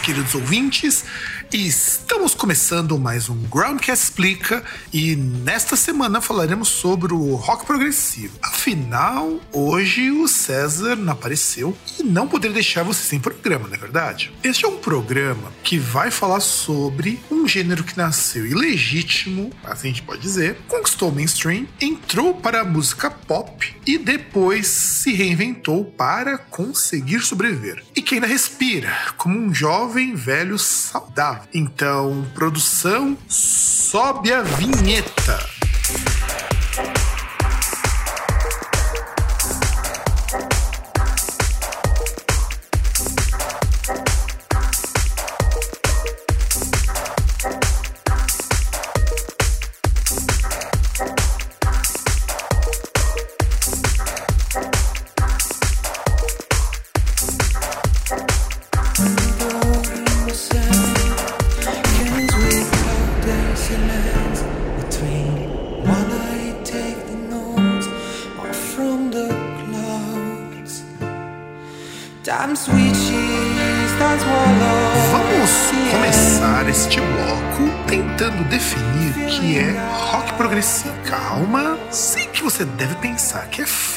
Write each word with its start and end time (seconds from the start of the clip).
Queridos 0.00 0.34
ouvintes! 0.34 1.04
Estamos 1.52 2.19
começando 2.40 2.98
mais 2.98 3.28
um 3.28 3.36
Groundcast 3.50 4.02
Explica 4.02 4.64
e 4.90 5.14
nesta 5.14 5.76
semana 5.76 6.22
falaremos 6.22 6.68
sobre 6.68 7.12
o 7.12 7.34
rock 7.34 7.66
progressivo. 7.66 8.38
Afinal, 8.40 9.38
hoje 9.52 10.10
o 10.10 10.26
César 10.26 10.96
não 10.96 11.12
apareceu 11.12 11.76
e 11.98 12.02
não 12.02 12.26
poderia 12.26 12.54
deixar 12.54 12.82
você 12.82 13.02
sem 13.02 13.20
programa, 13.20 13.68
não 13.68 13.74
é 13.74 13.78
verdade? 13.78 14.32
Este 14.42 14.64
é 14.64 14.68
um 14.68 14.78
programa 14.78 15.52
que 15.62 15.78
vai 15.78 16.10
falar 16.10 16.40
sobre 16.40 17.20
um 17.30 17.46
gênero 17.46 17.84
que 17.84 17.98
nasceu 17.98 18.46
ilegítimo, 18.46 19.50
assim 19.62 19.88
a 19.88 19.90
gente 19.90 20.02
pode 20.02 20.22
dizer, 20.22 20.56
conquistou 20.66 21.10
o 21.10 21.14
mainstream, 21.14 21.66
entrou 21.78 22.32
para 22.32 22.62
a 22.62 22.64
música 22.64 23.10
pop 23.10 23.76
e 23.86 23.98
depois 23.98 24.66
se 24.66 25.12
reinventou 25.12 25.84
para 25.84 26.38
conseguir 26.38 27.20
sobreviver. 27.20 27.84
E 27.94 28.00
que 28.00 28.14
ainda 28.14 28.26
respira 28.26 28.90
como 29.18 29.38
um 29.38 29.52
jovem 29.52 30.14
velho 30.14 30.58
saudável. 30.58 31.42
Então, 31.52 32.29
produção, 32.34 33.16
sobe 33.28 34.32
a 34.32 34.42
vinheta. 34.42 35.38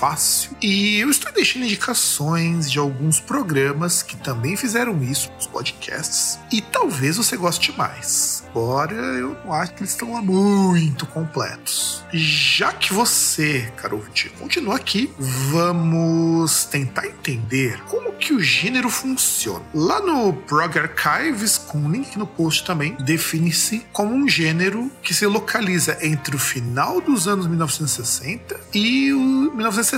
Fácil. 0.04 0.52
E 0.62 1.00
eu 1.00 1.10
estou 1.10 1.32
deixando 1.32 1.64
indicações 1.64 2.70
de 2.70 2.78
alguns 2.78 3.22
programas 3.22 4.04
que 4.04 4.18
também 4.18 4.58
fizeram 4.58 5.02
isso 5.02 5.32
nos 5.32 5.48
podcasts. 5.48 6.38
E 6.52 6.62
talvez 6.62 7.16
você 7.16 7.38
goste 7.38 7.72
mais. 7.78 8.44
Embora 8.50 8.94
eu 8.94 9.38
não 9.46 9.54
acho 9.54 9.74
que 9.74 9.80
eles 9.80 9.92
estão 9.92 10.14
lá 10.14 10.22
muito 10.22 11.06
completos. 11.06 12.04
Já 12.12 12.74
que 12.74 12.94
você, 12.94 13.72
caro 13.78 13.96
ouvinte, 13.96 14.30
continua 14.38 14.76
aqui, 14.76 15.10
vamos 15.18 16.66
tentar 16.66 17.08
entender 17.08 17.82
como 17.86 18.12
que 18.14 18.34
o 18.34 18.40
gênero 18.40 18.90
funciona. 18.90 19.66
Lá 19.74 20.00
no 20.00 20.34
Prog 20.34 20.78
Archives, 20.78 21.58
com 21.58 21.90
link 21.90 22.18
no 22.18 22.28
post 22.28 22.64
também, 22.64 22.96
define-se 23.00 23.86
como 23.92 24.14
um 24.14 24.28
gênero 24.28 24.92
que 25.02 25.14
se 25.14 25.26
localiza 25.26 25.98
entre 26.02 26.36
o 26.36 26.40
final 26.40 27.02
dos 27.02 27.28
anos 27.28 27.48
1960 27.48 28.60
e 28.74 29.12
o 29.12 29.20
1970, 29.56 29.93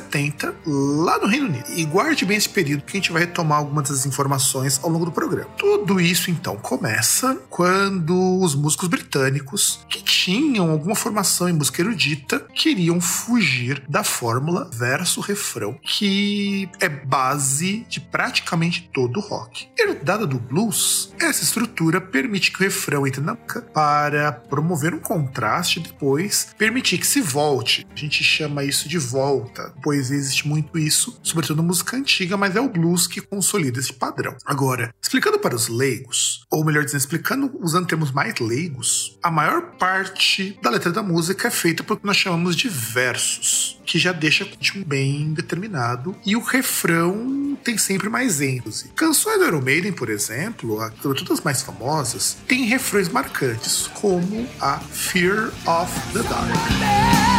lá 0.66 1.20
no 1.20 1.28
Reino 1.28 1.48
Unido. 1.48 1.66
E 1.76 1.86
guarde 1.86 2.26
bem 2.26 2.38
esse 2.38 2.50
período 2.50 2.84
que 2.84 2.98
a 2.98 3.00
gente 3.00 3.12
vai 3.12 3.24
retomar 3.24 3.60
algumas 3.60 3.90
das 3.90 4.06
informações 4.06 4.80
ao 4.84 4.90
longo 4.90 5.06
do 5.06 5.12
programa. 5.12 5.50
Tudo 5.58 6.00
isso 6.00 6.32
então 6.32 6.56
começa 6.58 7.38
quando 7.50 8.40
os 8.40 8.56
músicos 8.56 8.88
britânicos 8.88 9.86
que 9.90 10.04
tinham 10.04 10.72
alguma 10.72 10.96
formação 10.96 11.48
em 11.50 11.54
música 11.54 11.82
erudita 11.82 12.40
queriam 12.54 13.00
fugir 13.00 13.84
da 13.88 14.04
fórmula 14.04 14.70
verso-refrão, 14.74 15.78
que 15.84 16.70
é 16.80 16.90
base 16.90 17.86
de 17.90 18.00
praticamente 18.00 18.90
todo 18.94 19.18
o 19.18 19.22
rock. 19.22 19.68
Herdada 19.78 20.26
do 20.26 20.40
blues, 20.40 21.14
essa 21.20 21.44
estrutura 21.44 22.02
permite 22.02 22.52
que 22.52 22.60
o 22.60 22.64
refrão 22.64 23.06
entre 23.06 23.22
na 23.22 23.36
boca 23.36 23.62
para 23.62 24.32
promover 24.32 24.94
um 24.94 25.00
contraste 25.00 25.80
e 25.80 25.84
depois 25.84 26.50
permitir 26.58 26.98
que 26.98 27.08
se 27.08 27.22
volte. 27.22 27.86
A 27.92 27.96
gente 27.96 28.24
chama 28.24 28.64
isso 28.64 28.88
de 28.88 28.98
volta, 28.98 29.74
pois 29.86 30.10
existe 30.10 30.48
muito 30.48 30.80
isso, 30.80 31.20
sobretudo 31.22 31.62
música 31.62 31.96
antiga, 31.96 32.36
mas 32.36 32.56
é 32.56 32.60
o 32.60 32.68
blues 32.68 33.06
que 33.06 33.22
consolida 33.22 33.80
esse 33.80 33.94
padrão. 33.94 34.36
Agora, 34.44 34.92
explicando 35.00 35.38
para 35.38 35.56
os 35.56 35.68
leigos, 35.68 36.44
ou 36.50 36.66
melhor 36.66 36.84
dizendo, 36.84 37.02
explicando 37.02 37.52
usando 37.62 37.86
termos 37.86 38.12
mais 38.12 38.40
leigos, 38.40 39.16
a 39.22 39.30
maior 39.30 39.78
parte 39.78 40.58
da 40.60 40.72
letra 40.72 40.92
da 40.92 41.04
música 41.04 41.50
é 41.50 41.52
feita 41.52 41.84
por 41.84 42.00
que 42.00 42.08
nós 42.08 42.18
chamamos 42.18 42.56
de 42.56 42.68
versos, 42.68 43.80
que 43.86 44.00
já 44.00 44.12
deixa 44.12 44.44
o 44.44 44.48
ritmo 44.48 44.84
bem 44.84 45.32
determinado, 45.36 46.16
e 46.26 46.36
o 46.36 46.42
refrão 46.42 47.56
tem 47.64 47.78
sempre 47.78 48.10
mais 48.10 48.42
ênfase. 48.42 48.90
Canções 48.96 49.38
do 49.38 49.46
Iron 49.46 49.62
Maiden, 49.62 49.94
por 49.94 50.10
exemplo, 50.10 50.80
sobretudo 51.00 51.32
as 51.32 51.42
mais 51.42 51.62
famosas, 51.62 52.38
têm 52.48 52.66
refrões 52.66 53.08
marcantes, 53.08 53.86
como 53.94 54.48
a 54.60 54.80
Fear 54.80 55.52
of 55.68 55.94
the 56.12 56.24
Dark. 56.24 57.36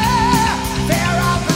Peguemos, 0.87 1.45
por 1.47 1.56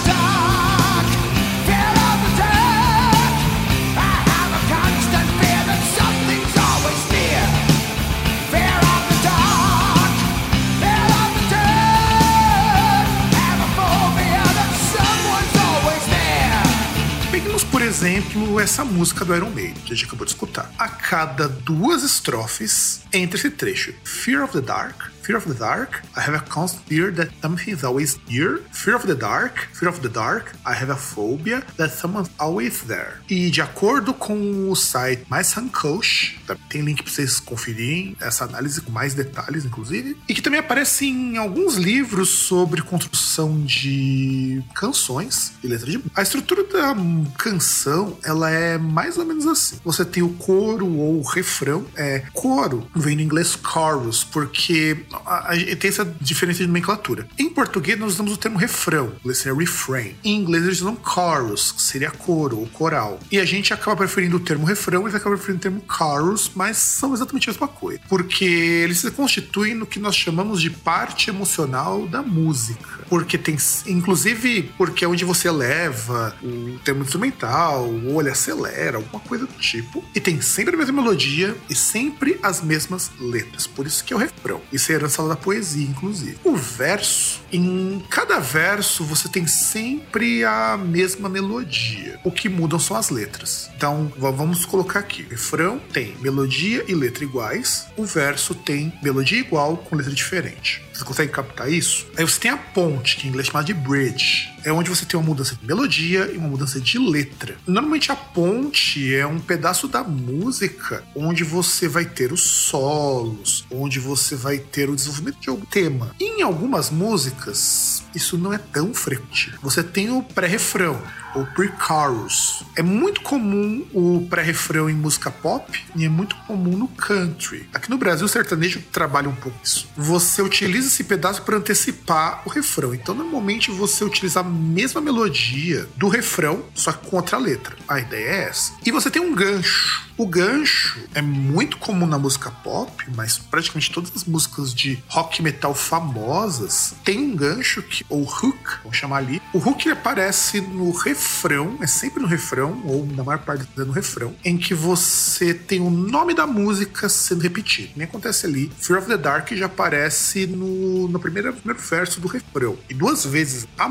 exemplo, 18.00 18.58
essa 18.58 18.82
música 18.82 19.26
do 19.26 19.36
Iron 19.36 19.50
Maiden, 19.50 19.74
que 19.74 19.92
a 19.92 19.94
gente 19.94 20.06
acabou 20.06 20.24
de 20.24 20.32
escutar. 20.32 20.72
A 20.78 20.88
cada 20.88 21.46
duas 21.46 22.02
estrofes, 22.02 23.02
entre 23.12 23.38
esse 23.38 23.50
trecho 23.50 23.92
Fear 24.04 24.44
of 24.44 24.54
the 24.54 24.62
Dark, 24.62 25.10
Fear 25.30 25.38
of 25.38 25.46
the 25.46 25.54
Dark, 25.54 26.02
I 26.16 26.22
have 26.22 26.34
a 26.34 26.40
constant 26.40 26.84
fear 26.88 27.12
that 27.12 27.30
something's 27.40 27.84
always 27.84 28.18
near. 28.28 28.64
Fear 28.72 28.96
of 28.96 29.06
the 29.06 29.14
Dark, 29.14 29.68
Fear 29.72 29.88
of 29.88 30.02
the 30.02 30.08
Dark, 30.08 30.56
I 30.66 30.74
have 30.74 30.90
a 30.90 30.96
phobia 30.96 31.62
that 31.76 31.92
someone's 31.92 32.28
always 32.36 32.82
there. 32.82 33.20
E 33.28 33.48
de 33.48 33.62
acordo 33.62 34.12
com 34.12 34.68
o 34.68 34.74
site 34.74 35.24
Mais 35.30 35.46
Sankosh, 35.46 36.36
tem 36.68 36.82
link 36.82 37.04
para 37.04 37.12
vocês 37.12 37.38
conferirem 37.38 38.16
essa 38.20 38.42
análise 38.42 38.80
com 38.80 38.90
mais 38.90 39.14
detalhes, 39.14 39.64
inclusive, 39.64 40.16
e 40.28 40.34
que 40.34 40.42
também 40.42 40.58
aparece 40.58 41.06
em 41.06 41.36
alguns 41.36 41.76
livros 41.76 42.28
sobre 42.30 42.82
construção 42.82 43.60
de 43.60 44.64
canções 44.74 45.52
e 45.62 45.68
letra 45.68 45.88
de. 45.88 46.02
A 46.16 46.22
estrutura 46.22 46.64
da 46.64 46.96
canção 47.38 48.18
ela 48.24 48.50
é 48.50 48.76
mais 48.78 49.16
ou 49.16 49.24
menos 49.24 49.46
assim. 49.46 49.78
Você 49.84 50.04
tem 50.04 50.24
o 50.24 50.30
coro 50.30 50.88
ou 50.88 51.20
o 51.20 51.22
refrão. 51.22 51.86
É, 51.94 52.24
coro 52.32 52.84
vem 52.96 53.16
do 53.16 53.22
inglês 53.22 53.56
chorus, 53.62 54.24
porque 54.24 55.04
a, 55.26 55.52
a, 55.52 55.76
tem 55.76 55.88
essa 55.88 56.04
diferença 56.20 56.60
de 56.60 56.66
nomenclatura. 56.66 57.26
Em 57.38 57.48
português, 57.48 57.98
nós 57.98 58.14
usamos 58.14 58.32
o 58.32 58.36
termo 58.36 58.58
refrão, 58.58 59.12
seria 59.34 59.56
refrain. 59.56 60.14
Em 60.24 60.36
inglês, 60.36 60.64
eles 60.64 60.80
usam 60.80 60.96
chorus, 61.02 61.72
que 61.72 61.82
seria 61.82 62.10
coro 62.10 62.58
ou 62.58 62.66
coral. 62.66 63.20
E 63.30 63.38
a 63.38 63.44
gente 63.44 63.72
acaba 63.72 63.96
preferindo 63.96 64.36
o 64.36 64.40
termo 64.40 64.64
refrão 64.64 65.08
e 65.08 65.14
acaba 65.14 65.36
preferindo 65.36 65.58
o 65.58 65.62
termo 65.62 65.82
chorus, 65.90 66.50
mas 66.54 66.76
são 66.76 67.14
exatamente 67.14 67.48
a 67.48 67.52
mesma 67.52 67.68
coisa. 67.68 68.00
Porque 68.08 68.44
eles 68.44 68.98
se 68.98 69.10
constituem 69.10 69.74
no 69.74 69.86
que 69.86 69.98
nós 69.98 70.16
chamamos 70.16 70.60
de 70.60 70.70
parte 70.70 71.30
emocional 71.30 72.06
da 72.06 72.22
música. 72.22 72.99
Porque 73.10 73.36
tem. 73.36 73.58
Inclusive, 73.86 74.72
porque 74.78 75.04
é 75.04 75.08
onde 75.08 75.24
você 75.24 75.48
eleva 75.48 76.34
o 76.42 76.78
termo 76.78 77.02
instrumental, 77.02 77.92
ou 78.06 78.20
ele 78.20 78.30
acelera, 78.30 78.96
alguma 78.98 79.20
coisa 79.20 79.44
do 79.44 79.52
tipo. 79.54 80.02
E 80.14 80.20
tem 80.20 80.40
sempre 80.40 80.74
a 80.74 80.78
mesma 80.78 81.02
melodia 81.02 81.56
e 81.68 81.74
sempre 81.74 82.38
as 82.42 82.62
mesmas 82.62 83.10
letras. 83.20 83.66
Por 83.66 83.86
isso 83.86 84.04
que 84.04 84.12
é 84.12 84.16
o 84.16 84.18
refrão. 84.18 84.62
Isso 84.72 84.92
é 84.92 84.94
herança 84.94 85.26
da 85.26 85.36
poesia, 85.36 85.84
inclusive. 85.84 86.38
O 86.44 86.56
verso, 86.56 87.40
em 87.52 88.00
cada 88.08 88.38
verso, 88.38 89.04
você 89.04 89.28
tem 89.28 89.46
sempre 89.46 90.44
a 90.44 90.78
mesma 90.78 91.28
melodia. 91.28 92.20
O 92.22 92.30
que 92.30 92.48
mudam 92.48 92.78
são 92.78 92.96
as 92.96 93.10
letras. 93.10 93.68
Então, 93.76 94.12
vamos 94.16 94.64
colocar 94.64 95.00
aqui. 95.00 95.22
O 95.24 95.30
refrão 95.30 95.80
tem 95.92 96.14
melodia 96.20 96.84
e 96.86 96.94
letra 96.94 97.24
iguais. 97.24 97.86
O 97.96 98.04
verso 98.04 98.54
tem 98.54 98.92
melodia 99.02 99.40
igual 99.40 99.76
com 99.76 99.96
letra 99.96 100.12
diferente. 100.12 100.82
Você 101.00 101.04
consegue 101.04 101.32
captar 101.32 101.72
isso? 101.72 102.06
Aí 102.14 102.24
você 102.24 102.38
tem 102.38 102.50
a 102.50 102.58
ponte, 102.58 102.99
que 103.00 103.26
em 103.26 103.30
inglês 103.30 103.48
chama 103.48 103.64
de 103.64 103.74
bridge. 103.74 104.52
É 104.64 104.72
onde 104.72 104.90
você 104.90 105.04
tem 105.04 105.18
uma 105.18 105.26
mudança 105.26 105.54
de 105.54 105.66
melodia 105.66 106.30
e 106.32 106.36
uma 106.36 106.48
mudança 106.48 106.80
de 106.80 106.98
letra. 106.98 107.56
Normalmente 107.66 108.12
a 108.12 108.16
ponte 108.16 109.14
é 109.14 109.26
um 109.26 109.38
pedaço 109.38 109.88
da 109.88 110.02
música 110.02 111.02
onde 111.14 111.44
você 111.44 111.88
vai 111.88 112.04
ter 112.04 112.32
os 112.32 112.42
solos, 112.42 113.66
onde 113.70 113.98
você 113.98 114.36
vai 114.36 114.58
ter 114.58 114.88
o 114.90 114.96
desenvolvimento 114.96 115.40
de 115.40 115.48
algum 115.48 115.64
tema. 115.64 116.14
Em 116.20 116.42
algumas 116.42 116.90
músicas, 116.90 118.04
isso 118.14 118.36
não 118.36 118.52
é 118.52 118.58
tão 118.58 118.92
frequente. 118.92 119.54
Você 119.62 119.82
tem 119.82 120.10
o 120.10 120.22
pré-refrão, 120.22 121.00
ou 121.34 121.46
pre-chorus. 121.46 122.64
É 122.76 122.82
muito 122.82 123.20
comum 123.22 123.86
o 123.92 124.26
pré-refrão 124.28 124.88
em 124.88 124.94
música 124.94 125.30
pop 125.30 125.82
e 125.96 126.04
é 126.04 126.08
muito 126.08 126.36
comum 126.46 126.76
no 126.76 126.88
country. 126.88 127.68
Aqui 127.72 127.90
no 127.90 127.98
Brasil, 127.98 128.26
o 128.26 128.28
sertanejo 128.28 128.82
trabalha 128.92 129.28
um 129.28 129.34
pouco 129.34 129.58
isso. 129.62 129.88
Você 129.96 130.42
utiliza 130.42 130.88
esse 130.88 131.04
pedaço 131.04 131.42
para 131.42 131.56
antecipar 131.56 132.42
o 132.44 132.50
refrão. 132.50 132.94
Então, 132.94 133.14
normalmente, 133.14 133.70
você 133.70 134.04
utiliza 134.04 134.42
mesma 134.50 135.00
melodia 135.00 135.88
do 135.96 136.08
refrão, 136.08 136.62
só 136.74 136.92
que 136.92 137.08
com 137.08 137.16
outra 137.16 137.38
letra. 137.38 137.76
A 137.88 138.00
ideia 138.00 138.28
é 138.28 138.48
essa. 138.48 138.72
E 138.84 138.90
você 138.90 139.10
tem 139.10 139.22
um 139.22 139.34
gancho. 139.34 140.10
O 140.20 140.26
gancho 140.26 141.00
é 141.14 141.22
muito 141.22 141.78
comum 141.78 142.06
na 142.06 142.18
música 142.18 142.50
pop, 142.50 142.92
mas 143.16 143.38
praticamente 143.38 143.90
todas 143.90 144.12
as 144.14 144.24
músicas 144.24 144.74
de 144.74 145.02
rock 145.08 145.42
metal 145.42 145.74
famosas 145.74 146.94
têm 147.02 147.18
um 147.20 147.34
gancho, 147.34 147.82
que, 147.82 148.04
ou 148.06 148.22
hook, 148.22 148.80
vamos 148.82 148.98
chamar 148.98 149.16
ali. 149.16 149.40
O 149.54 149.58
hook 149.58 149.88
aparece 149.88 150.60
no 150.60 150.90
refrão, 150.90 151.78
é 151.80 151.86
sempre 151.86 152.20
no 152.20 152.28
refrão, 152.28 152.82
ou 152.84 153.06
na 153.06 153.24
maior 153.24 153.38
parte 153.38 153.66
é 153.78 153.80
no 153.80 153.92
refrão, 153.92 154.34
em 154.44 154.58
que 154.58 154.74
você 154.74 155.54
tem 155.54 155.80
o 155.80 155.88
nome 155.88 156.34
da 156.34 156.46
música 156.46 157.08
sendo 157.08 157.40
repetido. 157.40 157.92
Nem 157.96 158.06
acontece 158.06 158.44
ali. 158.44 158.70
Fear 158.78 158.98
of 158.98 159.08
the 159.08 159.16
Dark 159.16 159.50
já 159.52 159.66
aparece 159.66 160.46
no, 160.46 161.08
no 161.08 161.18
primeiro, 161.18 161.50
primeiro 161.54 161.80
verso 161.80 162.20
do 162.20 162.28
refrão. 162.28 162.76
E 162.90 162.94
duas 162.94 163.24
vezes 163.24 163.66
há 163.78 163.88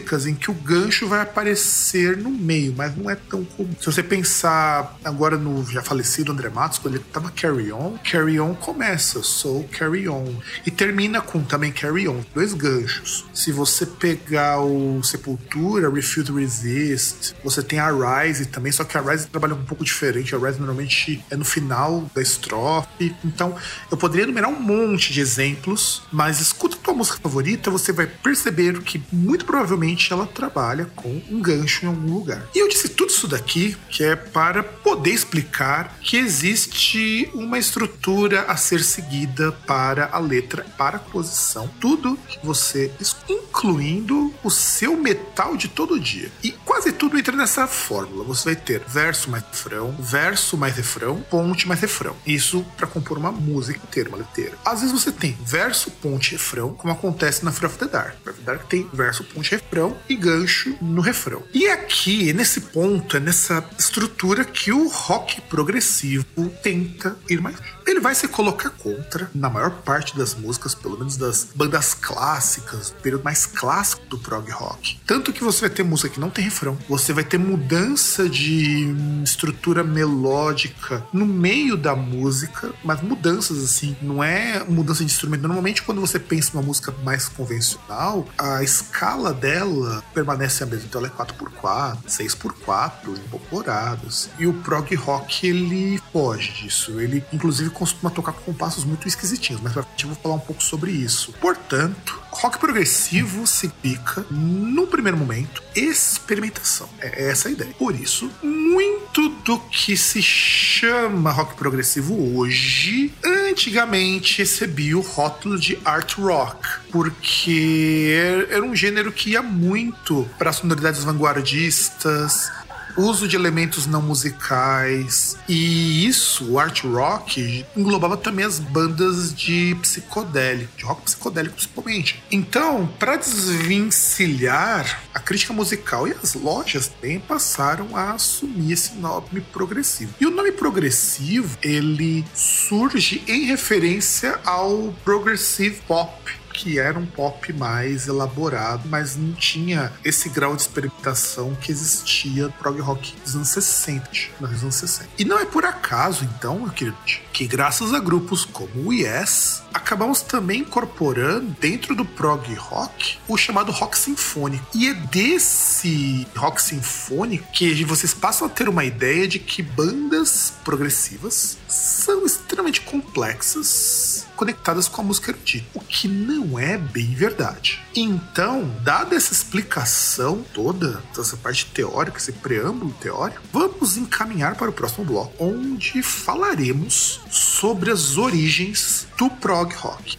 músicas 0.00 0.26
em 0.26 0.34
que 0.34 0.50
o 0.50 0.54
gancho 0.54 1.06
vai 1.06 1.20
aparecer 1.20 2.16
no 2.16 2.30
meio, 2.30 2.74
mas 2.76 2.96
não 2.96 3.10
é 3.10 3.14
tão 3.14 3.44
comum. 3.44 3.70
Se 3.78 3.86
você 3.86 4.02
pensar 4.02 4.98
agora 5.04 5.36
no 5.36 5.64
já 5.64 5.82
falecido 5.82 6.32
André 6.32 6.48
Matos, 6.48 6.78
quando 6.78 6.94
ele 6.94 7.04
tava 7.12 7.30
Carry 7.30 7.72
On, 7.72 7.96
Carry 8.10 8.40
On 8.40 8.54
começa, 8.54 9.22
Sou 9.22 9.64
Carry 9.64 10.08
On. 10.08 10.34
E 10.64 10.70
termina 10.70 11.20
com 11.20 11.42
também 11.42 11.70
Carry 11.70 12.08
On, 12.08 12.20
dois 12.34 12.54
ganchos. 12.54 13.26
Se 13.32 13.52
você 13.52 13.84
pegar 13.84 14.60
o 14.60 15.02
Sepultura, 15.02 15.90
Refuse 15.90 16.26
to 16.26 16.34
Resist, 16.34 17.34
você 17.44 17.62
tem 17.62 17.78
a 17.78 17.90
Rise 17.90 18.46
também, 18.46 18.72
só 18.72 18.84
que 18.84 18.96
a 18.96 19.00
Rise 19.00 19.26
trabalha 19.26 19.54
um 19.54 19.64
pouco 19.64 19.84
diferente. 19.84 20.34
A 20.34 20.38
Rise 20.38 20.58
normalmente 20.58 21.22
é 21.30 21.36
no 21.36 21.44
final 21.44 22.10
da 22.14 22.22
estrofe. 22.22 23.14
Então, 23.24 23.54
eu 23.90 23.96
poderia 23.96 24.24
enumerar 24.24 24.50
um 24.50 24.60
monte 24.60 25.12
de 25.12 25.20
exemplos, 25.20 26.02
mas 26.10 26.40
escuta 26.40 26.76
tua 26.82 26.94
música 26.94 27.18
favorita, 27.22 27.70
você 27.70 27.92
vai 27.92 28.06
perceber 28.06 28.80
que 28.82 29.02
muito 29.12 29.44
provavelmente 29.44 29.89
ela 30.10 30.26
trabalha 30.26 30.86
com 30.94 31.20
um 31.30 31.40
gancho 31.40 31.84
em 31.84 31.88
algum 31.88 32.14
lugar. 32.14 32.42
E 32.54 32.58
eu 32.58 32.68
disse 32.68 32.88
tudo 32.88 33.10
isso 33.10 33.28
daqui 33.28 33.76
que 33.88 34.04
é 34.04 34.16
para 34.16 34.62
poder 34.62 35.10
explicar 35.10 35.98
que 36.00 36.16
existe 36.16 37.30
uma 37.34 37.58
estrutura 37.58 38.42
a 38.42 38.56
ser 38.56 38.82
seguida 38.82 39.52
para 39.66 40.08
a 40.12 40.18
letra, 40.18 40.64
para 40.76 40.96
a 40.96 41.00
posição. 41.00 41.68
Tudo 41.80 42.18
que 42.28 42.38
você, 42.42 42.90
incluindo 43.28 44.32
o 44.42 44.50
seu 44.50 44.96
metal 44.96 45.56
de 45.56 45.68
todo 45.68 45.98
dia. 45.98 46.30
E 46.42 46.52
quase 46.52 46.92
tudo 46.92 47.18
entra 47.18 47.36
nessa 47.36 47.66
fórmula. 47.66 48.24
Você 48.24 48.44
vai 48.44 48.56
ter 48.56 48.82
verso 48.86 49.30
mais 49.30 49.44
refrão, 49.44 49.94
verso 49.98 50.56
mais 50.56 50.76
refrão, 50.76 51.22
ponte 51.30 51.66
mais 51.66 51.80
refrão. 51.80 52.16
Isso 52.26 52.64
para 52.76 52.86
compor 52.86 53.18
uma 53.18 53.32
música 53.32 53.80
inteira, 53.82 54.08
uma 54.08 54.18
letra. 54.18 54.56
Às 54.64 54.80
vezes 54.80 54.92
você 54.92 55.10
tem 55.10 55.36
verso, 55.44 55.90
ponte, 55.90 56.32
refrão, 56.32 56.74
como 56.74 56.92
acontece 56.92 57.44
na 57.44 57.52
Fear 57.52 57.70
of 57.70 57.78
the 57.78 57.86
Dark. 57.86 58.14
Fear 58.22 58.34
of 58.34 58.40
the 58.40 58.52
Dark 58.52 58.66
tem 58.68 58.88
verso, 58.92 59.24
ponte, 59.24 59.50
refrão 59.50 59.79
e 60.08 60.16
gancho 60.16 60.76
no 60.80 61.00
refrão. 61.00 61.42
E 61.52 61.66
aqui, 61.68 62.32
nesse 62.32 62.60
ponto, 62.60 63.16
é 63.16 63.20
nessa 63.20 63.64
estrutura 63.78 64.44
que 64.44 64.72
o 64.72 64.88
rock 64.88 65.40
progressivo 65.42 66.24
tenta 66.62 67.16
ir 67.28 67.40
mais. 67.40 67.56
Ele 67.86 68.00
vai 68.00 68.14
se 68.14 68.28
colocar 68.28 68.70
contra, 68.70 69.30
na 69.34 69.50
maior 69.50 69.70
parte 69.82 70.16
das 70.16 70.34
músicas, 70.34 70.74
pelo 70.74 70.96
menos 70.96 71.16
das 71.16 71.48
bandas 71.54 71.92
clássicas, 71.94 72.90
do 72.90 73.02
período 73.02 73.24
mais 73.24 73.46
clássico 73.46 74.02
do 74.06 74.18
prog 74.18 74.48
rock. 74.50 74.98
Tanto 75.06 75.32
que 75.32 75.42
você 75.42 75.62
vai 75.62 75.70
ter 75.70 75.82
música 75.82 76.08
que 76.08 76.20
não 76.20 76.30
tem 76.30 76.44
refrão, 76.44 76.78
você 76.88 77.12
vai 77.12 77.24
ter 77.24 77.38
mudança 77.38 78.28
de 78.28 78.94
estrutura 79.24 79.82
melódica 79.82 81.04
no 81.12 81.26
meio 81.26 81.76
da 81.76 81.96
música, 81.96 82.72
mas 82.84 83.02
mudanças 83.02 83.62
assim, 83.62 83.96
não 84.00 84.22
é 84.22 84.62
mudança 84.64 85.00
de 85.00 85.12
instrumento. 85.12 85.42
Normalmente, 85.42 85.82
quando 85.82 86.00
você 86.00 86.18
pensa 86.18 86.50
numa 86.54 86.66
música 86.66 86.94
mais 87.02 87.28
convencional, 87.28 88.26
a 88.38 88.62
escala 88.62 89.32
dela 89.32 89.69
permanece 90.12 90.62
a 90.62 90.66
mesma. 90.66 90.86
Então 90.86 91.00
ela 91.00 91.08
é 91.08 91.24
4x4, 91.24 91.98
6x4, 92.06 93.18
incorporados. 93.26 94.30
E 94.38 94.46
o 94.46 94.54
prog 94.54 94.94
rock 94.94 95.46
ele 95.46 96.00
foge 96.12 96.52
disso. 96.52 97.00
Ele, 97.00 97.24
inclusive, 97.32 97.70
costuma 97.70 98.10
tocar 98.10 98.32
com 98.32 98.40
compassos 98.52 98.84
muito 98.84 99.06
esquisitinhos, 99.06 99.60
mas 99.62 99.72
pra 99.72 99.82
frente 99.82 100.04
eu 100.04 100.10
vou 100.10 100.22
falar 100.22 100.34
um 100.34 100.40
pouco 100.40 100.62
sobre 100.62 100.90
isso. 100.90 101.32
Portanto, 101.40 102.18
rock 102.30 102.58
progressivo 102.58 103.46
significa, 103.46 104.24
no 104.30 104.86
primeiro 104.86 105.16
momento, 105.16 105.62
experimentação. 105.74 106.88
É 107.00 107.30
essa 107.30 107.48
a 107.48 107.52
ideia. 107.52 107.74
Por 107.78 107.94
isso, 107.94 108.30
muito 108.42 109.28
do 109.44 109.58
que 109.58 109.96
se 109.96 110.22
chama 110.22 111.30
rock 111.30 111.54
progressivo 111.54 112.36
hoje, 112.36 113.12
antigamente 113.24 114.38
recebia 114.38 114.96
o 114.96 115.00
rótulo 115.00 115.58
de 115.58 115.78
art 115.84 116.14
rock, 116.14 116.66
porque 116.90 118.46
era 118.50 118.64
um 118.64 118.74
gênero 118.74 119.12
que 119.12 119.30
ia 119.30 119.42
muito 119.42 120.28
para 120.38 120.52
sonoridades 120.52 121.04
vanguardistas, 121.04 122.50
uso 122.96 123.26
de 123.28 123.36
elementos 123.36 123.86
não 123.86 124.02
musicais. 124.02 125.36
E 125.48 126.06
isso, 126.06 126.52
o 126.52 126.58
art 126.58 126.84
rock, 126.84 127.64
englobava 127.76 128.16
também 128.16 128.44
as 128.44 128.58
bandas 128.58 129.34
de 129.34 129.76
psicodélico, 129.82 130.76
de 130.76 130.84
rock 130.84 131.02
psicodélico 131.02 131.54
principalmente. 131.54 132.22
Então, 132.30 132.86
para 132.98 133.16
desvencilhar, 133.16 135.02
a 135.14 135.20
crítica 135.20 135.52
musical 135.52 136.06
e 136.08 136.14
as 136.22 136.34
lojas 136.34 136.88
também 136.88 137.20
passaram 137.20 137.96
a 137.96 138.12
assumir 138.12 138.72
esse 138.72 138.94
nome 138.94 139.40
progressivo. 139.52 140.14
E 140.20 140.26
o 140.26 140.30
nome 140.30 140.52
progressivo, 140.52 141.58
ele 141.62 142.24
surge 142.34 143.22
em 143.26 143.44
referência 143.44 144.38
ao 144.44 144.94
progressive 145.04 145.80
pop 145.86 146.39
que 146.60 146.78
era 146.78 146.98
um 146.98 147.06
pop 147.06 147.50
mais 147.54 148.06
elaborado, 148.06 148.86
mas 148.90 149.16
não 149.16 149.32
tinha 149.32 149.90
esse 150.04 150.28
grau 150.28 150.54
de 150.54 150.60
experimentação 150.60 151.54
que 151.54 151.72
existia 151.72 152.44
no 152.44 152.52
prog 152.52 152.78
rock 152.80 153.14
dos 153.24 153.34
anos 153.34 153.48
60, 153.48 154.10
nos 154.38 154.62
anos 154.62 154.74
60. 154.74 155.08
E 155.18 155.24
não 155.24 155.38
é 155.38 155.46
por 155.46 155.64
acaso, 155.64 156.22
então, 156.24 156.60
meu 156.60 156.70
querido, 156.70 156.98
que 157.32 157.46
graças 157.46 157.94
a 157.94 157.98
grupos 157.98 158.44
como 158.44 158.88
o 158.88 158.92
Yes, 158.92 159.62
acabamos 159.72 160.20
também 160.20 160.60
incorporando 160.60 161.56
dentro 161.58 161.94
do 161.94 162.04
prog 162.04 162.52
rock 162.54 163.18
o 163.26 163.38
chamado 163.38 163.72
rock 163.72 163.98
sinfônico. 163.98 164.66
E 164.74 164.88
é 164.88 164.94
desse 164.94 166.26
rock 166.36 166.60
sinfônico 166.60 167.50
que 167.52 167.84
vocês 167.84 168.12
passam 168.12 168.46
a 168.46 168.50
ter 168.50 168.68
uma 168.68 168.84
ideia 168.84 169.26
de 169.26 169.38
que 169.38 169.62
bandas 169.62 170.52
progressivas 170.62 171.56
são 171.66 172.26
extremamente 172.26 172.82
complexas 172.82 174.26
conectadas 174.36 174.88
com 174.88 175.02
a 175.02 175.04
música 175.04 175.30
erudita, 175.30 175.66
o 175.74 175.80
que 175.80 176.08
não 176.08 176.49
é 176.58 176.76
bem 176.76 177.14
verdade. 177.14 177.80
Então, 177.94 178.68
dada 178.82 179.14
essa 179.14 179.32
explicação 179.32 180.44
toda, 180.54 181.02
essa 181.18 181.36
parte 181.36 181.66
teórica, 181.66 182.18
esse 182.18 182.32
preâmbulo 182.32 182.92
teórico, 183.00 183.40
vamos 183.52 183.96
encaminhar 183.96 184.54
para 184.56 184.70
o 184.70 184.72
próximo 184.72 185.04
bloco, 185.04 185.32
onde 185.38 186.02
falaremos 186.02 187.20
sobre 187.30 187.90
as 187.90 188.16
origens 188.16 189.06
do 189.18 189.28
prog 189.30 189.74
rock. 189.74 190.18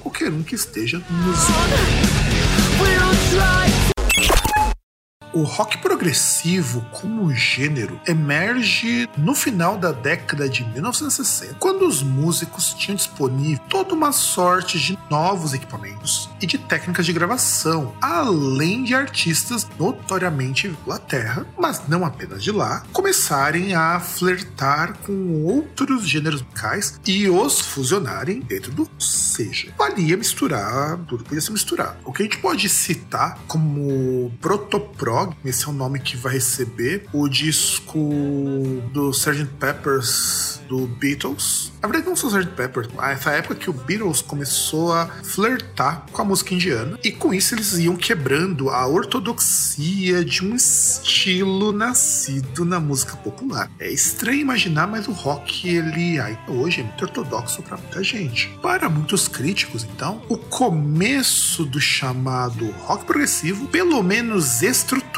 Qualquer 0.00 0.30
um 0.30 0.42
que 0.42 0.54
esteja 0.54 0.98
nos 0.98 1.38
O 5.32 5.44
rock 5.44 5.78
progressivo, 5.78 6.84
como 6.90 7.34
gênero, 7.34 7.98
emerge 8.06 9.08
no 9.16 9.34
final 9.34 9.78
da 9.78 9.90
década 9.90 10.46
de 10.46 10.62
1960, 10.62 11.54
quando 11.58 11.86
os 11.86 12.02
músicos 12.02 12.74
tinham 12.74 12.96
disponível 12.96 13.64
toda 13.70 13.94
uma 13.94 14.12
sorte 14.12 14.78
de 14.78 14.98
novos 15.10 15.54
equipamentos 15.54 16.28
e 16.38 16.44
de 16.46 16.58
técnicas 16.58 17.06
de 17.06 17.14
gravação, 17.14 17.94
além 18.00 18.84
de 18.84 18.94
artistas 18.94 19.66
notoriamente 19.78 20.76
da 20.86 20.98
Terra, 20.98 21.46
mas 21.58 21.88
não 21.88 22.04
apenas 22.04 22.44
de 22.44 22.50
lá, 22.50 22.82
começarem 22.92 23.74
a 23.74 23.98
flertar 24.00 24.98
com 24.98 25.44
outros 25.44 26.06
gêneros 26.06 26.42
musicais 26.42 27.00
e 27.06 27.26
os 27.30 27.58
fusionarem 27.58 28.40
dentro 28.40 28.70
do 28.70 28.86
seja. 28.98 29.72
Valia 29.78 30.16
misturar, 30.16 30.98
tudo 31.08 31.24
podia 31.24 31.40
ser 31.40 31.52
misturado. 31.52 31.96
O 32.04 32.12
que 32.12 32.22
a 32.22 32.24
gente 32.26 32.38
pode 32.38 32.68
citar 32.68 33.38
como 33.46 34.30
protoprog 35.22 35.36
esse 35.44 35.64
é 35.66 35.68
o 35.68 35.72
nome 35.72 35.98
que 35.98 36.16
vai 36.16 36.34
receber 36.34 37.06
o 37.12 37.28
disco 37.28 37.98
do 38.92 39.10
Sgt. 39.10 39.46
Peppers 39.58 40.60
do 40.68 40.86
Beatles. 40.86 41.70
Na 41.82 41.88
verdade, 41.88 42.06
não 42.06 42.12
o 42.14 42.16
Sgt. 42.16 42.54
Pepper, 42.54 42.88
essa 43.02 43.32
época 43.32 43.54
que 43.54 43.68
o 43.68 43.72
Beatles 43.72 44.22
começou 44.22 44.92
a 44.92 45.06
flertar 45.06 46.06
com 46.10 46.22
a 46.22 46.24
música 46.24 46.54
indiana, 46.54 46.98
e 47.04 47.10
com 47.10 47.34
isso 47.34 47.54
eles 47.54 47.76
iam 47.78 47.96
quebrando 47.96 48.70
a 48.70 48.86
ortodoxia 48.86 50.24
de 50.24 50.44
um 50.44 50.54
estilo 50.54 51.72
nascido 51.72 52.64
na 52.64 52.80
música 52.80 53.16
popular. 53.16 53.70
É 53.78 53.90
estranho 53.90 54.40
imaginar, 54.40 54.86
mas 54.86 55.08
o 55.08 55.12
rock, 55.12 55.68
ele 55.68 56.18
hoje 56.48 56.80
é 56.80 56.84
muito 56.84 57.02
ortodoxo 57.02 57.62
para 57.62 57.76
muita 57.76 58.02
gente. 58.02 58.48
Para 58.62 58.88
muitos 58.88 59.28
críticos, 59.28 59.84
então, 59.84 60.22
o 60.28 60.38
começo 60.38 61.64
do 61.64 61.80
chamado 61.80 62.70
rock 62.86 63.04
progressivo, 63.04 63.66
pelo 63.68 64.02
menos 64.02 64.62
estruturalmente, 64.62 65.11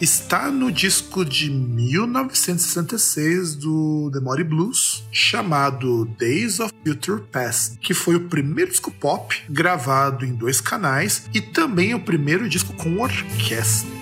está 0.00 0.50
no 0.50 0.72
disco 0.72 1.24
de 1.24 1.50
1966 1.50 3.54
do 3.54 4.10
The 4.12 4.18
Mori 4.20 4.42
Blues, 4.42 5.04
chamado 5.12 6.04
Days 6.18 6.58
of 6.58 6.74
Future 6.84 7.22
Past, 7.30 7.78
que 7.78 7.94
foi 7.94 8.16
o 8.16 8.28
primeiro 8.28 8.70
disco 8.70 8.90
pop 8.90 9.40
gravado 9.48 10.24
em 10.24 10.34
dois 10.34 10.60
canais 10.60 11.28
e 11.32 11.40
também 11.40 11.94
o 11.94 12.00
primeiro 12.00 12.48
disco 12.48 12.72
com 12.74 12.98
orquestra. 12.98 13.97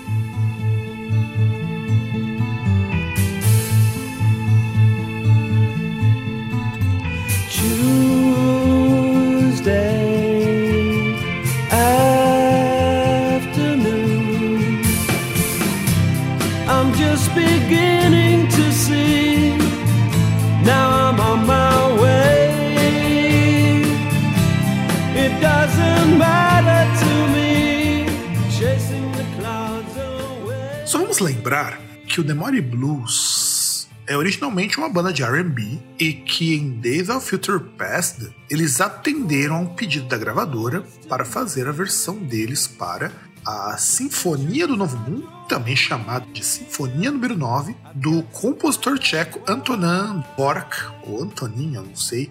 Vamos 31.19 31.35
lembrar 31.35 31.81
que 32.07 32.21
o 32.21 32.25
Demore 32.25 32.61
Blues 32.61 33.89
é 34.07 34.15
originalmente 34.15 34.77
uma 34.77 34.91
banda 34.91 35.11
de 35.11 35.23
R&B 35.23 35.79
e 35.99 36.13
que 36.13 36.55
em 36.55 36.73
Days 36.73 37.09
of 37.09 37.27
Future 37.27 37.59
Past 37.59 38.29
eles 38.51 38.83
atenderam 38.83 39.57
a 39.57 39.61
um 39.61 39.67
pedido 39.67 40.09
da 40.09 40.19
gravadora 40.19 40.85
para 41.09 41.25
fazer 41.25 41.67
a 41.69 41.73
versão 41.73 42.19
deles 42.19 42.67
para 42.67 43.11
a 43.47 43.79
Sinfonia 43.79 44.67
do 44.67 44.77
Novo 44.77 44.99
Mundo, 44.99 45.27
também 45.49 45.75
chamada 45.75 46.27
de 46.35 46.45
Sinfonia 46.45 47.11
número 47.11 47.35
9, 47.35 47.75
do 47.95 48.23
compositor 48.25 48.99
tcheco 48.99 49.41
Antonin 49.51 50.23
Dvorak, 50.35 50.77
ou 51.07 51.23
Antonin, 51.23 51.77
eu 51.77 51.83
não 51.83 51.97
sei 51.97 52.31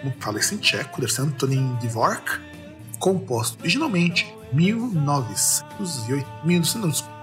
como 0.00 0.14
fala 0.20 0.38
isso 0.38 0.54
em 0.54 0.58
tcheco, 0.58 1.00
deve 1.00 1.12
ser 1.12 1.22
Antonin 1.22 1.76
Dvorak, 1.80 2.40
composto 3.00 3.58
originalmente 3.60 4.32
1908, 4.52 6.46
1900, 6.46 7.13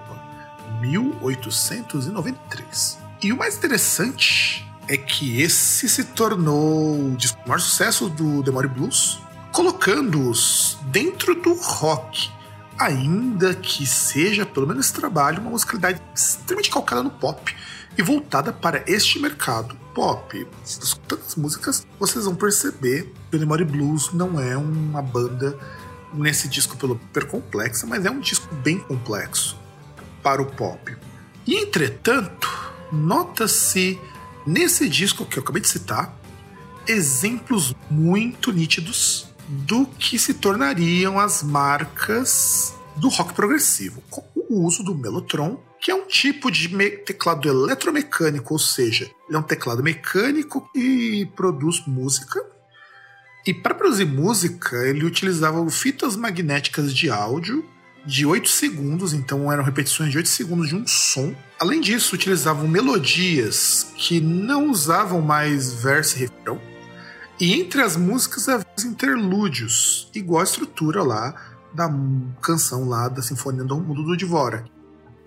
1893. 0.81 2.97
E 3.21 3.31
o 3.31 3.37
mais 3.37 3.55
interessante 3.55 4.67
é 4.87 4.97
que 4.97 5.41
esse 5.41 5.87
se 5.87 6.03
tornou 6.03 6.95
o 6.95 7.17
maior 7.45 7.59
sucesso 7.59 8.09
do 8.09 8.41
Demore 8.41 8.67
Blues, 8.67 9.19
colocando-os 9.51 10.77
dentro 10.85 11.35
do 11.35 11.53
rock, 11.53 12.31
ainda 12.77 13.53
que 13.53 13.85
seja, 13.85 14.45
pelo 14.45 14.67
menos 14.67 14.85
esse 14.85 14.93
trabalho, 14.93 15.41
uma 15.41 15.51
musicalidade 15.51 16.01
extremamente 16.15 16.71
calcada 16.71 17.03
no 17.03 17.11
pop 17.11 17.55
e 17.97 18.01
voltada 18.01 18.51
para 18.51 18.83
este 18.87 19.19
mercado 19.19 19.75
pop. 19.93 20.47
Escutando 20.65 21.21
as 21.27 21.35
músicas, 21.35 21.85
vocês 21.99 22.25
vão 22.25 22.35
perceber 22.35 23.13
que 23.29 23.35
o 23.35 23.39
Demore 23.39 23.65
Blues 23.65 24.11
não 24.13 24.39
é 24.39 24.57
uma 24.57 25.01
banda 25.01 25.57
nesse 26.13 26.47
disco 26.47 26.75
pelo 26.75 26.95
super 26.95 27.27
complexa, 27.27 27.85
mas 27.85 28.03
é 28.03 28.11
um 28.11 28.19
disco 28.19 28.53
bem 28.55 28.79
complexo 28.79 29.61
para 30.21 30.41
o 30.41 30.45
pop. 30.45 30.95
E 31.45 31.55
entretanto, 31.55 32.47
nota-se 32.91 33.99
nesse 34.45 34.87
disco 34.87 35.25
que 35.25 35.37
eu 35.37 35.43
acabei 35.43 35.61
de 35.61 35.67
citar 35.67 36.17
exemplos 36.87 37.75
muito 37.89 38.51
nítidos 38.51 39.27
do 39.47 39.85
que 39.85 40.17
se 40.17 40.35
tornariam 40.35 41.19
as 41.19 41.43
marcas 41.43 42.73
do 42.95 43.09
rock 43.09 43.33
progressivo, 43.33 44.01
com 44.09 44.23
o 44.35 44.65
uso 44.65 44.83
do 44.83 44.95
Mellotron, 44.95 45.61
que 45.79 45.91
é 45.91 45.95
um 45.95 46.05
tipo 46.05 46.51
de 46.51 46.69
teclado 46.97 47.49
eletromecânico, 47.49 48.53
ou 48.53 48.59
seja, 48.59 49.09
ele 49.27 49.35
é 49.35 49.39
um 49.39 49.43
teclado 49.43 49.81
mecânico 49.81 50.69
que 50.73 51.25
produz 51.35 51.85
música. 51.87 52.43
E 53.45 53.53
para 53.53 53.73
produzir 53.73 54.05
música, 54.05 54.77
ele 54.87 55.03
utilizava 55.03 55.67
fitas 55.69 56.15
magnéticas 56.15 56.93
de 56.93 57.09
áudio 57.09 57.65
de 58.05 58.25
8 58.25 58.49
segundos, 58.49 59.13
então 59.13 59.51
eram 59.51 59.63
repetições 59.63 60.11
de 60.11 60.17
8 60.17 60.29
segundos 60.29 60.69
de 60.69 60.75
um 60.75 60.85
som. 60.87 61.35
Além 61.59 61.79
disso, 61.79 62.15
utilizavam 62.15 62.67
melodias 62.67 63.93
que 63.95 64.19
não 64.19 64.69
usavam 64.69 65.21
mais 65.21 65.73
verso 65.73 66.17
e 66.17 66.21
refrão. 66.21 66.59
E 67.39 67.53
entre 67.53 67.81
as 67.81 67.95
músicas 67.95 68.47
havia 68.47 68.67
os 68.77 68.83
interlúdios, 68.83 70.09
igual 70.13 70.41
a 70.41 70.43
estrutura 70.43 71.03
lá 71.03 71.33
da 71.73 71.89
canção 72.41 72.87
lá 72.87 73.07
da 73.07 73.21
Sinfonia 73.21 73.63
do 73.63 73.77
Mundo 73.77 74.03
do 74.03 74.17
Dvorak. 74.17 74.69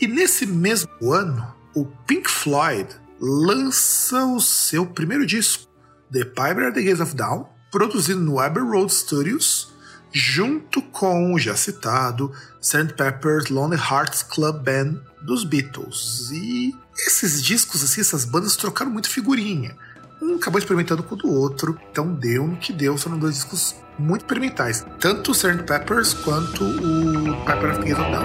E 0.01 0.07
nesse 0.07 0.47
mesmo 0.47 1.13
ano, 1.13 1.55
o 1.75 1.85
Pink 2.07 2.31
Floyd 2.31 2.89
lança 3.21 4.25
o 4.27 4.41
seu 4.41 4.87
primeiro 4.87 5.25
disco, 5.27 5.67
The 6.13 6.25
Piper 6.25 6.69
at 6.69 6.75
the 6.75 6.83
Gates 6.83 7.01
of 7.01 7.15
Dawn, 7.15 7.47
produzido 7.71 8.21
no 8.21 8.39
Abbey 8.39 8.63
Road 8.63 8.93
Studios, 8.93 9.74
junto 10.15 10.81
com 10.81 11.35
o 11.35 11.39
já 11.39 11.57
citado 11.57 12.33
Sgt. 12.63 12.95
Pepper's 12.95 13.49
Lonely 13.51 13.81
Hearts 13.81 14.23
Club 14.23 14.63
Band 14.63 15.01
dos 15.21 15.43
Beatles. 15.43 16.31
E 16.31 16.73
esses 16.97 17.43
discos, 17.43 17.83
assim, 17.83 18.01
essas 18.01 18.25
bandas 18.25 18.55
trocaram 18.55 18.93
muito 18.93 19.11
figurinha. 19.11 19.77
Um 20.23 20.37
acabou 20.37 20.61
experimentando 20.61 21.03
com 21.03 21.17
o 21.17 21.19
do 21.19 21.29
outro, 21.29 21.79
então 21.91 22.15
deu 22.15 22.47
no 22.47 22.57
que 22.57 22.73
deu. 22.73 22.97
Foram 22.97 23.19
dois 23.19 23.35
discos 23.35 23.75
muito 23.99 24.23
experimentais, 24.23 24.87
tanto 25.01 25.33
o 25.33 25.35
Sgt. 25.35 25.65
Peppers 25.65 26.15
quanto 26.15 26.65
o 26.65 27.45
Pepper 27.45 27.73
of 27.73 27.85
Down. 27.85 28.25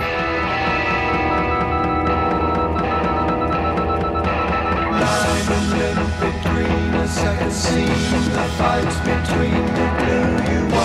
between 7.39 8.29
the 8.34 8.46
fights 8.58 8.98
between 9.00 9.65
the 9.77 9.88
blue 10.00 10.53
you 10.53 10.78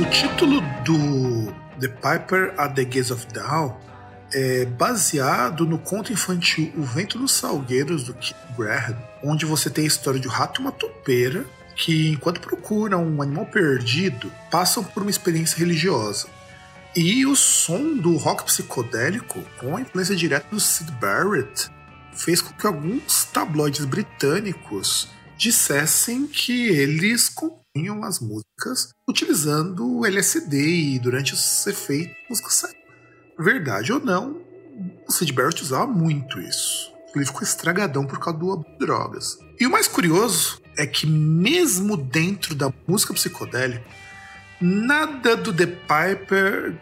O 0.00 0.04
título 0.10 0.60
do 0.84 1.52
The 1.80 1.88
Piper 1.88 2.54
at 2.58 2.74
the 2.74 2.84
Gates 2.84 3.10
of 3.10 3.26
Dawn 3.32 3.74
é 4.32 4.64
baseado 4.64 5.64
no 5.64 5.78
conto 5.78 6.12
infantil 6.12 6.72
O 6.76 6.82
Vento 6.82 7.18
nos 7.18 7.32
Salgueiros 7.32 8.04
do 8.04 8.14
Keith 8.14 8.36
Graham, 8.56 8.96
onde 9.24 9.46
você 9.46 9.70
tem 9.70 9.84
a 9.84 9.88
história 9.88 10.20
de 10.20 10.28
um 10.28 10.30
rato 10.30 10.60
e 10.60 10.62
uma 10.62 10.72
topeira 10.72 11.44
que, 11.74 12.10
enquanto 12.10 12.40
procuram 12.40 13.04
um 13.04 13.20
animal 13.20 13.46
perdido, 13.46 14.30
passam 14.50 14.84
por 14.84 15.02
uma 15.02 15.10
experiência 15.10 15.58
religiosa. 15.58 16.28
E 16.94 17.26
o 17.26 17.34
som 17.34 17.96
do 17.96 18.16
rock 18.16 18.44
psicodélico, 18.44 19.42
com 19.58 19.76
a 19.76 19.80
influência 19.80 20.14
direta 20.14 20.46
do 20.50 20.60
Sid 20.60 20.92
Barrett, 20.92 21.68
fez 22.12 22.40
com 22.40 22.54
que 22.54 22.66
alguns 22.66 23.24
tabloides 23.24 23.84
britânicos 23.84 25.08
dissessem 25.36 26.28
que 26.28 26.68
eles 26.68 27.28
compunham 27.28 28.04
as 28.04 28.20
músicas 28.20 28.94
utilizando 29.08 30.06
LSD 30.06 30.94
e 30.94 30.98
durante 31.00 31.34
os 31.34 31.66
efeitos 31.66 32.14
música 32.30 32.50
saíam. 32.50 32.84
Verdade 33.36 33.92
ou 33.92 33.98
não, 33.98 34.40
o 35.08 35.10
Sid 35.10 35.32
Barrett 35.32 35.60
usava 35.60 35.88
muito 35.88 36.40
isso. 36.40 36.93
Ele 37.18 37.26
ficou 37.26 37.42
estragadão 37.42 38.04
por 38.06 38.18
causa 38.18 38.38
do 38.38 38.64
drogas. 38.78 39.38
E 39.58 39.66
o 39.66 39.70
mais 39.70 39.86
curioso 39.86 40.60
é 40.76 40.86
que 40.86 41.06
mesmo 41.06 41.96
dentro 41.96 42.54
da 42.54 42.72
música 42.86 43.14
psicodélica, 43.14 43.84
nada 44.60 45.36
do 45.36 45.52
The 45.52 45.66
Piper 45.66 46.74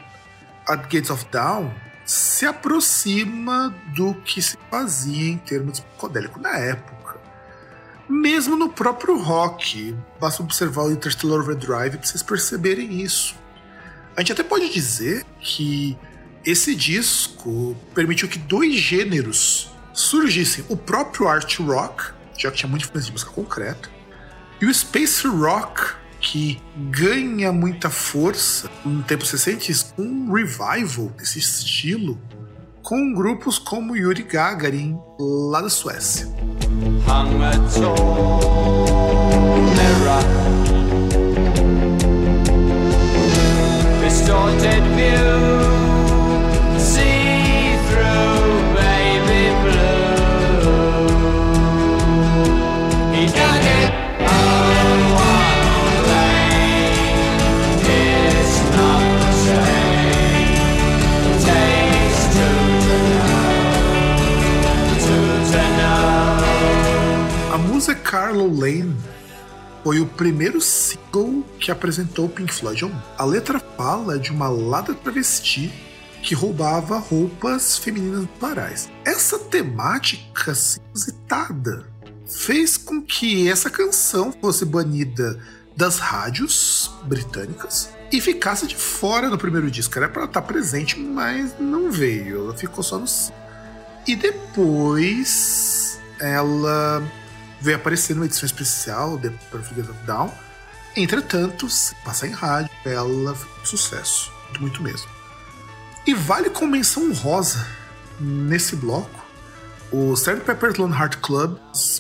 at 0.66 0.82
Gates 0.84 1.10
of 1.10 1.26
Dawn 1.30 1.70
se 2.04 2.46
aproxima 2.46 3.74
do 3.94 4.14
que 4.14 4.42
se 4.42 4.56
fazia 4.70 5.30
em 5.30 5.38
termos 5.38 5.80
psicodélico 5.80 6.40
na 6.40 6.56
época. 6.56 7.20
Mesmo 8.08 8.56
no 8.56 8.68
próprio 8.68 9.16
rock, 9.18 9.96
basta 10.20 10.42
observar 10.42 10.84
o 10.84 10.92
Interstellar 10.92 11.40
Overdrive 11.40 11.96
para 11.96 12.06
vocês 12.06 12.22
perceberem 12.22 13.00
isso. 13.00 13.34
A 14.16 14.20
gente 14.20 14.32
até 14.32 14.42
pode 14.42 14.68
dizer 14.70 15.24
que 15.40 15.96
esse 16.44 16.74
disco 16.74 17.76
permitiu 17.94 18.28
que 18.28 18.38
dois 18.38 18.74
gêneros 18.74 19.71
surgissem: 19.92 20.64
o 20.68 20.76
próprio 20.76 21.28
art 21.28 21.58
rock, 21.60 22.12
já 22.38 22.50
que 22.50 22.58
tinha 22.58 22.70
muita 22.70 22.86
influência 22.86 23.06
de 23.06 23.12
música 23.12 23.30
concreta, 23.30 23.88
e 24.60 24.66
o 24.66 24.72
space 24.72 25.26
rock, 25.26 25.94
que 26.20 26.62
ganha 26.76 27.52
muita 27.52 27.90
força 27.90 28.70
no 28.84 29.02
tempo 29.02 29.26
60 29.26 29.72
com 29.96 30.02
um 30.02 30.32
revival 30.32 31.08
desse 31.18 31.40
estilo 31.40 32.18
com 32.82 33.12
grupos 33.14 33.58
como 33.58 33.96
Yuri 33.96 34.22
Gagarin 34.22 34.98
lá 35.18 35.60
da 35.60 35.70
Suécia. 35.70 36.26
Distorted 44.02 44.82
view 44.94 45.52
Carlo 67.90 68.46
Lane 68.46 68.96
foi 69.82 69.98
o 69.98 70.06
primeiro 70.06 70.60
single 70.60 71.42
que 71.58 71.72
apresentou 71.72 72.28
Pink 72.28 72.54
Floyd 72.54 72.88
A 73.18 73.24
letra 73.24 73.58
fala 73.58 74.20
de 74.20 74.30
uma 74.30 74.48
lada 74.48 74.94
travesti 74.94 75.72
que 76.22 76.32
roubava 76.32 76.96
roupas 76.96 77.76
femininas 77.76 78.28
parais. 78.38 78.88
Essa 79.04 79.36
temática 79.36 80.52
inusitada 80.86 81.84
fez 82.24 82.76
com 82.76 83.02
que 83.02 83.48
essa 83.48 83.68
canção 83.68 84.32
fosse 84.40 84.64
banida 84.64 85.40
das 85.76 85.98
rádios 85.98 86.88
britânicas 87.02 87.90
e 88.12 88.20
ficasse 88.20 88.64
de 88.68 88.76
fora 88.76 89.28
no 89.28 89.36
primeiro 89.36 89.68
disco. 89.68 89.98
Era 89.98 90.08
para 90.08 90.26
estar 90.26 90.42
presente, 90.42 91.00
mas 91.00 91.58
não 91.58 91.90
veio. 91.90 92.44
Ela 92.44 92.56
ficou 92.56 92.84
só 92.84 93.00
no. 93.00 93.06
E 94.06 94.14
depois 94.14 95.98
ela 96.20 97.02
veio 97.62 97.76
aparecer 97.76 98.14
numa 98.14 98.26
edição 98.26 98.44
especial 98.44 99.16
de 99.16 99.30
Perfect 99.50 99.82
Down. 100.04 100.32
Entretanto, 100.96 101.70
se 101.70 101.94
passar 102.04 102.26
em 102.26 102.32
rádio, 102.32 102.70
ela 102.84 103.34
foi 103.34 103.62
um 103.62 103.64
sucesso. 103.64 104.32
Muito, 104.48 104.60
muito 104.60 104.82
mesmo. 104.82 105.08
E 106.06 106.14
vale 106.14 106.50
com 106.50 106.66
menção 106.66 107.12
rosa 107.14 107.66
nesse 108.20 108.76
bloco 108.76 109.22
o 109.92 110.14
Sgt. 110.14 110.44
Pepper's 110.46 110.78
Lonely 110.78 110.98
Heart 110.98 111.16
Club, 111.18 111.58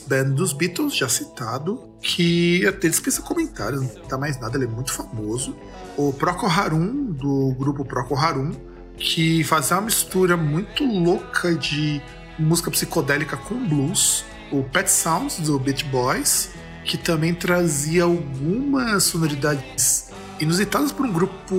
band 0.08 0.30
dos 0.30 0.54
Beatles, 0.54 0.96
já 0.96 1.08
citado, 1.10 1.90
que 2.00 2.66
até 2.66 2.88
dispensa 2.88 3.20
comentários, 3.20 3.82
não 3.82 4.08
dá 4.08 4.16
mais 4.16 4.40
nada, 4.40 4.56
ele 4.56 4.64
é 4.64 4.68
muito 4.68 4.92
famoso. 4.92 5.54
O 5.96 6.10
Procol 6.10 6.48
Harum, 6.48 7.12
do 7.12 7.54
grupo 7.58 7.84
Procol 7.84 8.16
Harum, 8.16 8.52
que 8.96 9.44
fazia 9.44 9.76
uma 9.76 9.82
mistura 9.82 10.38
muito 10.38 10.84
louca 10.84 11.54
de 11.54 12.00
música 12.38 12.70
psicodélica 12.70 13.36
com 13.36 13.68
blues 13.68 14.24
o 14.52 14.62
Pet 14.62 14.90
Sounds 14.90 15.40
do 15.40 15.58
Beach 15.58 15.84
Boys, 15.86 16.50
que 16.84 16.98
também 16.98 17.34
trazia 17.34 18.04
algumas 18.04 19.04
sonoridades 19.04 20.10
inusitadas 20.38 20.92
para 20.92 21.06
um 21.06 21.12
grupo 21.12 21.54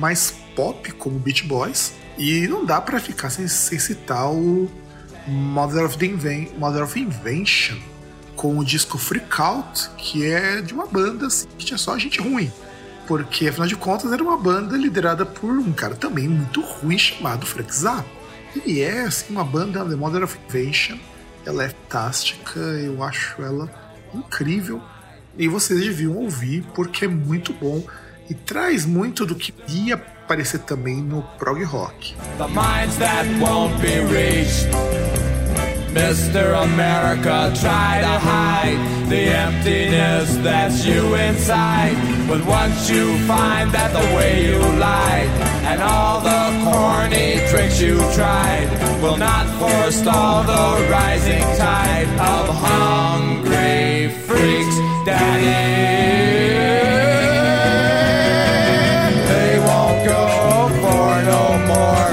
mais 0.00 0.34
pop 0.56 0.90
como 0.92 1.18
Beach 1.18 1.44
Boys. 1.46 1.94
E 2.18 2.46
não 2.48 2.64
dá 2.64 2.80
para 2.80 3.00
ficar 3.00 3.30
sem, 3.30 3.46
sem, 3.48 3.78
citar 3.78 4.30
o 4.30 4.70
Mother 5.26 5.84
of, 5.84 5.98
the 5.98 6.06
Inven 6.06 6.52
Mother 6.58 6.84
of 6.84 6.98
Invention 6.98 7.76
com 8.36 8.58
o 8.58 8.64
disco 8.64 8.98
Freak 8.98 9.40
Out, 9.40 9.90
que 9.96 10.24
é 10.24 10.60
de 10.60 10.74
uma 10.74 10.86
banda 10.86 11.26
assim, 11.26 11.46
que 11.56 11.64
tinha 11.64 11.78
só 11.78 11.96
gente 11.98 12.20
ruim. 12.20 12.52
Porque, 13.06 13.48
afinal 13.48 13.68
de 13.68 13.76
contas, 13.76 14.12
era 14.12 14.22
uma 14.22 14.36
banda 14.36 14.76
liderada 14.76 15.26
por 15.26 15.50
um 15.50 15.72
cara 15.72 15.94
também 15.94 16.26
muito 16.26 16.60
ruim 16.60 16.98
chamado 16.98 17.46
Frank 17.46 17.74
Zappa. 17.74 18.08
E 18.64 18.80
é 18.80 19.02
assim, 19.02 19.26
uma 19.30 19.44
banda, 19.44 19.84
The 19.84 19.96
Mother 19.96 20.24
of 20.24 20.38
Invention, 20.48 20.96
ela 21.46 21.64
é 21.64 21.68
fantástica, 21.68 22.58
eu 22.58 23.02
acho 23.02 23.42
ela 23.42 23.70
incrível. 24.14 24.82
E 25.36 25.48
vocês 25.48 25.80
deviam 25.80 26.16
ouvir 26.16 26.64
porque 26.74 27.04
é 27.04 27.08
muito 27.08 27.52
bom 27.52 27.82
e 28.28 28.34
traz 28.34 28.86
muito 28.86 29.26
do 29.26 29.34
que 29.34 29.52
ia 29.68 29.94
aparecer 29.94 30.60
também 30.60 30.96
no 30.96 31.22
prog 31.38 31.62
rock. 31.64 32.14
The 32.38 32.48
minds 32.48 32.96
that 32.98 33.28
won't 33.40 33.74
be 33.80 34.00
reached. 34.12 34.68
Mr. 35.92 36.54
America, 36.54 37.52
try 37.54 38.00
to 38.00 38.18
hide 38.18 38.78
the 39.08 39.28
emptiness 39.28 40.36
that's 40.42 40.84
you 40.84 41.14
inside. 41.14 41.94
But 42.26 42.44
once 42.46 42.90
you 42.90 43.16
find 43.28 43.70
that 43.70 43.92
the 43.92 44.16
way 44.16 44.46
you 44.46 44.58
lied 44.58 45.53
and 45.66 45.82
all 45.82 46.20
the 46.20 46.42
corny 46.64 47.40
tricks 47.48 47.80
you 47.80 47.96
tried 48.14 48.68
will 49.02 49.16
not 49.16 49.46
forestall 49.58 50.42
the 50.44 50.88
rising 50.90 51.42
tide 51.56 52.08
of 52.32 52.44
hungry 52.66 54.08
freaks, 54.26 54.76
Daddy. 55.04 56.04
They 59.30 59.58
won't 59.66 59.98
go 60.06 60.22
for 60.82 61.22
no 61.30 61.42
more. 61.70 62.10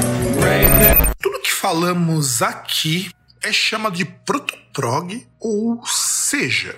Tudo 1.22 1.40
que 1.40 1.52
falamos 1.52 2.42
aqui 2.42 3.12
é 3.44 3.52
chamado 3.52 3.96
de 3.96 4.06
protoprog, 4.06 5.28
ou 5.40 5.82
seja, 5.86 6.76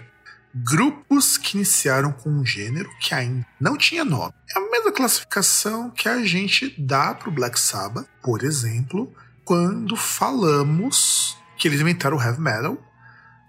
grupos 0.53 1.37
que 1.37 1.57
iniciaram 1.57 2.11
com 2.11 2.29
um 2.29 2.45
gênero 2.45 2.89
que 2.99 3.13
ainda 3.13 3.45
não 3.59 3.77
tinha 3.77 4.05
nome. 4.05 4.33
É 4.55 4.59
a 4.59 4.69
mesma 4.69 4.91
classificação 4.91 5.89
que 5.89 6.07
a 6.07 6.23
gente 6.23 6.73
dá 6.77 7.13
para 7.13 7.29
o 7.29 7.31
Black 7.31 7.59
Sabbath, 7.59 8.07
por 8.21 8.43
exemplo, 8.43 9.11
quando 9.43 9.95
falamos 9.95 11.37
que 11.57 11.67
eles 11.67 11.81
inventaram 11.81 12.17
o 12.17 12.21
heavy 12.21 12.41
metal 12.41 12.77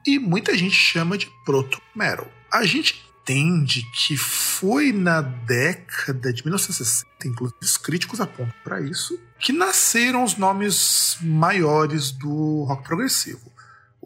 e 0.06 0.18
muita 0.18 0.56
gente 0.56 0.74
chama 0.74 1.18
de 1.18 1.30
proto 1.44 1.80
metal. 1.94 2.26
A 2.52 2.64
gente 2.64 3.04
entende 3.24 3.82
que 3.92 4.16
foi 4.16 4.92
na 4.92 5.22
década 5.22 6.32
de 6.32 6.44
1960, 6.44 7.06
inclusive 7.26 7.58
os 7.62 7.76
críticos 7.76 8.20
apontam 8.20 8.54
para 8.62 8.80
isso, 8.80 9.18
que 9.40 9.52
nasceram 9.52 10.22
os 10.22 10.36
nomes 10.36 11.16
maiores 11.22 12.10
do 12.10 12.64
rock 12.64 12.84
progressivo. 12.84 13.53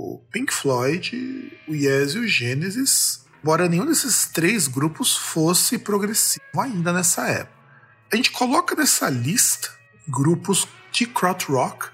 O 0.00 0.20
Pink 0.30 0.54
Floyd, 0.54 1.52
o 1.66 1.74
Yes 1.74 2.14
e 2.14 2.20
o 2.20 2.28
Genesis, 2.28 3.24
embora 3.42 3.68
nenhum 3.68 3.84
desses 3.84 4.26
três 4.26 4.68
grupos 4.68 5.16
fosse 5.16 5.76
progressivo 5.76 6.40
ainda 6.56 6.92
nessa 6.92 7.26
época. 7.26 7.58
A 8.12 8.14
gente 8.14 8.30
coloca 8.30 8.76
nessa 8.76 9.10
lista 9.10 9.68
grupos 10.06 10.68
de 10.92 11.04
krautrock 11.04 11.88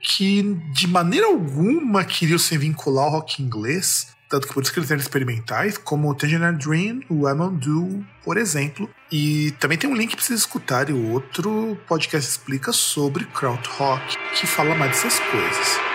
que 0.00 0.54
de 0.72 0.86
maneira 0.86 1.26
alguma 1.26 2.02
queriam 2.02 2.38
se 2.38 2.56
vincular 2.56 3.04
ao 3.04 3.10
rock 3.10 3.42
inglês, 3.42 4.06
tanto 4.30 4.48
que 4.48 4.54
por 4.54 4.62
isso 4.62 4.72
que 4.72 4.78
eles 4.78 4.90
eram 4.90 5.02
experimentais, 5.02 5.76
como 5.76 6.08
o 6.08 6.14
Tangerine 6.14 6.56
Dream, 6.56 7.02
o 7.10 7.28
Dew, 7.50 8.02
por 8.24 8.38
exemplo. 8.38 8.88
E 9.12 9.50
também 9.60 9.76
tem 9.76 9.90
um 9.90 9.94
link 9.94 10.16
para 10.16 10.24
vocês 10.24 10.40
escutarem 10.40 10.94
o 10.94 11.10
outro 11.10 11.78
podcast 11.86 12.30
explica 12.30 12.72
sobre 12.72 13.26
krautrock, 13.26 14.16
que 14.34 14.46
fala 14.46 14.74
mais 14.74 14.92
dessas 14.92 15.18
coisas. 15.18 15.93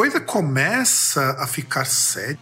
Coisa 0.00 0.18
começa 0.18 1.36
a 1.38 1.46
ficar 1.46 1.84
séria 1.84 2.38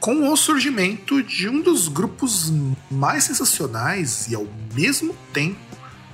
com 0.00 0.32
o 0.32 0.34
surgimento 0.34 1.22
de 1.22 1.46
um 1.46 1.60
dos 1.60 1.88
grupos 1.88 2.50
mais 2.90 3.24
sensacionais 3.24 4.28
e 4.28 4.34
ao 4.34 4.46
mesmo 4.72 5.14
tempo 5.30 5.58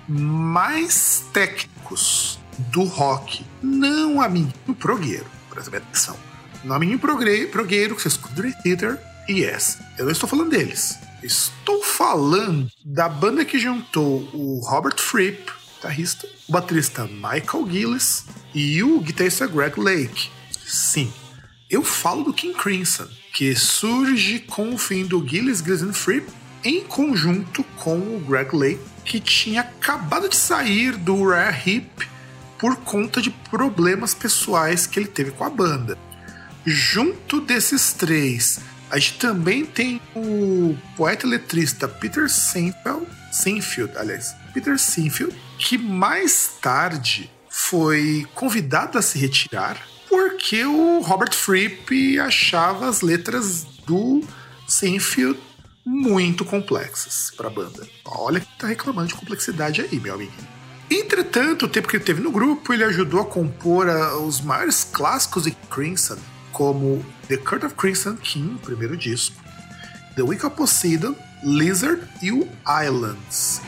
mais 0.09 1.25
técnicos 1.33 2.37
do 2.59 2.83
rock. 2.83 3.47
Não 3.63 4.21
amiguinho 4.21 4.75
progueiro, 4.77 5.27
presta 5.49 5.77
atenção. 5.77 6.17
Não 6.65 6.75
amiguinho 6.75 6.99
progueiro 6.99 7.95
que 7.95 8.03
você 8.03 8.09
escuta 8.09 8.35
Dream 8.35 8.53
Theater 8.65 8.99
e 9.29 9.35
Yes. 9.35 9.79
Eu 9.97 10.07
não 10.07 10.13
estou 10.13 10.29
falando 10.29 10.51
deles. 10.51 10.99
Estou 11.23 11.81
falando 11.85 12.69
da 12.85 13.09
banda 13.09 13.45
que 13.45 13.57
juntou 13.57 14.29
o 14.35 14.59
Robert 14.65 14.99
Fripp, 14.99 15.49
guitarrista, 15.77 16.27
o 16.49 16.53
baterista 16.53 17.05
Michael 17.05 17.71
Gillis 17.71 18.25
e 18.53 18.83
o 18.83 19.01
guitarrista 19.01 19.47
Greg 19.47 19.79
Lake. 19.79 20.42
Sim, 20.67 21.13
eu 21.71 21.83
falo 21.83 22.25
do 22.25 22.35
King 22.35 22.55
Crimson, 22.55 23.09
que 23.33 23.55
surge 23.57 24.41
com 24.41 24.75
o 24.75 24.79
fim 24.79 25.07
do 25.07 25.27
Gillis, 25.27 25.61
Gillis 25.61 25.81
e 25.83 25.93
Fripp 25.93 26.31
em 26.65 26.85
conjunto 26.85 27.65
com 27.77 27.97
o 27.97 28.21
Greg 28.21 28.55
Lake, 28.55 28.81
que 29.05 29.19
tinha 29.19 29.63
acabado 29.63 30.29
de 30.29 30.37
sair 30.37 30.97
do 30.97 31.29
Rare 31.29 31.57
Hip 31.67 32.09
por 32.59 32.77
conta 32.77 33.21
de 33.21 33.31
problemas 33.31 34.15
pessoais 34.15 34.87
que 34.87 35.01
ele 35.01 35.09
teve 35.09 35.33
com 35.33 35.45
a 35.45 35.51
banda. 35.51 35.99
Junto 36.65 37.41
desses 37.41 37.93
três, 37.93 38.61
a 38.91 38.99
gente 38.99 39.19
também 39.19 39.65
tem 39.65 40.01
o 40.15 40.77
poeta 40.97 41.27
e 41.27 41.31
letrista 41.31 41.89
Peter 41.89 42.29
Sinfield, 42.29 43.07
Sinfield, 43.33 43.97
aliás, 43.97 44.37
Peter 44.53 44.79
Sinfield, 44.79 45.35
que 45.59 45.77
mais 45.79 46.53
tarde 46.61 47.31
foi 47.49 48.27
convidado 48.35 48.99
a 48.99 49.03
se 49.03 49.19
retirar 49.19 49.92
porque 50.13 50.63
o 50.67 51.01
Robert 51.01 51.35
Fripp 51.35 52.21
achava 52.21 52.87
as 52.87 53.01
letras 53.01 53.65
do 53.87 54.23
Sinfield 54.69 55.41
muito 55.87 56.45
complexas 56.45 57.33
para 57.35 57.47
a 57.49 57.51
banda. 57.51 57.89
Olha 58.05 58.39
que 58.39 58.59
tá 58.59 58.67
reclamando 58.67 59.09
de 59.09 59.15
complexidade 59.15 59.81
aí, 59.81 59.99
meu 59.99 60.13
amigo. 60.13 60.33
Entretanto, 60.91 61.65
o 61.65 61.69
tempo 61.69 61.89
que 61.89 61.97
ele 61.97 62.05
teve 62.05 62.21
no 62.21 62.31
grupo, 62.31 62.75
ele 62.75 62.85
ajudou 62.85 63.23
a 63.23 63.25
compor 63.25 63.89
a, 63.89 64.19
os 64.19 64.43
maiores 64.43 64.85
clássicos 64.85 65.45
de 65.45 65.53
Crimson, 65.71 66.19
como 66.53 67.03
The 67.29 67.39
Court 67.39 67.65
of 67.65 67.75
Crimson 67.75 68.15
King, 68.17 68.59
primeiro 68.59 68.99
disco, 68.99 69.43
The 70.15 70.23
Week 70.23 70.45
of 70.45 70.55
Poseidon, 70.55 71.17
Lizard 71.43 72.03
e 72.21 72.31
o 72.31 72.47
Islands. 72.85 73.63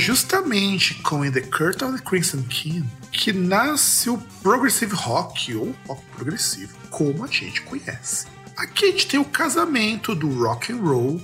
Justamente 0.00 0.94
com 1.02 1.24
In 1.24 1.30
the 1.30 1.42
Curtain 1.42 1.90
of 1.90 1.98
the 1.98 2.04
Crimson 2.04 2.42
King 2.48 2.88
que 3.12 3.32
nasce 3.32 4.08
o 4.08 4.18
progressive 4.42 4.94
rock 4.94 5.54
ou 5.54 5.74
rock 5.86 6.02
progressivo, 6.16 6.74
como 6.88 7.24
a 7.24 7.26
gente 7.26 7.62
conhece. 7.62 8.26
Aqui 8.56 8.86
a 8.86 8.88
gente 8.88 9.06
tem 9.06 9.20
o 9.20 9.24
casamento 9.24 10.14
do 10.14 10.28
rock 10.42 10.72
and 10.72 10.78
roll, 10.78 11.20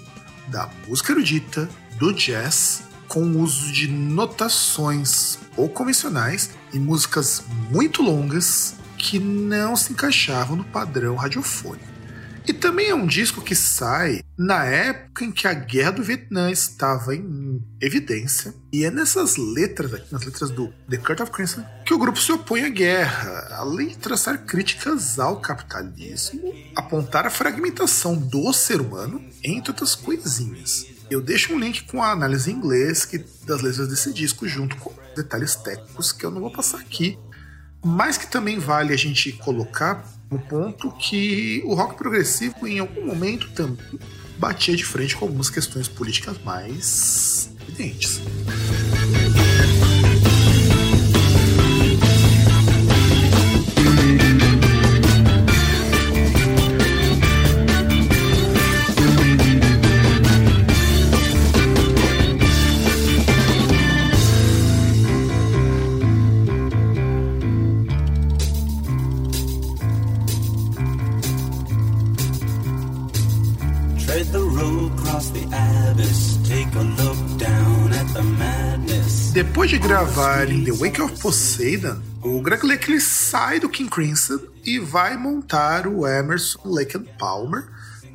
da 0.49 0.71
música 0.87 1.13
erudita, 1.13 1.69
do 1.99 2.13
jazz, 2.13 2.85
com 3.09 3.23
o 3.23 3.41
uso 3.41 3.73
de 3.73 3.89
notações 3.89 5.39
ou 5.57 5.69
convencionais 5.69 6.51
e 6.73 6.79
músicas 6.79 7.43
muito 7.71 8.03
longas 8.03 8.75
que 8.99 9.19
não 9.19 9.77
se 9.77 9.93
encaixavam 9.93 10.57
no 10.57 10.65
padrão 10.65 11.15
radiofônico. 11.15 11.96
E 12.47 12.53
também 12.53 12.91
é 12.91 12.95
um 12.95 13.07
disco 13.07 13.43
que 13.43 13.57
sai 13.57 14.23
na 14.39 14.65
época 14.65 15.25
em 15.25 15.33
que 15.33 15.49
a 15.49 15.53
guerra 15.53 15.91
do 15.91 16.03
Vietnã 16.03 16.49
estava 16.51 17.13
em 17.13 17.61
evidência. 17.81 18.55
E 18.73 18.85
é 18.85 18.91
nessas 18.91 19.37
letras, 19.37 19.93
aqui, 19.93 20.13
nas 20.13 20.25
letras 20.25 20.51
do 20.51 20.73
The 20.89 20.99
Court 20.99 21.21
of 21.21 21.33
Crimson, 21.33 21.65
que 21.85 21.93
o 21.93 21.99
grupo 21.99 22.21
se 22.21 22.31
opõe 22.31 22.63
à 22.63 22.69
guerra, 22.69 23.49
além 23.51 23.89
de 23.89 23.99
traçar 23.99 24.45
críticas 24.45 25.19
ao 25.19 25.41
capitalismo, 25.41 26.55
apontar 26.77 27.27
a 27.27 27.31
fragmentação 27.31 28.17
do 28.17 28.53
ser 28.53 28.81
humano, 28.81 29.25
entre 29.43 29.73
outras 29.73 29.97
coisinhas. 29.97 30.87
Eu 31.11 31.21
deixo 31.21 31.53
um 31.53 31.59
link 31.59 31.85
com 31.85 32.01
a 32.01 32.13
análise 32.13 32.51
em 32.51 32.55
inglês 32.55 33.05
que, 33.05 33.19
das 33.45 33.61
letras 33.61 33.89
desse 33.89 34.13
disco, 34.13 34.47
junto 34.47 34.77
com 34.77 34.93
detalhes 35.17 35.57
técnicos 35.57 36.13
que 36.13 36.25
eu 36.25 36.31
não 36.31 36.41
vou 36.41 36.53
passar 36.53 36.79
aqui, 36.79 37.19
mas 37.85 38.17
que 38.17 38.27
também 38.27 38.59
vale 38.59 38.93
a 38.93 38.97
gente 38.97 39.33
colocar 39.33 40.05
no 40.31 40.39
ponto 40.39 40.91
que 40.93 41.63
o 41.65 41.75
rock 41.75 41.97
progressivo, 41.97 42.67
em 42.67 42.79
algum 42.79 43.07
momento, 43.07 43.51
também 43.53 43.99
batia 44.39 44.77
de 44.77 44.85
frente 44.85 45.17
com 45.17 45.25
algumas 45.25 45.49
questões 45.49 45.89
políticas 45.89 46.39
mais 46.43 47.51
evidentes. 47.69 48.21
Depois 79.37 79.69
de 79.69 79.79
gravar 79.79 80.51
em 80.51 80.65
The 80.65 80.73
Wake 80.73 81.03
of 81.03 81.21
Poseidon, 81.21 82.01
o 82.23 82.41
Greg 82.41 82.65
Lake 82.65 82.99
sai 82.99 83.61
do 83.61 83.69
King 83.69 83.91
Crimson 83.91 84.39
e 84.65 84.79
vai 84.79 85.15
montar 85.15 85.87
o 85.87 86.07
Emerson 86.07 86.59
Lake 86.65 86.99
Palmer, 87.19 87.67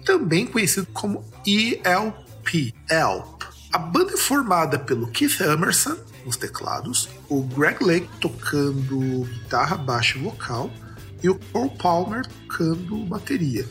também 0.04 0.48
conhecido 0.48 0.88
como 0.88 1.24
ELP. 1.46 2.74
ELP. 2.90 3.44
A 3.72 3.78
banda 3.78 4.14
é 4.14 4.18
formada 4.18 4.80
pelo 4.80 5.12
Keith 5.12 5.40
Emerson 5.42 5.96
nos 6.26 6.38
teclados, 6.38 7.08
o 7.30 7.44
Greg 7.44 7.84
Lake 7.84 8.10
tocando 8.20 9.24
guitarra, 9.26 9.78
baixo 9.78 10.18
e 10.18 10.22
vocal, 10.24 10.72
e 11.22 11.30
o 11.30 11.36
Paul 11.36 11.70
Palmer 11.78 12.26
tocando 12.26 12.98
bateria. 13.06 13.68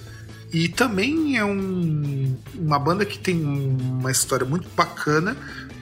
E 0.53 0.69
também 0.69 1.37
é 1.37 1.45
um, 1.45 2.37
uma 2.55 2.79
banda 2.79 3.05
que 3.05 3.19
tem 3.19 3.41
uma 3.41 4.11
história 4.11 4.45
muito 4.45 4.69
bacana 4.71 5.37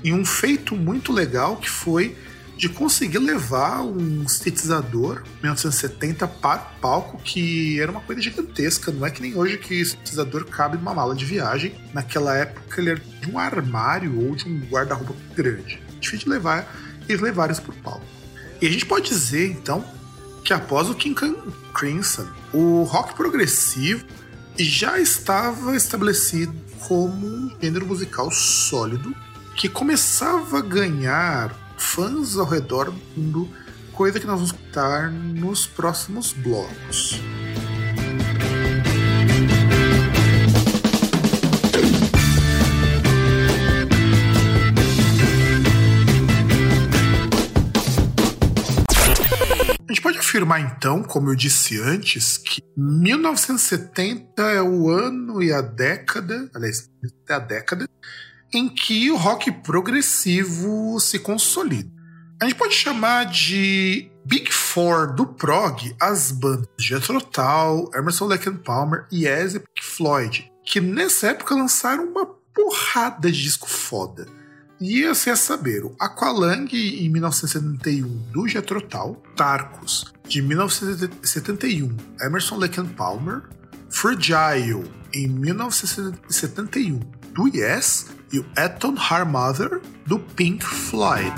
e 0.04 0.12
um 0.12 0.24
feito 0.24 0.76
muito 0.76 1.12
legal 1.12 1.56
que 1.56 1.70
foi 1.70 2.14
de 2.56 2.68
conseguir 2.68 3.18
levar 3.18 3.82
um 3.82 4.26
sintetizador 4.26 5.22
1970 5.42 6.26
para 6.26 6.60
o 6.60 6.80
palco, 6.80 7.18
que 7.22 7.80
era 7.80 7.90
uma 7.90 8.00
coisa 8.00 8.20
gigantesca. 8.20 8.90
Não 8.90 9.06
é 9.06 9.10
que 9.10 9.22
nem 9.22 9.36
hoje 9.36 9.56
que 9.58 9.80
o 9.80 9.86
sintetizador 9.86 10.44
cabe 10.44 10.76
numa 10.76 10.92
mala 10.92 11.14
de 11.14 11.24
viagem. 11.24 11.72
Naquela 11.94 12.36
época 12.36 12.80
ele 12.80 12.90
era 12.90 13.00
de 13.00 13.30
um 13.30 13.38
armário 13.38 14.28
ou 14.28 14.34
de 14.34 14.46
um 14.48 14.58
guarda-roupa 14.68 15.14
grande. 15.36 15.80
Difícil 16.00 16.26
de 16.26 16.30
levar, 16.30 16.68
e 17.08 17.16
levaram 17.16 17.52
isso 17.52 17.62
para 17.62 17.72
o 17.72 17.76
palco. 17.76 18.04
E 18.60 18.66
a 18.66 18.70
gente 18.70 18.84
pode 18.84 19.08
dizer, 19.08 19.50
então, 19.50 19.84
que 20.44 20.52
após 20.52 20.90
o 20.90 20.94
King 20.94 21.14
Crimson, 21.72 22.26
o 22.52 22.82
rock 22.82 23.14
progressivo 23.14 24.04
já 24.58 24.98
estava 24.98 25.76
estabelecido 25.76 26.54
como 26.86 27.26
um 27.26 27.50
gênero 27.60 27.86
musical 27.86 28.30
sólido 28.30 29.14
que 29.54 29.68
começava 29.68 30.58
a 30.58 30.62
ganhar 30.62 31.54
fãs 31.76 32.36
ao 32.36 32.46
redor 32.46 32.90
do 32.90 33.00
mundo, 33.16 33.48
coisa 33.92 34.20
que 34.20 34.26
nós 34.26 34.36
vamos 34.36 34.52
escutar 34.52 35.10
nos 35.10 35.66
próximos 35.66 36.32
blocos. 36.32 37.20
Afirmar 50.38 50.60
então, 50.60 51.02
como 51.02 51.30
eu 51.30 51.34
disse 51.34 51.80
antes, 51.80 52.36
que 52.36 52.62
1970 52.76 54.40
é 54.42 54.62
o 54.62 54.88
ano 54.88 55.42
e 55.42 55.52
a 55.52 55.60
década, 55.60 56.48
aliás, 56.54 56.88
é 57.28 57.34
a 57.34 57.40
década 57.40 57.88
em 58.54 58.68
que 58.68 59.10
o 59.10 59.16
rock 59.16 59.50
progressivo 59.50 60.98
se 61.00 61.18
consolida. 61.18 61.90
A 62.40 62.44
gente 62.44 62.56
pode 62.56 62.74
chamar 62.74 63.24
de 63.24 64.12
Big 64.24 64.52
Four 64.52 65.12
do 65.12 65.26
prog, 65.26 65.94
as 66.00 66.30
bandas 66.30 66.68
Jethro 66.78 67.20
Tull, 67.20 67.90
Emerson 67.92 68.26
Lake 68.26 68.48
Palmer, 68.58 69.06
Yes 69.12 69.56
e 69.56 69.60
Pink 69.60 69.84
Floyd, 69.84 70.52
que 70.64 70.80
nessa 70.80 71.28
época 71.28 71.56
lançaram 71.56 72.04
uma 72.04 72.26
porrada 72.54 73.30
de 73.30 73.42
disco 73.42 73.68
foda. 73.68 74.37
E 74.80 75.02
saber, 75.34 75.84
o 75.84 75.94
Aqualung 75.98 76.68
em 76.72 77.08
1971 77.08 78.06
do 78.32 78.46
Jethro 78.46 78.80
Tull, 78.80 79.20
Tarcos 79.34 80.12
de 80.28 80.40
1971, 80.40 81.96
Emerson 82.20 82.56
Lake 82.56 82.80
Palmer, 82.96 83.42
Fragile 83.90 84.84
em 85.12 85.26
1971 85.26 87.00
do 87.34 87.48
Yes 87.48 88.06
e 88.32 88.38
o 88.38 88.46
Eton 88.56 88.94
Her 88.94 89.26
Mother 89.26 89.80
do 90.06 90.18
Pink 90.18 90.64
Floyd. 90.64 91.34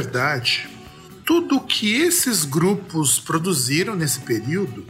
Verdade, 0.00 0.68
tudo 1.26 1.60
que 1.60 1.92
esses 1.92 2.44
grupos 2.44 3.18
produziram 3.18 3.96
nesse 3.96 4.20
período 4.20 4.86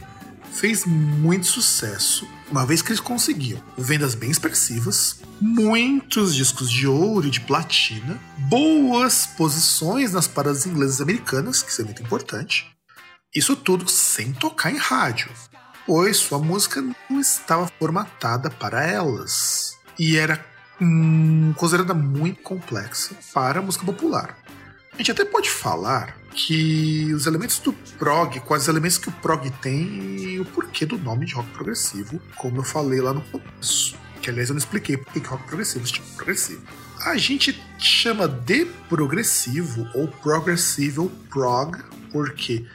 fez 0.51 0.85
muito 0.85 1.47
sucesso, 1.47 2.27
uma 2.51 2.63
vez 2.63 2.83
que 2.83 2.89
eles 2.89 2.99
conseguiam 2.99 3.59
vendas 3.75 4.13
bem 4.13 4.29
expressivas, 4.29 5.19
muitos 5.41 6.35
discos 6.35 6.69
de 6.69 6.85
ouro 6.85 7.27
e 7.27 7.31
de 7.31 7.41
platina, 7.41 8.19
boas 8.37 9.25
posições 9.25 10.13
nas 10.13 10.27
paradas 10.27 10.67
inglesas 10.67 10.99
e 10.99 11.03
americanas, 11.03 11.63
que 11.63 11.71
isso 11.71 11.81
é 11.81 11.85
muito 11.85 12.03
importante. 12.03 12.67
Isso 13.33 13.55
tudo 13.55 13.89
sem 13.89 14.31
tocar 14.31 14.71
em 14.71 14.77
rádio, 14.77 15.31
pois 15.87 16.17
sua 16.17 16.37
música 16.37 16.83
não 17.09 17.19
estava 17.19 17.67
formatada 17.79 18.51
para 18.51 18.85
elas 18.85 19.75
e 19.97 20.17
era 20.17 20.45
hum, 20.79 21.51
considerada 21.57 21.95
muito 21.95 22.43
complexa 22.43 23.15
para 23.33 23.59
a 23.59 23.63
música 23.63 23.83
popular. 23.83 24.37
A 24.99 25.01
gente 25.01 25.11
até 25.13 25.23
pode 25.23 25.49
falar 25.49 26.17
que 26.35 27.13
os 27.13 27.25
elementos 27.25 27.57
do 27.59 27.71
prog, 27.97 28.37
quais 28.41 28.67
elementos 28.67 28.97
que 28.97 29.07
o 29.07 29.11
prog 29.13 29.49
tem 29.61 30.17
e 30.17 30.41
o 30.41 30.43
porquê 30.43 30.85
do 30.85 30.97
nome 30.97 31.25
de 31.25 31.35
rock 31.35 31.49
progressivo, 31.51 32.21
como 32.35 32.57
eu 32.57 32.63
falei 32.63 32.99
lá 32.99 33.13
no 33.13 33.21
começo. 33.21 33.95
Que 34.21 34.29
aliás 34.29 34.49
eu 34.49 34.55
não 34.55 34.59
expliquei 34.59 34.97
por 34.97 35.13
que 35.13 35.19
rock 35.19 35.45
progressivo 35.45 35.87
se 35.87 35.93
chama 35.93 36.07
progressivo. 36.17 36.61
A 37.05 37.15
gente 37.15 37.63
chama 37.77 38.27
de 38.27 38.65
progressivo 38.89 39.87
ou 39.95 40.09
progressive 40.09 40.99
ou 40.99 41.09
prog 41.29 41.81
porque 42.11 42.65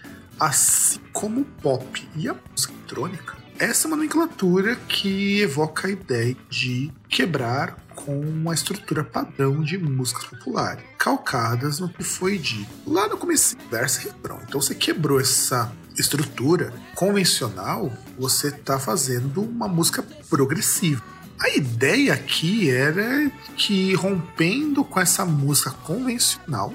assim 0.40 0.98
como 1.12 1.42
o 1.42 1.44
pop 1.44 2.08
e 2.16 2.26
a 2.26 2.34
música 2.50 2.72
eletrônica, 2.72 3.36
essa 3.58 3.86
é 3.86 3.88
uma 3.88 3.96
nomenclatura 3.98 4.76
que 4.88 5.42
evoca 5.42 5.88
a 5.88 5.90
ideia 5.90 6.34
de 6.48 6.90
quebrar 7.06 7.83
com 8.04 8.20
uma 8.20 8.54
estrutura 8.54 9.02
padrão 9.02 9.62
de 9.62 9.78
músicas 9.78 10.24
populares, 10.24 10.84
calcadas 10.98 11.80
no 11.80 11.88
que 11.88 12.02
foi 12.02 12.38
dito 12.38 12.70
lá 12.86 13.08
no 13.08 13.16
começo, 13.16 13.56
verso 13.70 14.02
e 14.02 14.04
refrão. 14.10 14.40
Então 14.46 14.60
você 14.60 14.74
quebrou 14.74 15.20
essa 15.20 15.72
estrutura 15.98 16.72
convencional, 16.94 17.92
você 18.18 18.48
está 18.48 18.78
fazendo 18.78 19.42
uma 19.42 19.68
música 19.68 20.04
progressiva. 20.28 21.02
A 21.40 21.50
ideia 21.50 22.14
aqui 22.14 22.70
era 22.70 23.30
que, 23.56 23.94
rompendo 23.94 24.84
com 24.84 25.00
essa 25.00 25.24
música 25.24 25.70
convencional, 25.70 26.72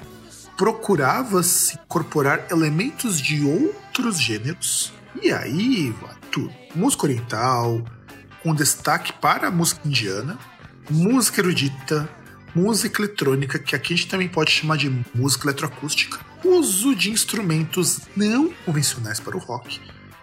procurava-se 0.56 1.78
incorporar 1.82 2.46
elementos 2.50 3.20
de 3.20 3.42
outros 3.44 4.20
gêneros. 4.20 4.92
E 5.22 5.32
aí, 5.32 5.94
tudo. 6.30 6.52
Música 6.74 7.04
oriental, 7.04 7.82
com 8.42 8.54
destaque 8.54 9.12
para 9.14 9.48
a 9.48 9.50
música 9.50 9.80
indiana, 9.86 10.38
música 10.90 11.40
erudita, 11.40 12.08
música 12.54 13.02
eletrônica, 13.02 13.58
que 13.58 13.74
aqui 13.76 13.94
a 13.94 13.96
gente 13.96 14.08
também 14.08 14.28
pode 14.28 14.50
chamar 14.50 14.76
de 14.76 14.90
música 15.14 15.46
eletroacústica, 15.46 16.18
uso 16.44 16.94
de 16.94 17.10
instrumentos 17.10 18.00
não 18.16 18.52
convencionais 18.64 19.20
para 19.20 19.36
o 19.36 19.40
rock, 19.40 19.80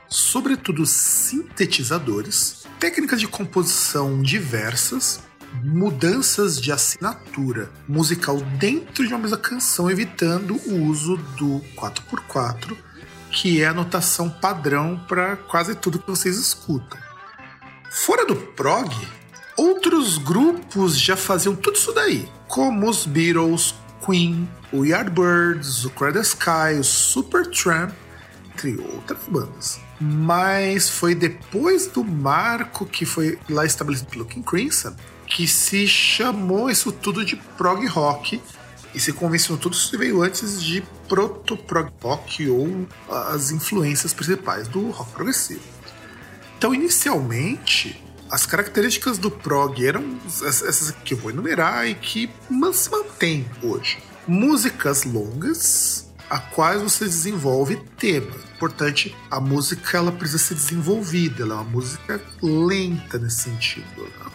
sobretudo 0.07 0.85
sintetizadores, 0.85 2.65
técnicas 2.79 3.19
de 3.19 3.27
composição 3.27 4.21
diversas, 4.21 5.21
mudanças 5.63 6.59
de 6.59 6.71
assinatura 6.71 7.71
musical 7.87 8.37
dentro 8.59 9.07
de 9.07 9.13
uma 9.13 9.19
mesma 9.19 9.37
canção, 9.37 9.89
evitando 9.89 10.55
o 10.67 10.83
uso 10.83 11.17
do 11.37 11.61
4x4 11.75 12.77
que 13.31 13.61
é 13.61 13.67
a 13.67 13.73
notação 13.73 14.29
padrão 14.29 14.97
para 15.07 15.35
quase 15.35 15.75
tudo 15.75 15.99
que 15.99 16.09
vocês 16.09 16.37
escutam. 16.37 16.97
Fora 17.89 18.25
do 18.25 18.35
prog, 18.35 18.89
outros 19.57 20.17
grupos 20.17 20.97
já 20.97 21.17
faziam 21.17 21.55
tudo 21.55 21.75
isso 21.75 21.91
daí, 21.91 22.29
como 22.47 22.89
os 22.89 23.05
Beatles, 23.05 23.73
Queen, 24.05 24.47
o 24.71 24.85
Yardbirds, 24.85 25.83
o 25.83 25.89
Cradle 25.89 26.21
Sky, 26.21 26.79
o 26.79 26.83
Supertramp, 26.83 27.91
entre 28.53 28.77
outras 28.77 29.19
bandas. 29.27 29.79
Mas 29.99 30.89
foi 30.89 31.15
depois 31.15 31.87
do 31.87 32.03
marco 32.03 32.85
que 32.85 33.05
foi 33.05 33.39
lá 33.49 33.65
estabelecido 33.65 34.09
pelo 34.09 34.25
King 34.25 34.45
Crimson 34.45 34.95
que 35.27 35.47
se 35.47 35.87
chamou 35.87 36.69
isso 36.69 36.91
tudo 36.91 37.25
de 37.25 37.35
prog 37.35 37.85
rock 37.87 38.41
e 38.95 38.99
se 38.99 39.11
convencionou 39.11 39.61
tudo 39.61 39.73
isso 39.73 39.95
veio 39.97 40.23
antes 40.23 40.63
de 40.63 40.81
proto-prog 41.09 41.91
rock 42.01 42.49
ou 42.49 42.87
as 43.09 43.51
influências 43.51 44.13
principais 44.13 44.67
do 44.67 44.89
rock 44.89 45.11
progressivo. 45.11 45.61
Então, 46.57 46.73
inicialmente, 46.73 48.01
as 48.29 48.45
características 48.45 49.17
do 49.17 49.31
prog 49.31 49.85
eram 49.85 50.17
essas 50.25 50.91
que 51.03 51.13
eu 51.13 51.17
vou 51.17 51.31
enumerar 51.31 51.87
e 51.87 51.95
que 51.95 52.29
se 52.73 52.91
mantêm 52.91 53.45
hoje. 53.61 53.99
Músicas 54.27 55.03
longas, 55.03 56.09
a 56.29 56.39
quais 56.39 56.81
você 56.81 57.05
desenvolve 57.05 57.77
temas. 57.97 58.35
Importante, 58.55 59.15
a 59.31 59.39
música 59.39 59.97
ela 59.97 60.11
precisa 60.11 60.39
ser 60.39 60.55
desenvolvida, 60.55 61.43
ela 61.43 61.53
é 61.53 61.57
uma 61.57 61.63
música 61.63 62.21
lenta 62.41 63.17
nesse 63.17 63.43
sentido. 63.43 64.03
Né? 64.03 64.27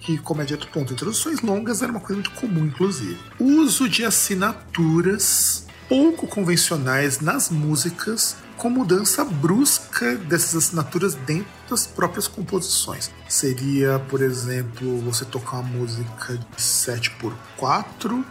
que, 0.00 0.18
como 0.18 0.42
é 0.42 0.44
dito, 0.44 0.68
ponto, 0.68 0.92
introduções 0.92 1.40
longas 1.40 1.80
era 1.80 1.90
uma 1.90 2.00
coisa 2.00 2.14
muito 2.14 2.30
comum, 2.32 2.66
inclusive. 2.66 3.18
Uso 3.38 3.88
de 3.88 4.04
assinaturas 4.04 5.66
pouco 5.88 6.26
convencionais 6.26 7.20
nas 7.20 7.50
músicas 7.50 8.36
com 8.56 8.70
mudança 8.70 9.24
brusca 9.24 10.16
dessas 10.16 10.54
assinaturas 10.54 11.14
dentro 11.14 11.46
das 11.68 11.86
próprias 11.86 12.28
composições. 12.28 13.10
Seria, 13.28 13.98
por 14.08 14.20
exemplo, 14.22 15.00
você 15.00 15.24
tocar 15.24 15.58
uma 15.58 15.78
música 15.78 16.36
de 16.36 16.62
7 16.62 17.10
por 17.12 17.34
4 17.56 18.24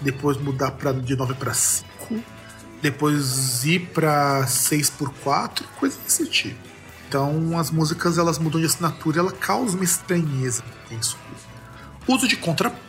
depois 0.00 0.36
mudar 0.38 0.72
pra, 0.72 0.92
de 0.92 1.14
9 1.14 1.34
para 1.34 1.52
5, 1.52 1.86
depois 2.80 3.64
ir 3.64 3.80
para 3.92 4.46
6 4.46 4.90
por 4.90 5.12
4 5.12 5.66
coisa 5.78 5.98
desse 6.04 6.26
tipo. 6.26 6.58
Então 7.08 7.58
as 7.58 7.70
músicas 7.70 8.18
elas 8.18 8.38
mudam 8.38 8.60
de 8.60 8.66
assinatura, 8.66 9.20
ela 9.20 9.32
causa 9.32 9.74
uma 9.74 9.84
estranheza. 9.84 10.62
Uso 12.06 12.26
de 12.26 12.36
contraponto, 12.36 12.80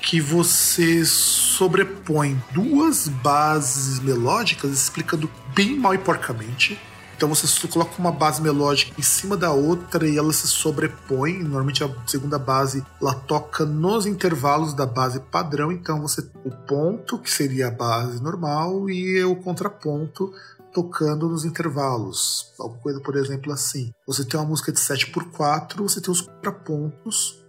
que 0.00 0.20
você 0.20 1.04
sobrepõe 1.04 2.40
duas 2.52 3.08
bases 3.08 3.98
melódicas 3.98 4.70
explicando 4.70 5.30
bem 5.56 5.74
mal 5.74 5.94
e 5.94 5.98
porcamente. 5.98 6.78
Então 7.16 7.30
você 7.30 7.66
coloca 7.68 7.98
uma 7.98 8.12
base 8.12 8.42
melódica 8.42 8.92
em 8.98 9.02
cima 9.02 9.38
da 9.38 9.50
outra 9.50 10.06
e 10.06 10.18
ela 10.18 10.30
se 10.34 10.46
sobrepõe. 10.46 11.38
Normalmente 11.38 11.82
a 11.82 11.90
segunda 12.06 12.38
base 12.38 12.84
ela 13.00 13.14
toca 13.14 13.64
nos 13.64 14.04
intervalos 14.04 14.74
da 14.74 14.84
base 14.84 15.18
padrão. 15.18 15.72
Então 15.72 16.02
você 16.02 16.20
o 16.44 16.50
ponto 16.50 17.18
que 17.18 17.30
seria 17.30 17.68
a 17.68 17.70
base 17.70 18.22
normal 18.22 18.90
e 18.90 19.24
o 19.24 19.34
contraponto 19.36 20.30
tocando 20.74 21.26
nos 21.26 21.46
intervalos. 21.46 22.52
Alguma 22.60 22.82
coisa, 22.82 23.00
por 23.00 23.16
exemplo, 23.16 23.50
assim. 23.50 23.92
Você 24.06 24.26
tem 24.26 24.38
uma 24.38 24.46
música 24.46 24.70
de 24.70 24.78
7 24.78 25.10
por 25.10 25.30
4 25.30 25.82
você 25.82 26.02
tem 26.02 26.12
os 26.12 26.20
contrapontos 26.20 27.42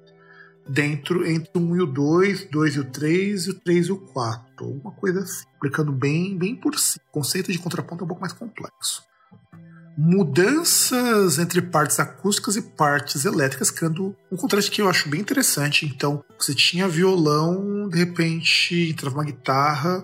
dentro 0.70 1.28
entre 1.28 1.52
o 1.56 1.60
1 1.60 1.76
e 1.76 1.82
o 1.82 1.86
2, 1.86 2.50
2 2.50 2.76
e 2.76 2.80
o 2.80 2.86
3 2.86 3.48
e 3.48 3.50
o 3.50 3.54
3 3.60 3.88
e 3.88 3.92
o 3.92 3.98
4. 3.98 4.47
Alguma 4.66 4.92
coisa 4.92 5.22
assim. 5.22 5.46
Explicando 5.54 5.92
bem, 5.92 6.38
bem 6.38 6.56
por 6.56 6.78
si. 6.78 7.00
O 7.10 7.12
conceito 7.12 7.52
de 7.52 7.60
contraponto 7.60 8.04
é 8.04 8.06
um 8.06 8.08
pouco 8.08 8.22
mais 8.22 8.34
complexo. 8.34 9.04
Mudanças 9.98 11.40
entre 11.40 11.60
partes 11.60 12.00
acústicas 12.00 12.56
e 12.56 12.62
partes 12.62 13.26
elétricas, 13.26 13.72
criando 13.72 14.16
um 14.32 14.38
contraste 14.38 14.70
que 14.70 14.80
eu 14.80 14.88
acho 14.88 15.10
bem 15.10 15.22
interessante. 15.22 15.86
Então, 15.86 16.24
você 16.38 16.54
tinha 16.54 16.88
violão, 16.88 17.90
de 17.90 17.98
repente 17.98 18.90
entrava 18.92 19.16
uma 19.16 19.24
guitarra, 19.24 20.04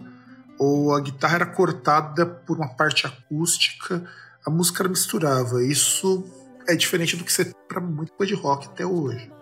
ou 0.57 0.95
a 0.95 0.99
guitarra 0.99 1.35
era 1.35 1.45
cortada 1.45 2.25
por 2.25 2.57
uma 2.57 2.69
parte 2.69 3.05
acústica, 3.05 4.03
a 4.45 4.49
música 4.49 4.87
misturava. 4.87 5.63
Isso 5.63 6.25
é 6.67 6.75
diferente 6.75 7.15
do 7.15 7.23
que 7.23 7.31
você 7.31 7.53
para 7.67 7.81
muito 7.81 8.13
coisa 8.13 8.35
de 8.35 8.41
rock 8.41 8.67
até 8.67 8.85
hoje. 8.85 9.32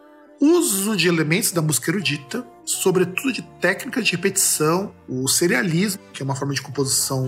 Uso 0.44 0.98
de 0.98 1.08
elementos 1.08 1.52
da 1.52 1.62
música 1.62 1.92
erudita, 1.92 2.44
sobretudo 2.66 3.32
de 3.32 3.44
técnicas 3.62 4.08
de 4.08 4.14
repetição, 4.14 4.92
o 5.08 5.28
serialismo, 5.28 6.02
que 6.12 6.24
é 6.24 6.26
uma 6.26 6.36
forma 6.36 6.52
de 6.52 6.64
composição 6.64 7.24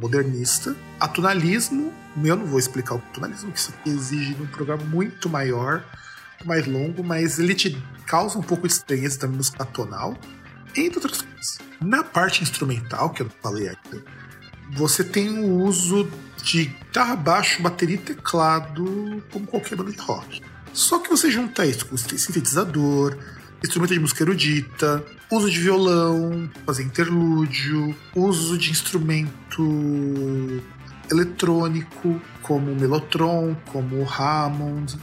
modernista, 0.00 0.76
atonalismo, 1.00 1.92
eu 2.22 2.36
não 2.36 2.46
vou 2.46 2.60
explicar 2.60 2.94
o 2.94 3.02
tonalismo, 3.12 3.50
que 3.50 3.58
isso 3.58 3.74
exige 3.84 4.36
um 4.40 4.46
programa 4.46 4.84
muito 4.84 5.28
maior, 5.28 5.84
mais 6.44 6.68
longo, 6.68 7.02
mas 7.02 7.40
ele 7.40 7.52
te 7.52 7.82
causa 8.06 8.38
um 8.38 8.42
pouco 8.42 8.68
de 8.68 8.74
estranheza 8.74 9.18
da 9.18 9.26
música 9.26 9.64
atonal, 9.64 10.16
entre 10.76 10.98
outras 10.98 11.22
coisas. 11.22 11.58
Na 11.80 12.04
parte 12.04 12.44
instrumental, 12.44 13.10
que 13.10 13.22
eu 13.22 13.26
não 13.26 13.32
falei 13.42 13.70
ainda, 13.70 14.04
você 14.70 15.02
tem 15.02 15.36
o 15.36 15.64
uso 15.64 16.08
de 16.44 16.66
guitarra, 16.66 17.16
baixo, 17.16 17.60
bateria 17.60 17.96
e 17.96 17.98
teclado, 17.98 19.20
como 19.32 19.48
qualquer 19.48 19.74
banda 19.74 19.90
de 19.90 19.98
rock. 19.98 20.40
Só 20.76 20.98
que 20.98 21.08
você 21.08 21.30
junta 21.30 21.64
isso 21.64 21.86
com 21.86 21.96
sintetizador, 21.96 23.16
instrumento 23.64 23.94
de 23.94 23.98
música 23.98 24.22
erudita, 24.22 25.02
uso 25.30 25.50
de 25.50 25.58
violão, 25.58 26.50
fazer 26.66 26.82
interlúdio, 26.82 27.96
uso 28.14 28.58
de 28.58 28.70
instrumento 28.70 30.62
eletrônico, 31.10 32.20
como 32.42 32.72
o 32.72 32.76
Melotron, 32.78 33.56
como 33.72 34.02
o 34.02 34.06
Hammond. 34.06 34.98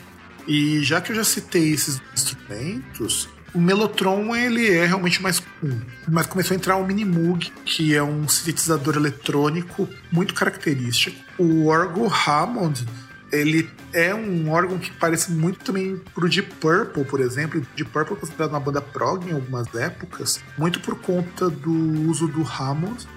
E 0.48 0.84
já 0.84 1.02
que 1.02 1.12
eu 1.12 1.16
já 1.16 1.24
citei 1.24 1.74
esses 1.74 2.00
instrumentos, 2.14 3.28
o 3.52 3.60
Melotron 3.60 4.36
ele 4.36 4.70
é 4.70 4.86
realmente 4.86 5.24
mais 5.24 5.40
comum. 5.40 5.82
Mas 6.08 6.28
começou 6.28 6.54
a 6.54 6.58
entrar 6.58 6.76
o 6.76 6.86
Minimoog, 6.86 7.52
que 7.66 7.96
é 7.96 8.04
um 8.04 8.28
sintetizador 8.28 8.96
eletrônico 8.96 9.90
muito 10.12 10.36
característico. 10.36 11.18
O 11.40 11.66
órgão 11.66 12.08
Hammond 12.08 12.86
ele 13.34 13.68
é 13.92 14.14
um 14.14 14.52
órgão 14.52 14.78
que 14.78 14.92
parece 14.92 15.32
muito 15.32 15.60
também 15.66 16.00
pro 16.14 16.30
Deep 16.30 16.54
Purple, 16.56 17.04
por 17.04 17.20
exemplo. 17.20 17.66
Deep 17.76 17.90
Purple 17.90 18.16
é 18.16 18.20
considerado 18.20 18.52
uma 18.52 18.60
banda 18.60 18.80
prog 18.80 19.28
em 19.28 19.34
algumas 19.34 19.74
épocas, 19.74 20.40
muito 20.56 20.80
por 20.80 21.00
conta 21.00 21.50
do 21.50 21.74
uso 22.08 22.28
do 22.28 22.44
Hammond. 22.44 23.08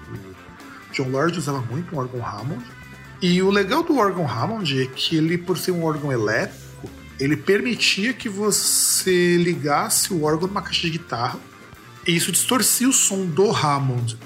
John 0.91 1.09
Lord 1.09 1.37
usava 1.37 1.61
muito 1.61 1.95
um 1.95 1.99
órgão 1.99 2.25
Hammond. 2.25 2.65
E 3.21 3.41
o 3.43 3.51
legal 3.51 3.83
do 3.83 3.97
órgão 3.97 4.27
Hammond 4.27 4.81
é 4.81 4.87
que 4.87 5.15
ele, 5.15 5.37
por 5.37 5.57
ser 5.57 5.71
um 5.71 5.83
órgão 5.83 6.11
elétrico, 6.11 6.89
ele 7.19 7.37
permitia 7.37 8.11
que 8.11 8.27
você 8.27 9.37
ligasse 9.37 10.13
o 10.13 10.23
órgão 10.23 10.47
numa 10.47 10.61
caixa 10.61 10.81
de 10.81 10.91
guitarra 10.91 11.39
e 12.07 12.15
isso 12.15 12.31
distorcia 12.31 12.89
o 12.89 12.93
som 12.93 13.25
do 13.25 13.51
Hammond. 13.51 14.17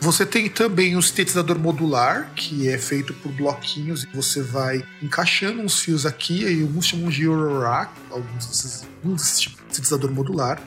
Você 0.00 0.24
tem 0.24 0.48
também 0.48 0.96
o 0.96 1.02
sintetizador 1.02 1.58
modular, 1.58 2.30
que 2.34 2.68
é 2.68 2.78
feito 2.78 3.12
por 3.14 3.32
bloquinhos 3.32 4.04
e 4.04 4.16
você 4.16 4.40
vai 4.40 4.84
encaixando 5.02 5.60
uns 5.60 5.80
fios 5.80 6.06
aqui, 6.06 6.44
e 6.44 6.62
alguns 6.62 6.86
chamam 6.86 7.10
de 7.10 7.24
Eurorack, 7.24 7.92
alguns 8.10 8.46
desses, 8.46 8.86
um 9.04 9.14
desses 9.14 9.40
tipos 9.40 9.58
de 9.58 9.74
sintetizador 9.74 10.12
modular. 10.12 10.62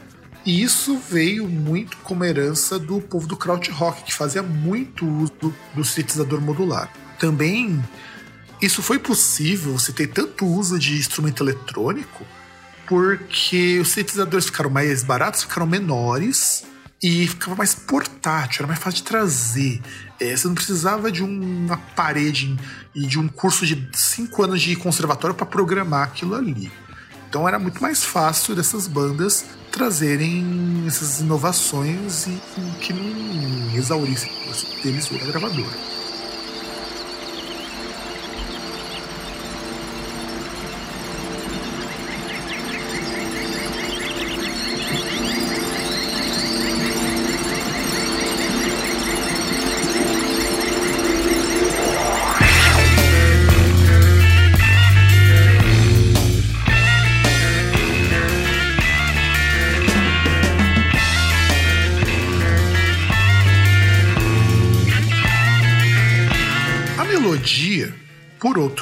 E 0.46 0.62
isso 0.62 0.98
veio 1.10 1.48
muito 1.48 1.98
como 1.98 2.26
herança 2.26 2.78
do 2.78 3.00
povo 3.00 3.26
do 3.26 3.38
krautrock, 3.38 4.04
que 4.04 4.14
fazia 4.14 4.44
muito 4.44 5.08
uso 5.08 5.34
do 5.74 5.84
sintetizador 5.84 6.42
modular. 6.42 6.92
Também 7.18 7.82
isso 8.62 8.84
foi 8.84 9.00
possível, 9.00 9.74
você 9.74 9.94
ter 9.94 10.08
tanto 10.08 10.46
uso 10.46 10.78
de 10.78 10.98
instrumento 10.98 11.42
eletrônico, 11.42 12.26
porque 12.86 13.80
os 13.80 13.90
sintetizadores 13.90 14.46
ficaram 14.46 14.70
mais 14.70 15.04
baratos, 15.04 15.44
ficaram 15.44 15.66
menores 15.66 16.64
e 17.02 17.28
ficava 17.28 17.56
mais 17.56 17.74
portátil, 17.74 18.60
era 18.60 18.68
mais 18.68 18.80
fácil 18.80 18.98
de 18.98 19.04
trazer. 19.04 19.82
É, 20.20 20.36
você 20.36 20.48
não 20.48 20.54
precisava 20.54 21.12
de 21.12 21.24
uma 21.24 21.78
parede 21.78 22.56
e 22.94 23.08
de 23.08 23.18
um 23.18 23.28
curso 23.28 23.66
de 23.66 23.90
cinco 23.94 24.44
anos 24.44 24.62
de 24.62 24.76
conservatório 24.76 25.36
para 25.36 25.46
programar 25.46 26.04
aquilo 26.04 26.36
ali. 26.36 26.72
Então 27.28 27.48
era 27.48 27.58
muito 27.58 27.82
mais 27.82 28.04
fácil 28.04 28.56
dessas 28.56 28.88
bandas 28.88 29.46
trazerem 29.72 30.84
essas 30.86 31.22
inovações 31.22 32.28
e, 32.28 32.42
que 32.82 32.94
não 32.94 33.76
exaurissem 33.76 34.30
o 34.30 34.84
deles 34.84 35.10
ou 35.10 35.18
da 35.18 35.26
gravadora. 35.26 36.01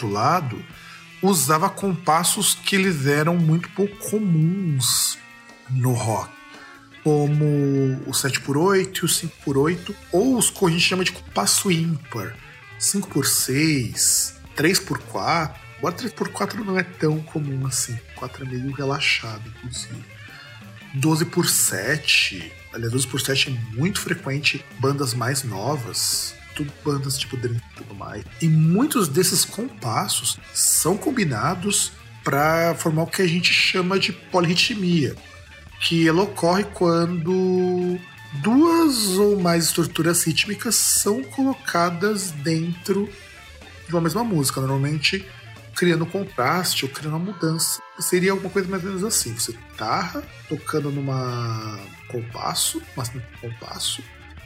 Outro 0.09 0.11
lado, 0.11 0.65
usava 1.21 1.69
compassos 1.69 2.55
que 2.55 2.75
eles 2.75 3.05
eram 3.05 3.37
muito 3.37 3.69
pouco 3.69 3.95
comuns 4.09 5.17
no 5.69 5.93
rock, 5.93 6.31
como 7.03 7.45
o 8.07 8.11
7x8 8.11 8.97
e 8.97 9.05
o 9.05 9.07
5x8, 9.07 9.95
ou 10.11 10.37
os 10.37 10.49
que 10.49 10.65
a 10.65 10.69
gente 10.69 10.81
chama 10.81 11.03
de 11.03 11.11
compasso 11.11 11.71
ímpar, 11.71 12.35
5x6, 12.79 14.33
3x4. 14.55 15.53
Agora 15.77 15.95
3x4 15.95 16.55
não 16.65 16.77
é 16.77 16.83
tão 16.83 17.21
comum 17.21 17.65
assim, 17.65 17.97
4 18.15 18.43
é 18.43 18.47
meio 18.47 18.71
relaxado, 18.73 19.47
inclusive. 19.47 20.03
12 20.95 21.25
por 21.25 21.47
7, 21.47 22.51
aliás, 22.73 22.91
12 22.91 23.07
por 23.07 23.21
7 23.21 23.49
é 23.49 23.75
muito 23.77 24.01
frequente 24.01 24.65
bandas 24.79 25.13
mais 25.13 25.43
novas, 25.43 26.33
bandas 26.83 27.17
tipo 27.17 27.37
Dream 27.37 27.55
e 27.55 27.75
tudo 27.75 27.95
mais. 27.95 28.23
E 28.41 28.47
muitos 28.47 29.07
desses 29.07 29.45
compassos 29.45 30.39
são 30.53 30.97
combinados 30.97 31.91
para 32.23 32.75
formar 32.75 33.03
o 33.03 33.07
que 33.07 33.21
a 33.21 33.27
gente 33.27 33.53
chama 33.53 33.99
de 33.99 34.11
polirritmia, 34.11 35.15
que 35.81 36.07
ela 36.07 36.23
ocorre 36.23 36.63
quando 36.65 37.99
duas 38.33 39.17
ou 39.17 39.39
mais 39.39 39.65
estruturas 39.65 40.23
rítmicas 40.23 40.75
são 40.75 41.23
colocadas 41.23 42.31
dentro 42.31 43.09
de 43.87 43.93
uma 43.95 44.01
mesma 44.01 44.23
música, 44.23 44.61
normalmente 44.61 45.25
criando 45.75 46.05
contraste 46.05 46.85
ou 46.85 46.91
criando 46.91 47.15
uma 47.15 47.31
mudança. 47.31 47.81
Seria 47.99 48.31
alguma 48.31 48.49
coisa 48.49 48.67
mais 48.67 48.83
ou 48.83 48.89
menos 48.89 49.03
assim: 49.03 49.33
você 49.33 49.53
guitarra 49.53 50.21
tocando 50.47 50.91
numa 50.91 51.79
compasso, 52.09 52.81
mas 52.95 53.11
compasso, 53.41 54.03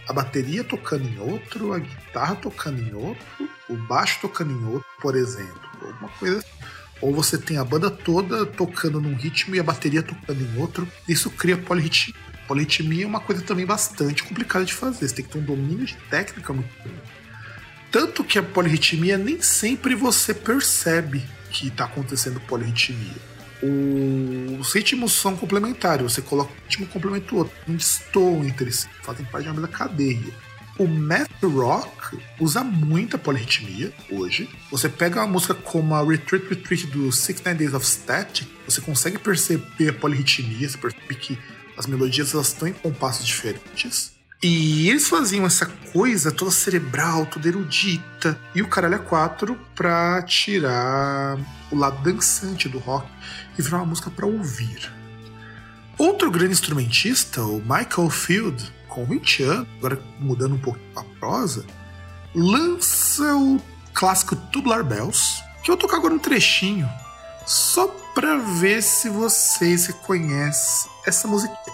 a 0.07 0.13
bateria 0.13 0.63
tocando 0.63 1.07
em 1.07 1.19
outro, 1.19 1.73
a 1.73 1.79
guitarra 1.79 2.35
tocando 2.35 2.81
em 2.81 2.93
outro, 2.93 3.25
o 3.69 3.75
baixo 3.75 4.19
tocando 4.21 4.51
em 4.51 4.65
outro, 4.65 4.87
por 5.01 5.15
exemplo. 5.15 5.61
Alguma 5.81 6.09
coisa 6.09 6.37
assim. 6.39 6.47
Ou 7.01 7.13
você 7.13 7.37
tem 7.37 7.57
a 7.57 7.65
banda 7.65 7.89
toda 7.89 8.45
tocando 8.45 9.01
num 9.01 9.15
ritmo 9.15 9.55
e 9.55 9.59
a 9.59 9.63
bateria 9.63 10.01
tocando 10.01 10.41
em 10.41 10.57
outro. 10.57 10.87
Isso 11.07 11.29
cria 11.29 11.57
polirritmia. 11.57 12.15
Polirritmia 12.47 13.03
é 13.03 13.07
uma 13.07 13.19
coisa 13.19 13.41
também 13.41 13.65
bastante 13.65 14.23
complicada 14.23 14.63
de 14.63 14.73
fazer. 14.73 15.07
Você 15.07 15.15
tem 15.15 15.25
que 15.25 15.31
ter 15.31 15.39
um 15.39 15.43
domínio 15.43 15.85
de 15.85 15.95
técnica 16.09 16.53
muito 16.53 16.69
bom. 16.83 16.95
Tanto 17.91 18.23
que 18.23 18.39
a 18.39 18.43
polirritmia 18.43 19.17
nem 19.17 19.41
sempre 19.41 19.95
você 19.95 20.33
percebe 20.33 21.23
que 21.51 21.67
está 21.67 21.85
acontecendo 21.85 22.39
polirritmia 22.41 23.32
os 24.59 24.73
ritmos 24.73 25.13
são 25.13 25.35
complementares. 25.35 26.03
Você 26.03 26.21
coloca 26.21 26.51
um 26.51 26.63
ritmo 26.65 26.87
complementa 26.87 27.33
o 27.33 27.39
outro. 27.39 27.53
Não 27.67 27.75
destoam 27.75 28.43
entre 28.43 28.71
si. 28.71 28.87
Fazem 29.01 29.25
parte 29.25 29.43
de 29.43 29.49
uma 29.49 29.61
mesma 29.61 29.77
cadeia. 29.77 30.33
O 30.77 30.87
math 30.87 31.29
rock 31.43 32.17
usa 32.39 32.63
muita 32.63 33.17
polirritmia 33.17 33.93
hoje. 34.09 34.49
Você 34.71 34.89
pega 34.89 35.21
uma 35.21 35.27
música 35.27 35.53
como 35.53 35.93
a 35.93 36.03
Retreat 36.03 36.49
Retreat 36.49 36.87
do 36.87 37.11
Six 37.11 37.43
Nine 37.43 37.59
Days 37.59 37.73
of 37.75 37.85
Static, 37.85 38.47
você 38.65 38.81
consegue 38.81 39.19
perceber 39.19 39.89
a 39.89 39.93
polirritmia, 39.93 40.67
você 40.67 40.77
percebe 40.77 41.13
que 41.15 41.37
as 41.77 41.85
melodias 41.85 42.33
elas 42.33 42.47
estão 42.47 42.67
em 42.67 42.73
compassos 42.73 43.25
diferentes. 43.25 44.13
E 44.41 44.89
eles 44.89 45.07
faziam 45.07 45.45
essa 45.45 45.67
coisa 45.93 46.29
toda 46.29 46.51
cerebral, 46.51 47.25
toda 47.27 47.47
erudita, 47.47 48.37
e 48.53 48.61
o 48.61 48.67
caralho 48.67 48.95
é 48.95 48.99
quatro 48.99 49.57
pra 49.73 50.21
tirar 50.23 51.37
o 51.71 51.77
lado 51.77 52.03
dançante 52.03 52.67
do 52.67 52.77
rock 52.77 53.07
e 53.57 53.61
virar 53.61 53.77
uma 53.77 53.87
música 53.87 54.09
para 54.09 54.25
ouvir. 54.25 54.91
Outro 55.97 56.31
grande 56.31 56.53
instrumentista, 56.53 57.41
o 57.43 57.61
Michael 57.61 58.09
Field, 58.09 58.73
com 58.87 59.05
20 59.05 59.43
anos, 59.43 59.67
agora 59.77 60.01
mudando 60.19 60.55
um 60.55 60.59
pouco 60.59 60.79
a 60.95 61.03
prosa, 61.19 61.65
lança 62.33 63.35
o 63.35 63.61
clássico 63.93 64.35
Tubular 64.35 64.83
Bells, 64.83 65.43
que 65.63 65.69
eu 65.69 65.75
vou 65.75 65.77
tocar 65.77 65.97
agora 65.97 66.13
um 66.13 66.19
trechinho, 66.19 66.89
só 67.45 67.87
para 68.15 68.37
ver 68.37 68.81
se 68.81 69.09
vocês 69.09 69.87
reconhecem 69.87 70.91
essa 71.05 71.27
musiquinha. 71.27 71.72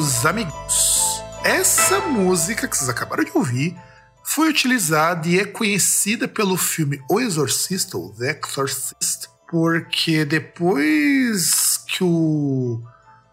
Meus 0.00 0.24
amigos. 0.24 1.22
Essa 1.44 2.00
música 2.00 2.66
que 2.66 2.74
vocês 2.74 2.88
acabaram 2.88 3.22
de 3.22 3.30
ouvir 3.34 3.76
foi 4.24 4.48
utilizada 4.48 5.28
e 5.28 5.38
é 5.38 5.44
conhecida 5.44 6.26
pelo 6.26 6.56
filme 6.56 7.02
O 7.06 7.20
Exorcista, 7.20 7.98
ou 7.98 8.08
The 8.14 8.40
Exorcist, 8.42 9.28
porque 9.50 10.24
depois 10.24 11.76
que 11.86 12.02
o, 12.02 12.80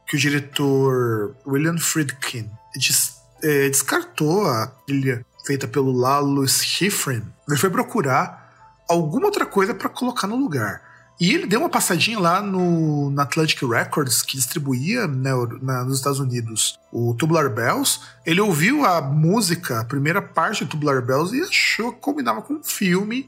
que 0.05 0.17
o 0.17 0.19
diretor 0.19 1.37
William 1.45 1.77
Friedkin 1.77 2.49
des, 2.75 3.15
é, 3.41 3.69
descartou 3.69 4.45
a 4.45 4.67
trilha 4.67 5.25
feita 5.45 5.69
pelo 5.69 5.93
Lalo 5.93 6.45
Schifrin, 6.45 7.23
ele 7.47 7.57
foi 7.57 7.69
procurar 7.69 8.83
alguma 8.89 9.27
outra 9.27 9.45
coisa 9.45 9.73
para 9.73 9.87
colocar 9.87 10.27
no 10.27 10.35
lugar. 10.35 10.81
E 11.19 11.33
ele 11.33 11.47
deu 11.47 11.61
uma 11.61 11.69
passadinha 11.69 12.19
lá 12.19 12.41
no, 12.41 13.09
na 13.09 13.23
Atlantic 13.23 13.61
Records, 13.63 14.21
que 14.21 14.37
distribuía 14.37 15.07
né, 15.07 15.31
na, 15.61 15.83
nos 15.83 15.97
Estados 15.97 16.19
Unidos 16.19 16.79
o 16.91 17.15
Tubular 17.15 17.49
Bells. 17.49 17.99
Ele 18.25 18.39
ouviu 18.39 18.85
a 18.85 19.01
música, 19.01 19.79
a 19.79 19.85
primeira 19.85 20.21
parte 20.21 20.63
do 20.63 20.69
Tubular 20.69 21.01
Bells, 21.01 21.35
e 21.35 21.41
achou 21.41 21.91
que 21.91 21.99
combinava 21.99 22.41
com 22.41 22.55
o 22.55 22.63
filme. 22.63 23.27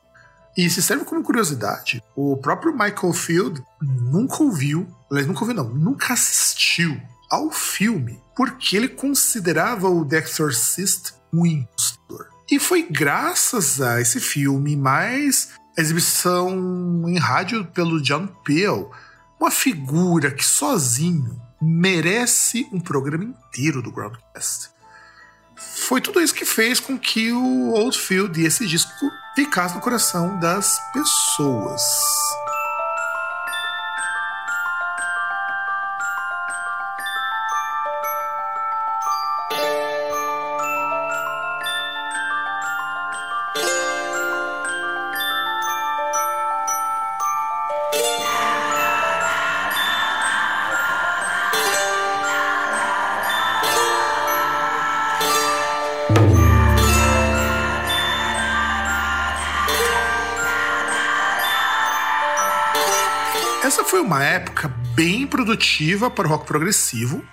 E 0.55 0.69
se 0.69 0.83
serve 0.83 1.05
como 1.05 1.23
curiosidade, 1.23 2.03
o 2.15 2.35
próprio 2.37 2.73
Michael 2.73 3.13
Field 3.13 3.63
nunca 3.81 4.43
ouviu, 4.43 4.87
aliás, 5.09 5.25
nunca 5.25 5.41
ouviu, 5.41 5.55
não, 5.55 5.69
nunca 5.69 6.13
assistiu 6.13 6.99
ao 7.29 7.49
filme, 7.49 8.19
porque 8.35 8.75
ele 8.75 8.89
considerava 8.89 9.87
o 9.87 10.03
The 10.03 10.17
Exorcist 10.17 11.13
um 11.31 11.45
impostor. 11.45 12.27
E 12.51 12.59
foi 12.59 12.81
graças 12.81 13.79
a 13.79 14.01
esse 14.01 14.19
filme, 14.19 14.75
mais 14.75 15.49
exibição 15.77 17.03
em 17.07 17.17
rádio 17.17 17.65
pelo 17.65 18.01
John 18.01 18.27
Peel, 18.43 18.91
uma 19.39 19.51
figura 19.51 20.31
que 20.31 20.45
sozinho 20.45 21.41
merece 21.61 22.67
um 22.71 22.79
programa 22.79 23.23
inteiro 23.23 23.81
do 23.81 23.91
Groundcast. 23.91 24.69
Foi 25.55 25.99
tudo 25.99 26.21
isso 26.21 26.33
que 26.33 26.45
fez 26.45 26.79
com 26.79 26.97
que 26.97 27.31
o 27.31 27.71
Oldfield 27.73 28.39
e 28.39 28.45
esse 28.45 28.65
disco 28.65 29.11
ficasse 29.35 29.75
no 29.75 29.81
coração 29.81 30.39
das 30.39 30.79
pessoas. 30.93 31.81
Uma 64.09 64.23
época 64.23 64.67
bem 64.95 65.27
produtiva 65.27 66.09
para 66.09 66.27
o 66.27 66.31
rock 66.31 66.47
progressivo, 66.47 67.23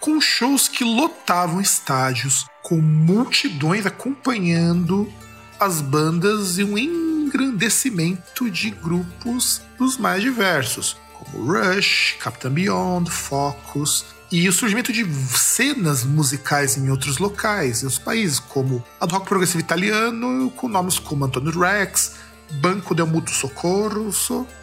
com 0.00 0.18
shows 0.18 0.68
que 0.68 0.82
lotavam 0.82 1.60
estádios, 1.60 2.46
com 2.62 2.76
multidões 2.76 3.84
acompanhando 3.84 5.12
as 5.60 5.82
bandas 5.82 6.56
e 6.56 6.64
um 6.64 6.78
engrandecimento 6.78 8.50
de 8.50 8.70
grupos 8.70 9.60
dos 9.76 9.98
mais 9.98 10.22
diversos, 10.22 10.96
como 11.12 11.52
Rush, 11.52 12.16
Captain 12.18 12.52
Beyond, 12.52 13.10
Focus, 13.10 14.06
e 14.32 14.48
o 14.48 14.52
surgimento 14.52 14.94
de 14.94 15.04
cenas 15.28 16.04
musicais 16.04 16.78
em 16.78 16.88
outros 16.88 17.18
locais, 17.18 17.82
em 17.82 17.84
outros 17.84 18.02
países, 18.02 18.38
como 18.38 18.82
a 18.98 19.04
do 19.04 19.12
rock 19.12 19.26
progressivo 19.26 19.60
italiano, 19.60 20.50
com 20.56 20.68
nomes 20.68 20.98
como 20.98 21.26
Antonio 21.26 21.52
Rex, 21.60 22.12
Banco 22.52 22.94
del 22.94 23.06
Mutuo 23.06 23.34
Socorro, 23.34 24.10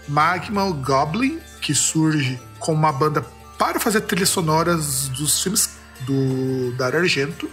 Magma 0.08 0.70
Goblin, 0.72 1.40
que 1.62 1.74
surge 1.74 2.40
com 2.60 2.74
uma 2.74 2.92
banda 2.92 3.22
para 3.58 3.80
fazer 3.80 4.02
trilhas 4.02 4.30
sonoras 4.30 5.08
dos 5.10 5.42
filmes 5.42 5.70
do 6.02 6.72
Dario 6.74 7.00
Argento, 7.00 7.50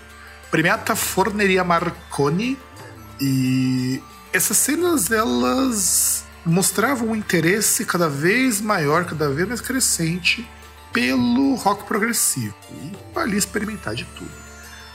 Premiata 0.51 0.97
Forneria 0.97 1.63
Marconi, 1.65 2.57
e 3.21 4.03
essas 4.33 4.57
cenas 4.57 5.11
elas 5.11 6.25
mostravam 6.45 7.09
um 7.09 7.17
interesse 7.17 7.85
cada 7.85 8.09
vez 8.09 8.61
maior, 8.61 9.05
cada 9.05 9.29
vez 9.29 9.47
mais 9.47 9.61
crescente 9.61 10.49
pelo 10.93 11.55
rock 11.57 11.85
progressivo 11.85 12.55
e 12.71 12.93
valia 13.15 13.39
experimentar 13.39 13.95
de 13.95 14.05
tudo. 14.05 14.31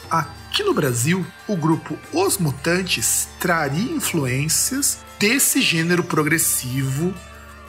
Aqui 0.10 0.64
no 0.64 0.74
Brasil, 0.74 1.26
o 1.48 1.56
grupo 1.56 1.98
Os 2.12 2.38
Mutantes 2.38 3.28
traria 3.40 3.92
influências 3.92 5.00
desse 5.20 5.62
gênero 5.62 6.04
progressivo 6.04 7.14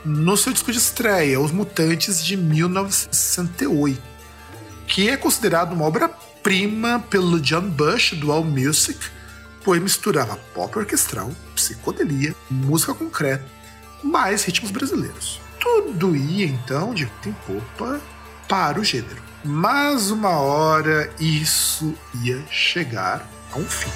no 0.05 0.37
seu 0.37 0.53
disco 0.53 0.71
de 0.71 0.79
estreia, 0.79 1.41
Os 1.41 1.51
Mutantes 1.51 2.23
de 2.23 2.37
1968, 2.37 4.03
que 4.87 5.09
é 5.09 5.17
considerado 5.17 5.73
uma 5.73 5.87
obra-prima 5.87 7.03
pelo 7.09 7.41
John 7.41 7.71
Bush 7.71 8.13
do 8.13 8.31
All 8.31 8.45
Music, 8.45 8.99
pois 9.65 9.81
misturava 9.81 10.37
pop 10.55 10.79
orquestral, 10.79 11.33
psicodelia, 11.55 12.35
música 12.51 12.93
concreta, 12.93 13.47
mais 14.03 14.45
ritmos 14.45 14.71
brasileiros. 14.71 15.41
Tudo 15.59 16.15
ia 16.15 16.45
então 16.45 16.93
de 16.93 17.05
em 17.05 17.33
popa 17.47 17.99
para 18.49 18.81
o 18.81 18.85
gênero. 18.85 19.23
Mas 19.45 20.11
uma 20.11 20.39
hora 20.39 21.11
isso 21.21 21.95
ia 22.23 22.43
chegar 22.51 23.29
a 23.53 23.59
um 23.59 23.65
fim. 23.65 23.91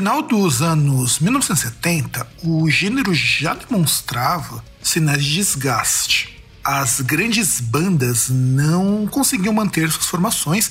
final 0.00 0.22
dos 0.22 0.62
anos 0.62 1.18
1970, 1.18 2.26
o 2.42 2.70
gênero 2.70 3.12
já 3.12 3.52
demonstrava 3.52 4.64
sinais 4.82 5.22
de 5.22 5.34
desgaste. 5.34 6.42
As 6.64 7.02
grandes 7.02 7.60
bandas 7.60 8.30
não 8.30 9.06
conseguiam 9.06 9.52
manter 9.52 9.90
suas 9.90 10.06
formações 10.06 10.70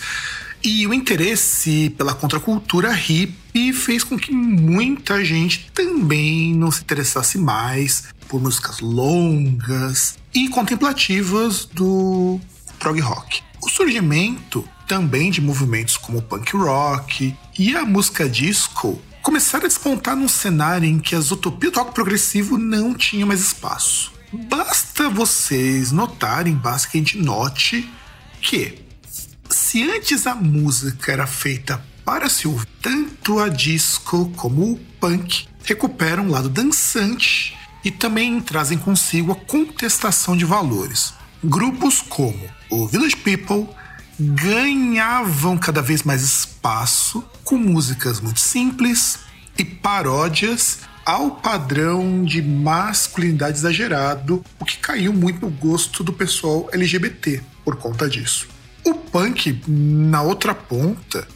e 0.64 0.86
o 0.86 0.94
interesse 0.94 1.94
pela 1.98 2.14
contracultura 2.14 2.92
hippie 2.92 3.74
fez 3.74 4.04
com 4.04 4.18
que 4.18 4.32
muita 4.32 5.24
gente 5.24 5.70
também 5.74 6.54
não 6.54 6.72
se 6.72 6.82
interessasse 6.82 7.38
mais 7.38 8.06
por 8.28 8.42
músicas 8.42 8.80
longas 8.80 10.18
e 10.34 10.50
contemplativas 10.50 11.66
do 11.66 12.40
prog 12.78 13.00
rock. 13.00 13.42
O 13.62 13.70
surgimento 13.70 14.68
também 14.88 15.32
de 15.32 15.42
movimentos 15.42 15.98
como 15.98 16.20
o 16.20 16.22
punk 16.22 16.56
rock 16.56 17.36
e 17.58 17.76
a 17.76 17.86
música 17.86 18.28
disco 18.28 19.00
começaram 19.22 19.66
a 19.66 19.68
despontar 19.68 20.16
num 20.16 20.28
cenário 20.28 20.88
em 20.88 21.00
que 21.00 21.16
as 21.16 21.32
utopias 21.32 21.74
do 21.74 21.80
rock 21.80 21.94
progressivo 21.94 22.58
não 22.58 22.94
tinham 22.94 23.28
mais 23.28 23.42
espaço. 23.42 24.12
Basta 24.32 25.10
vocês 25.10 25.92
notarem, 25.92 26.54
basta 26.54 26.88
que 26.88 26.98
a 26.98 27.02
gente 27.02 27.18
note 27.18 27.90
que 28.42 28.89
se 29.50 29.84
antes 29.90 30.28
a 30.28 30.36
música 30.36 31.12
era 31.12 31.26
feita 31.26 31.84
para 32.06 32.30
se 32.30 32.48
ouvir, 32.48 32.68
tanto 32.82 33.40
a 33.40 33.50
disco 33.50 34.32
como 34.36 34.74
o 34.74 34.80
punk 35.00 35.48
recuperam 35.64 36.26
um 36.26 36.32
lado 36.32 36.50
dançante 36.50 37.58
e 37.84 37.92
também 37.92 38.40
trazem 38.42 38.78
consigo 38.78 39.32
a 39.32 39.36
contestação 39.36 40.36
de 40.36 40.46
valores. 40.46 41.14
Grupos 41.44 42.02
como 42.02 42.50
o 42.70 42.88
Village 42.88 43.16
People 43.16 43.68
ganhavam 44.20 45.58
cada 45.58 45.82
vez 45.82 46.04
mais 46.04 46.22
espaço 46.22 47.24
com 47.44 47.58
músicas 47.58 48.20
muito 48.20 48.40
simples 48.40 49.20
e 49.58 49.64
paródias 49.64 50.80
ao 51.06 51.32
padrão 51.32 52.24
de 52.24 52.42
masculinidade 52.42 53.58
exagerado, 53.58 54.44
o 54.60 54.66
que 54.66 54.78
caiu 54.78 55.14
muito 55.14 55.42
no 55.42 55.50
gosto 55.50 56.04
do 56.04 56.14
pessoal 56.14 56.70
LGBT 56.72 57.42
por 57.64 57.78
conta 57.78 58.08
disso. 58.08 58.59
O 58.84 58.94
punk, 58.94 59.62
na 59.68 60.22
outra 60.22 60.54
ponta, 60.54 61.28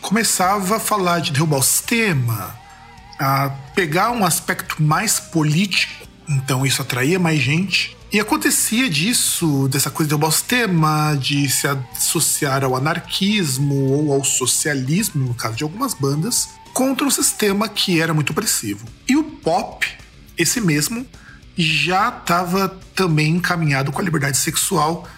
começava 0.00 0.76
a 0.76 0.80
falar 0.80 1.20
de 1.20 1.32
derrubar 1.32 1.58
o 1.58 1.62
sistema, 1.62 2.54
a 3.18 3.48
pegar 3.74 4.10
um 4.10 4.24
aspecto 4.24 4.82
mais 4.82 5.18
político, 5.18 6.06
então 6.28 6.66
isso 6.66 6.82
atraía 6.82 7.18
mais 7.18 7.40
gente 7.40 7.96
e 8.12 8.20
acontecia 8.20 8.88
disso, 8.88 9.66
dessa 9.68 9.90
coisa 9.90 10.06
de 10.06 10.10
derrubar 10.10 10.28
o 10.28 10.32
sistema, 10.32 11.16
de 11.20 11.48
se 11.48 11.66
associar 11.66 12.62
ao 12.62 12.76
anarquismo 12.76 13.74
ou 13.74 14.12
ao 14.12 14.22
socialismo, 14.22 15.26
no 15.26 15.34
caso 15.34 15.56
de 15.56 15.64
algumas 15.64 15.94
bandas, 15.94 16.48
contra 16.72 17.06
um 17.06 17.10
sistema 17.10 17.68
que 17.68 18.00
era 18.00 18.12
muito 18.12 18.30
opressivo. 18.30 18.86
E 19.08 19.16
o 19.16 19.24
pop, 19.24 19.86
esse 20.36 20.60
mesmo, 20.60 21.06
já 21.56 22.08
estava 22.08 22.68
também 22.94 23.30
encaminhado 23.30 23.90
com 23.90 24.00
a 24.00 24.04
liberdade 24.04 24.36
sexual, 24.36 25.08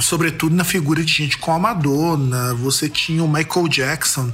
sobretudo 0.00 0.54
na 0.54 0.64
figura 0.64 1.02
de 1.02 1.12
gente 1.12 1.38
como 1.38 1.56
a 1.56 1.58
Madonna. 1.58 2.54
Você 2.54 2.88
tinha 2.88 3.24
o 3.24 3.28
Michael 3.28 3.68
Jackson, 3.68 4.32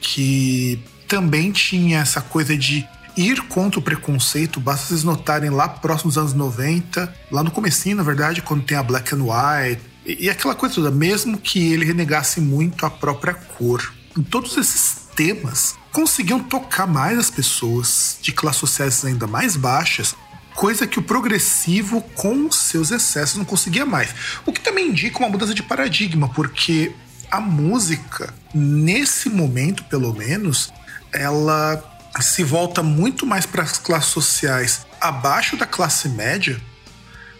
que 0.00 0.78
também 1.08 1.52
tinha 1.52 2.00
essa 2.00 2.20
coisa 2.20 2.56
de 2.56 2.86
ir 3.16 3.42
contra 3.42 3.78
o 3.78 3.82
preconceito, 3.82 4.60
basta 4.60 4.86
vocês 4.86 5.04
notarem 5.04 5.50
lá 5.50 5.68
próximos 5.68 6.16
anos 6.16 6.32
90, 6.32 7.14
lá 7.30 7.42
no 7.42 7.50
comecinho, 7.50 7.96
na 7.96 8.02
verdade, 8.02 8.40
quando 8.40 8.64
tem 8.64 8.76
a 8.76 8.82
Black 8.82 9.14
and 9.14 9.24
White, 9.24 9.82
e, 10.04 10.28
aquela 10.28 10.54
coisa 10.54 10.76
toda, 10.76 10.90
mesmo 10.90 11.38
que 11.38 11.72
ele 11.72 11.84
renegasse 11.84 12.40
muito 12.40 12.84
a 12.84 12.90
própria 12.90 13.34
cor. 13.34 13.92
Em 14.16 14.22
todos 14.22 14.56
esses 14.56 15.08
temas 15.14 15.76
conseguiam 15.92 16.40
tocar 16.40 16.86
mais 16.86 17.18
as 17.18 17.30
pessoas 17.30 18.18
de 18.20 18.32
classes 18.32 18.60
sociais 18.60 19.04
ainda 19.04 19.26
mais 19.26 19.56
baixas, 19.56 20.14
coisa 20.54 20.86
que 20.86 20.98
o 20.98 21.02
progressivo, 21.02 22.00
com 22.14 22.50
seus 22.50 22.90
excessos, 22.90 23.36
não 23.36 23.44
conseguia 23.44 23.86
mais. 23.86 24.14
O 24.46 24.52
que 24.52 24.60
também 24.60 24.88
indica 24.88 25.18
uma 25.18 25.28
mudança 25.28 25.54
de 25.54 25.62
paradigma, 25.62 26.28
porque 26.28 26.92
a 27.30 27.40
música, 27.40 28.32
nesse 28.54 29.28
momento 29.30 29.84
pelo 29.84 30.12
menos, 30.12 30.72
ela 31.12 31.82
se 32.20 32.44
volta 32.44 32.82
muito 32.82 33.24
mais 33.24 33.46
para 33.46 33.62
as 33.62 33.78
classes 33.78 34.10
sociais 34.10 34.86
abaixo 35.00 35.56
da 35.56 35.64
classe 35.64 36.08
média 36.10 36.60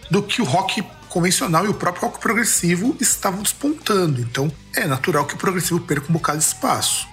do 0.09 0.23
que 0.23 0.41
o 0.41 0.45
rock 0.45 0.83
convencional 1.09 1.65
e 1.65 1.69
o 1.69 1.73
próprio 1.75 2.07
rock 2.07 2.19
progressivo 2.19 2.97
estavam 2.99 3.43
despontando. 3.43 4.19
Então 4.19 4.51
é 4.75 4.85
natural 4.87 5.25
que 5.25 5.35
o 5.35 5.37
progressivo 5.37 5.79
perca 5.79 6.09
um 6.09 6.13
bocado 6.13 6.39
de 6.39 6.45
espaço. 6.45 7.07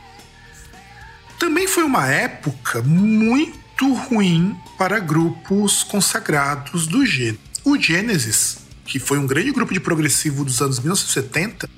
Também 1.39 1.69
foi 1.69 1.85
uma 1.85 2.07
época 2.07 2.83
muito 2.83 3.60
ruim 3.89 4.57
para 4.79 4.99
grupos 4.99 5.83
consagrados 5.83 6.87
do 6.87 7.05
gênero. 7.05 7.39
O 7.65 7.79
Genesis, 7.79 8.59
que 8.85 8.99
foi 8.99 9.19
um 9.19 9.27
grande 9.27 9.53
grupo 9.53 9.73
de 9.73 9.81
progressivo 9.81 10.45
dos 10.45 10.61
anos 10.61 10.79
1970, 10.79 11.69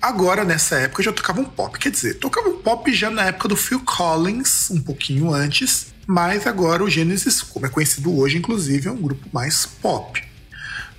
agora 0.00 0.44
nessa 0.44 0.76
época 0.76 1.02
já 1.02 1.12
tocava 1.12 1.40
um 1.40 1.44
pop. 1.44 1.78
Quer 1.78 1.90
dizer, 1.90 2.14
tocava 2.14 2.48
um 2.48 2.58
pop 2.58 2.92
já 2.92 3.10
na 3.10 3.24
época 3.24 3.48
do 3.48 3.56
Phil 3.56 3.80
Collins, 3.80 4.70
um 4.70 4.80
pouquinho 4.80 5.32
antes, 5.32 5.88
mas 6.06 6.46
agora 6.46 6.82
o 6.82 6.90
Genesis, 6.90 7.42
como 7.42 7.66
é 7.66 7.68
conhecido 7.68 8.16
hoje, 8.16 8.38
inclusive, 8.38 8.88
é 8.88 8.90
um 8.90 8.96
grupo 8.96 9.28
mais 9.32 9.66
pop. 9.66 10.22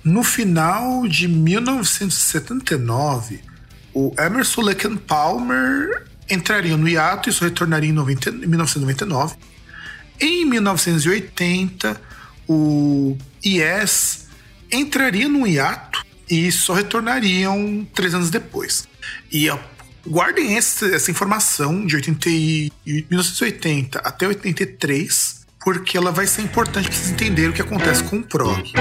No 0.02 0.22
final 0.22 1.06
de 1.06 1.28
1979, 1.28 3.40
o 3.92 4.14
Emerson 4.18 4.62
Lake 4.62 4.88
Palmer 4.98 6.06
entraria 6.28 6.76
no 6.76 6.88
hiato 6.88 7.28
e 7.28 7.32
só 7.32 7.44
retornaria 7.44 7.90
em 7.90 7.92
90, 7.92 8.32
1999. 8.32 9.36
Em 10.20 10.44
1980, 10.44 12.00
o 12.48 13.16
Yes 13.44 14.26
entraria 14.70 15.28
no 15.28 15.46
hiato 15.46 16.04
e 16.28 16.52
só 16.52 16.74
retornariam 16.74 17.86
três 17.94 18.14
anos 18.14 18.30
depois. 18.30 18.86
E 19.32 19.48
guardem 20.06 20.56
essa, 20.56 20.86
essa 20.86 21.10
informação 21.10 21.86
de 21.86 21.96
80 21.96 22.28
e, 22.28 22.72
1980 22.86 23.98
até 24.00 24.26
83, 24.26 25.46
porque 25.64 25.96
ela 25.96 26.12
vai 26.12 26.26
ser 26.26 26.42
importante 26.42 26.88
para 26.88 26.96
vocês 26.96 27.10
entenderem 27.10 27.50
o 27.50 27.52
que 27.54 27.62
acontece 27.62 28.02
com 28.04 28.16
o 28.16 28.22
prog. 28.22 28.72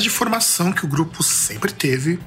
De 0.00 0.08
formação 0.08 0.72
que 0.72 0.84
o 0.84 0.88
grupo 0.88 1.22
sempre 1.22 1.72
teve 1.72 2.20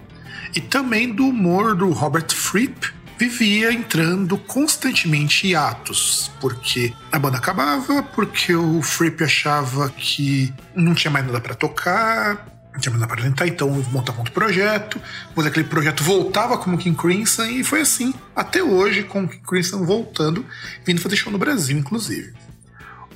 e 0.54 0.62
também 0.62 1.14
do 1.14 1.28
humor 1.28 1.76
do 1.76 1.92
Robert 1.92 2.32
Fripp, 2.34 2.94
vivia 3.18 3.72
entrando 3.72 4.38
constantemente 4.38 5.48
em 5.48 5.56
atos, 5.56 6.32
porque 6.40 6.94
a 7.12 7.20
banda 7.20 7.38
acabava, 7.38 8.04
porque 8.04 8.54
o 8.56 8.82
Fripp 8.82 9.24
achava 9.24 9.90
que 9.90 10.54
não 10.76 10.94
tinha 10.94 11.12
mais 11.12 11.26
nada 11.26 11.40
para 11.40 11.56
tocar, 11.56 12.46
não 12.74 12.80
tinha 12.80 12.92
mais 12.92 13.02
nada 13.02 13.08
para 13.08 13.16
apresentar, 13.16 13.48
então 13.48 13.70
montava 13.92 14.20
outro 14.20 14.34
projeto, 14.34 15.00
depois 15.30 15.48
aquele 15.48 15.68
projeto 15.68 16.04
voltava 16.04 16.58
como 16.58 16.78
King 16.78 16.98
Crimson 16.98 17.46
e 17.46 17.64
foi 17.64 17.82
assim 17.82 18.14
até 18.36 18.62
hoje, 18.62 19.04
com 19.04 19.24
o 19.24 19.28
King 19.28 19.44
Crimson 19.46 19.86
voltando, 19.86 20.46
vindo 20.86 21.02
fazer 21.02 21.16
show 21.16 21.32
no 21.32 21.38
Brasil, 21.38 21.78
inclusive. 21.78 22.34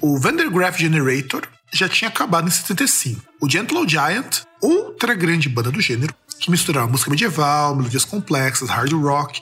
O 0.02 0.18
Vandergraaf 0.18 0.80
Generator 0.80 1.45
já 1.72 1.88
tinha 1.88 2.10
acabado 2.10 2.48
em 2.48 2.52
75. 2.52 3.22
O 3.40 3.50
Gentle 3.50 3.88
Giant, 3.88 4.44
outra 4.62 5.14
grande 5.14 5.50
banda 5.50 5.72
do 5.72 5.82
gênero, 5.82 6.14
que 6.40 6.50
misturava 6.50 6.88
música 6.88 7.12
medieval, 7.12 7.76
melodias 7.76 8.06
complexas, 8.06 8.70
hard 8.70 8.94
rock, 8.94 9.42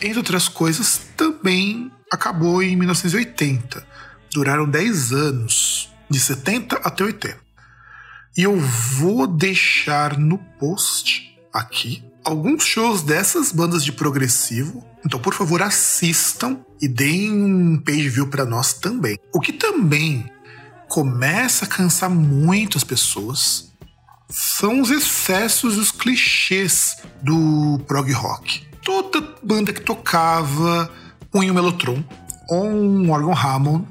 entre 0.00 0.18
outras 0.18 0.48
coisas, 0.48 1.00
também 1.16 1.90
acabou 2.10 2.62
em 2.62 2.76
1980. 2.76 3.86
Duraram 4.32 4.68
10 4.68 5.12
anos, 5.12 5.90
de 6.08 6.20
70 6.20 6.76
até 6.76 7.04
80. 7.04 7.36
E 8.36 8.42
eu 8.42 8.56
vou 8.58 9.26
deixar 9.26 10.16
no 10.16 10.38
post 10.38 11.36
aqui 11.52 12.04
alguns 12.24 12.64
shows 12.64 13.02
dessas 13.02 13.50
bandas 13.50 13.84
de 13.84 13.90
progressivo. 13.90 14.84
Então, 15.04 15.18
por 15.18 15.34
favor, 15.34 15.62
assistam 15.62 16.60
e 16.80 16.86
deem 16.86 17.32
um 17.32 17.78
page 17.78 18.08
view 18.08 18.28
para 18.28 18.44
nós 18.44 18.74
também. 18.74 19.18
O 19.32 19.40
que 19.40 19.52
também 19.52 20.30
começa 20.88 21.64
a 21.64 21.68
cansar 21.68 22.10
muito 22.10 22.78
as 22.78 22.84
pessoas 22.84 23.68
são 24.28 24.80
os 24.80 24.90
excessos 24.90 25.76
e 25.76 25.78
os 25.78 25.90
clichês 25.90 26.96
do 27.22 27.80
prog 27.86 28.12
rock. 28.12 28.66
Toda 28.84 29.20
banda 29.42 29.72
que 29.72 29.80
tocava 29.80 30.90
punha 31.30 31.50
um 31.50 31.54
Melotron 31.54 32.02
ou 32.48 32.66
um 32.66 33.10
órgão 33.10 33.32
Hammond, 33.32 33.86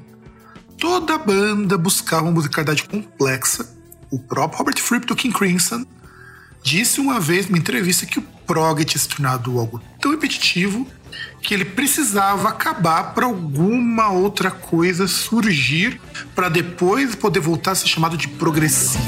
toda 0.78 1.18
banda 1.18 1.76
buscava 1.76 2.22
uma 2.22 2.32
musicalidade 2.32 2.84
complexa. 2.84 3.68
O 4.10 4.18
próprio 4.18 4.58
Robert 4.58 4.80
Fripp 4.80 5.06
do 5.06 5.16
King 5.16 5.34
Crimson 5.34 5.84
disse 6.62 7.00
uma 7.00 7.20
vez 7.20 7.46
numa 7.46 7.58
entrevista 7.58 8.06
que 8.06 8.18
o 8.18 8.22
prog 8.46 8.84
tinha 8.84 9.00
se 9.00 9.08
tornado 9.08 9.58
algo 9.58 9.80
tão 10.00 10.12
repetitivo 10.12 10.86
que 11.40 11.54
ele 11.54 11.64
precisava 11.64 12.48
acabar 12.48 13.14
para 13.14 13.26
alguma 13.26 14.10
outra 14.10 14.50
coisa 14.50 15.06
surgir 15.06 16.00
para 16.34 16.48
depois 16.48 17.14
poder 17.14 17.40
voltar 17.40 17.72
a 17.72 17.74
ser 17.74 17.88
chamado 17.88 18.16
de 18.16 18.28
progressivo. 18.28 19.02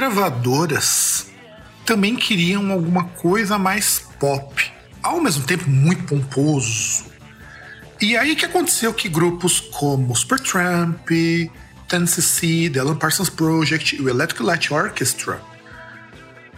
Gravadoras 0.00 1.26
também 1.84 2.16
queriam 2.16 2.72
alguma 2.72 3.04
coisa 3.04 3.58
mais 3.58 4.00
pop, 4.18 4.72
ao 5.02 5.20
mesmo 5.20 5.44
tempo 5.44 5.68
muito 5.68 6.04
pomposo. 6.04 7.04
E 8.00 8.16
aí 8.16 8.34
que 8.34 8.46
aconteceu 8.46 8.94
que 8.94 9.10
grupos 9.10 9.60
como 9.60 10.16
Supertramp, 10.16 11.06
Tennessee, 11.86 12.70
The 12.70 12.80
Alan 12.80 12.96
Parsons 12.96 13.28
Project 13.28 13.96
e 13.96 14.00
o 14.00 14.08
Electric 14.08 14.42
Light 14.42 14.72
Orchestra 14.72 15.42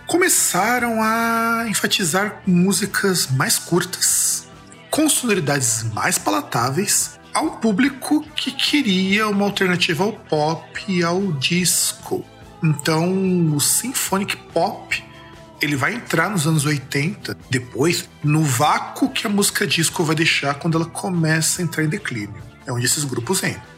começaram 0.07 1.03
a 1.03 1.65
enfatizar 1.67 2.43
músicas 2.47 3.27
mais 3.27 3.59
curtas, 3.59 4.47
com 4.89 5.09
sonoridades 5.09 5.83
mais 5.93 6.17
palatáveis, 6.17 7.19
a 7.35 7.41
um 7.41 7.51
público 7.57 8.25
que 8.37 8.53
queria 8.53 9.27
uma 9.27 9.47
alternativa 9.47 10.05
ao 10.05 10.13
pop 10.13 10.85
e 10.87 11.03
ao 11.03 11.33
disco. 11.33 12.25
Então, 12.63 13.55
o 13.55 13.61
symphonic 13.61 14.37
pop 14.53 15.03
ele 15.63 15.77
vai 15.77 15.95
entrar 15.95 16.29
nos 16.29 16.47
anos 16.47 16.65
80, 16.65 17.39
depois, 17.49 18.09
no 18.23 18.43
vácuo 18.43 19.09
que 19.09 19.27
a 19.27 19.31
música 19.31 19.65
disco 19.65 20.03
vai 20.03 20.17
deixar 20.17 20.55
quando 20.55 20.77
ela 20.77 20.87
começa 20.87 21.63
a 21.63 21.65
entrar 21.65 21.85
em 21.85 21.89
declínio. 21.89 22.35
É 22.67 22.73
onde 22.73 22.85
esses 22.85 23.05
grupos 23.05 23.43
entram. 23.45 23.73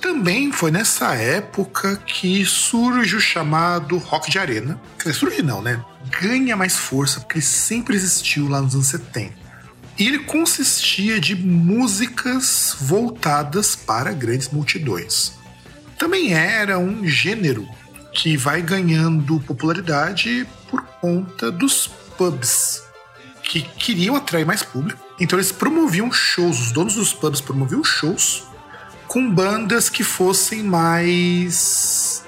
Também 0.00 0.52
foi 0.52 0.70
nessa 0.70 1.14
época 1.14 1.96
que 1.96 2.44
surge 2.44 3.16
o 3.16 3.20
chamado 3.20 3.98
rock 3.98 4.30
de 4.30 4.38
arena. 4.38 4.80
Quer 4.96 5.10
dizer, 5.10 5.18
surge 5.18 5.42
não, 5.42 5.60
né? 5.60 5.84
Ganha 6.20 6.56
mais 6.56 6.76
força, 6.76 7.20
porque 7.20 7.38
ele 7.38 7.44
sempre 7.44 7.96
existiu 7.96 8.48
lá 8.48 8.60
nos 8.60 8.74
anos 8.74 8.86
70. 8.86 9.32
E 9.98 10.06
ele 10.06 10.20
consistia 10.20 11.20
de 11.20 11.34
músicas 11.36 12.76
voltadas 12.80 13.74
para 13.76 14.12
grandes 14.12 14.48
multidões. 14.48 15.32
Também 15.98 16.32
era 16.32 16.78
um 16.78 17.06
gênero 17.06 17.68
que 18.12 18.36
vai 18.36 18.62
ganhando 18.62 19.40
popularidade 19.40 20.46
por 20.70 20.82
conta 21.00 21.50
dos 21.50 21.88
pubs, 22.16 22.82
que 23.42 23.62
queriam 23.62 24.14
atrair 24.14 24.46
mais 24.46 24.62
público. 24.62 25.00
Então 25.18 25.38
eles 25.38 25.52
promoviam 25.52 26.12
shows, 26.12 26.60
os 26.60 26.72
donos 26.72 26.94
dos 26.94 27.12
pubs 27.12 27.40
promoviam 27.40 27.82
shows 27.82 28.44
com 29.06 29.30
bandas 29.30 29.88
que 29.90 30.02
fossem 30.02 30.62
mais 30.62 32.24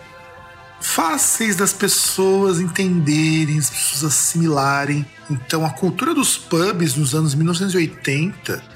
fáceis 0.80 1.56
das 1.56 1.72
pessoas 1.72 2.60
entenderem, 2.60 3.58
as 3.58 3.70
pessoas 3.70 4.04
assimilarem. 4.04 5.04
Então 5.30 5.64
a 5.64 5.70
cultura 5.70 6.14
dos 6.14 6.36
pubs 6.36 6.94
nos 6.94 7.14
anos 7.14 7.34
1980 7.34 8.74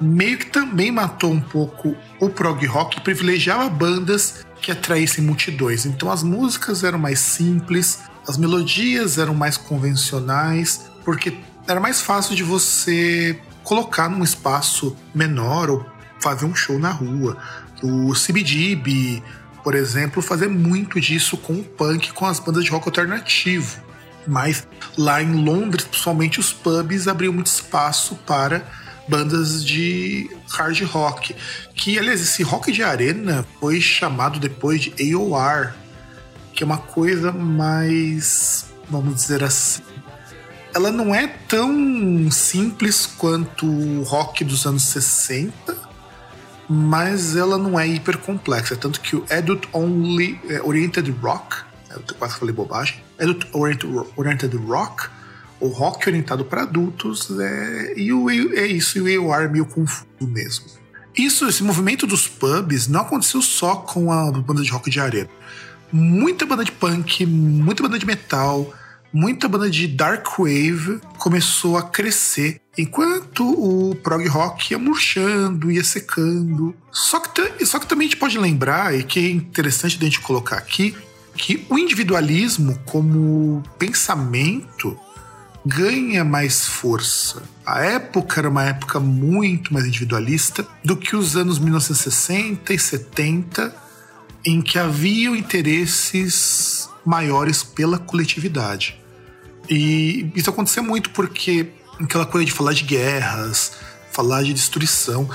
meio 0.00 0.38
que 0.38 0.46
também 0.46 0.92
matou 0.92 1.32
um 1.32 1.40
pouco 1.40 1.96
o 2.20 2.28
prog 2.28 2.64
rock 2.66 3.00
privilegiava 3.00 3.68
bandas 3.68 4.44
que 4.60 4.70
atraíssem 4.70 5.24
multidões. 5.24 5.86
Então 5.86 6.10
as 6.10 6.22
músicas 6.22 6.84
eram 6.84 6.98
mais 6.98 7.18
simples, 7.18 8.00
as 8.26 8.36
melodias 8.36 9.18
eram 9.18 9.34
mais 9.34 9.56
convencionais, 9.56 10.90
porque 11.04 11.38
era 11.66 11.80
mais 11.80 12.00
fácil 12.00 12.34
de 12.34 12.42
você 12.42 13.40
colocar 13.62 14.08
num 14.08 14.22
espaço 14.22 14.96
menor 15.14 15.70
ou 15.70 15.86
fazer 16.20 16.46
um 16.46 16.54
show 16.54 16.78
na 16.78 16.90
rua. 16.90 17.36
O 17.82 18.12
CBGB, 18.12 19.22
por 19.62 19.74
exemplo, 19.74 20.22
fazer 20.22 20.48
muito 20.48 21.00
disso 21.00 21.36
com 21.36 21.54
o 21.54 21.62
punk, 21.64 22.12
com 22.12 22.26
as 22.26 22.40
bandas 22.40 22.64
de 22.64 22.70
rock 22.70 22.88
alternativo. 22.88 23.82
Mas 24.26 24.66
lá 24.96 25.22
em 25.22 25.32
Londres, 25.32 25.84
principalmente, 25.84 26.40
os 26.40 26.52
pubs 26.52 27.08
abriam 27.08 27.32
muito 27.32 27.46
espaço 27.46 28.14
para 28.26 28.66
bandas 29.08 29.64
de 29.64 30.30
hard 30.50 30.82
rock. 30.82 31.34
Que, 31.74 31.98
aliás, 31.98 32.20
esse 32.20 32.42
rock 32.42 32.70
de 32.70 32.82
arena 32.82 33.44
foi 33.60 33.80
chamado 33.80 34.38
depois 34.38 34.82
de 34.82 35.14
AOR, 35.14 35.72
que 36.52 36.62
é 36.62 36.66
uma 36.66 36.78
coisa 36.78 37.32
mais, 37.32 38.66
vamos 38.90 39.14
dizer 39.14 39.42
assim, 39.42 39.82
ela 40.74 40.92
não 40.92 41.14
é 41.14 41.26
tão 41.48 42.30
simples 42.30 43.06
quanto 43.06 43.66
o 43.66 44.02
rock 44.02 44.44
dos 44.44 44.66
anos 44.66 44.82
60, 44.84 45.76
mas 46.68 47.34
ela 47.34 47.56
não 47.56 47.80
é 47.80 47.86
hiper 47.86 48.18
complexa. 48.18 48.76
Tanto 48.76 49.00
que 49.00 49.16
o 49.16 49.24
Adult 49.30 49.64
Only 49.72 50.38
é, 50.48 50.60
Oriented 50.62 51.10
Rock, 51.22 51.56
eu 51.90 52.02
quase 52.18 52.38
falei 52.38 52.54
bobagem, 52.54 53.02
Adult 53.18 53.46
Oriented 54.16 54.56
Rock, 54.56 55.08
o 55.60 55.68
rock 55.68 56.08
orientado 56.08 56.44
para 56.44 56.62
adultos, 56.62 57.28
é, 57.38 57.94
e 57.96 58.12
o, 58.12 58.30
é 58.30 58.66
isso, 58.66 59.08
e 59.08 59.18
o 59.18 59.32
AOR 59.32 59.50
meio 59.50 59.66
confuso 59.66 60.06
mesmo. 60.20 60.66
Isso, 61.16 61.48
esse 61.48 61.62
movimento 61.62 62.06
dos 62.06 62.28
pubs 62.28 62.86
não 62.86 63.00
aconteceu 63.00 63.42
só 63.42 63.76
com 63.76 64.12
a 64.12 64.30
banda 64.30 64.62
de 64.62 64.70
rock 64.70 64.88
de 64.88 65.00
arena. 65.00 65.28
Muita 65.90 66.46
banda 66.46 66.64
de 66.64 66.70
punk, 66.70 67.26
muita 67.26 67.82
banda 67.82 67.98
de 67.98 68.06
metal, 68.06 68.72
muita 69.12 69.48
banda 69.48 69.68
de 69.68 69.88
dark 69.88 70.38
wave 70.38 71.00
começou 71.18 71.76
a 71.76 71.82
crescer 71.82 72.60
enquanto 72.76 73.42
o 73.44 73.96
prog 73.96 74.26
rock 74.28 74.72
ia 74.72 74.78
murchando, 74.78 75.72
ia 75.72 75.82
secando. 75.82 76.74
Só 76.92 77.18
que, 77.18 77.66
só 77.66 77.78
que 77.80 77.86
também 77.86 78.06
a 78.06 78.10
gente 78.10 78.20
pode 78.20 78.38
lembrar, 78.38 78.94
e 78.94 79.02
que 79.02 79.18
é 79.18 79.30
interessante 79.30 79.98
a 80.00 80.04
gente 80.04 80.20
colocar 80.20 80.56
aqui, 80.56 80.94
que 81.34 81.66
o 81.68 81.78
individualismo 81.78 82.78
como 82.84 83.62
pensamento 83.78 84.98
ganha 85.64 86.24
mais 86.24 86.66
força. 86.66 87.42
A 87.64 87.80
época 87.80 88.40
era 88.40 88.48
uma 88.48 88.64
época 88.64 88.98
muito 89.00 89.72
mais 89.72 89.86
individualista 89.86 90.66
do 90.84 90.96
que 90.96 91.16
os 91.16 91.36
anos 91.36 91.58
1960 91.58 92.72
e 92.72 92.78
70, 92.78 93.74
em 94.44 94.62
que 94.62 94.78
haviam 94.78 95.36
interesses 95.36 96.88
maiores 97.04 97.62
pela 97.62 97.98
coletividade. 97.98 99.00
E 99.68 100.30
isso 100.34 100.48
acontecia 100.48 100.82
muito 100.82 101.10
porque 101.10 101.68
aquela 102.00 102.24
coisa 102.24 102.46
de 102.46 102.52
falar 102.52 102.72
de 102.72 102.84
guerras, 102.84 103.72
falar 104.10 104.42
de 104.42 104.54
destruição 104.54 105.28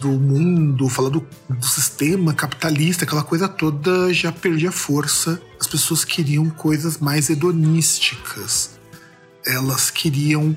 do 0.00 0.10
mundo, 0.10 0.88
falar 0.88 1.08
do, 1.08 1.26
do, 1.48 1.66
sistema 1.66 2.32
capitalista, 2.32 3.04
aquela 3.04 3.22
coisa 3.22 3.48
toda 3.48 4.12
já 4.12 4.30
perdia 4.30 4.70
força. 4.70 5.40
As 5.60 5.66
pessoas 5.66 6.04
queriam 6.04 6.48
coisas 6.50 6.98
mais 6.98 7.28
hedonísticas. 7.30 8.77
Elas 9.48 9.90
queriam 9.90 10.56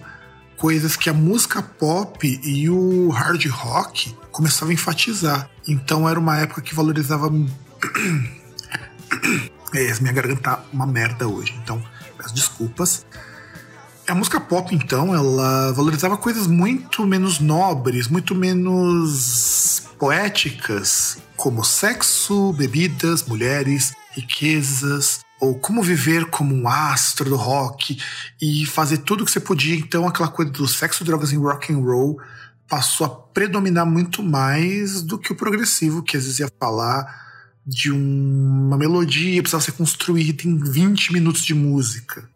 coisas 0.58 0.96
que 0.96 1.10
a 1.10 1.14
música 1.14 1.62
pop 1.62 2.40
e 2.44 2.70
o 2.70 3.10
hard 3.10 3.46
rock 3.48 4.16
começavam 4.32 4.70
a 4.70 4.74
enfatizar. 4.74 5.50
Então 5.68 6.08
era 6.08 6.20
uma 6.20 6.38
época 6.38 6.62
que 6.62 6.76
valorizava. 6.76 7.28
é, 9.74 10.00
minha 10.00 10.14
garganta 10.14 10.42
tá 10.42 10.64
uma 10.72 10.86
merda 10.86 11.28
hoje, 11.28 11.58
então 11.64 11.82
peço 12.18 12.36
desculpas. 12.36 13.06
A 14.08 14.14
música 14.14 14.40
pop, 14.42 14.76
então, 14.76 15.16
ela 15.16 15.72
valorizava 15.72 16.18
coisas 16.18 16.46
muito 16.46 17.08
menos 17.08 17.40
nobres, 17.40 18.08
muito 18.10 18.36
menos 18.36 19.84
poéticas, 19.98 21.18
como 21.38 21.64
sexo, 21.64 22.52
bebidas, 22.54 23.24
mulheres, 23.24 23.94
riquezas, 24.12 25.22
ou 25.42 25.58
como 25.58 25.82
viver 25.82 26.26
como 26.26 26.54
um 26.54 26.70
astro 26.70 27.28
do 27.28 27.36
rock 27.36 28.00
e 28.40 28.64
fazer 28.68 29.00
tudo 29.00 29.24
o 29.24 29.26
que 29.26 29.32
você 29.32 29.40
podia. 29.40 29.76
Então, 29.76 30.08
aquela 30.08 30.30
coisa 30.30 30.52
do 30.52 30.68
sexo, 30.68 31.04
drogas 31.04 31.32
e 31.32 31.36
rock 31.36 31.74
and 31.74 31.80
roll 31.80 32.22
passou 32.70 33.08
a 33.08 33.10
predominar 33.10 33.86
muito 33.86 34.22
mais 34.22 35.02
do 35.02 35.18
que 35.18 35.32
o 35.32 35.36
progressivo, 35.36 36.04
que 36.04 36.16
às 36.16 36.24
vezes 36.24 36.40
ia 36.40 36.50
falar 36.60 37.32
de 37.66 37.92
uma 37.92 38.78
melodia, 38.78 39.42
precisava 39.42 39.64
ser 39.64 39.72
construída 39.72 40.48
em 40.48 40.58
20 40.58 41.12
minutos 41.12 41.42
de 41.42 41.56
música. 41.56 42.30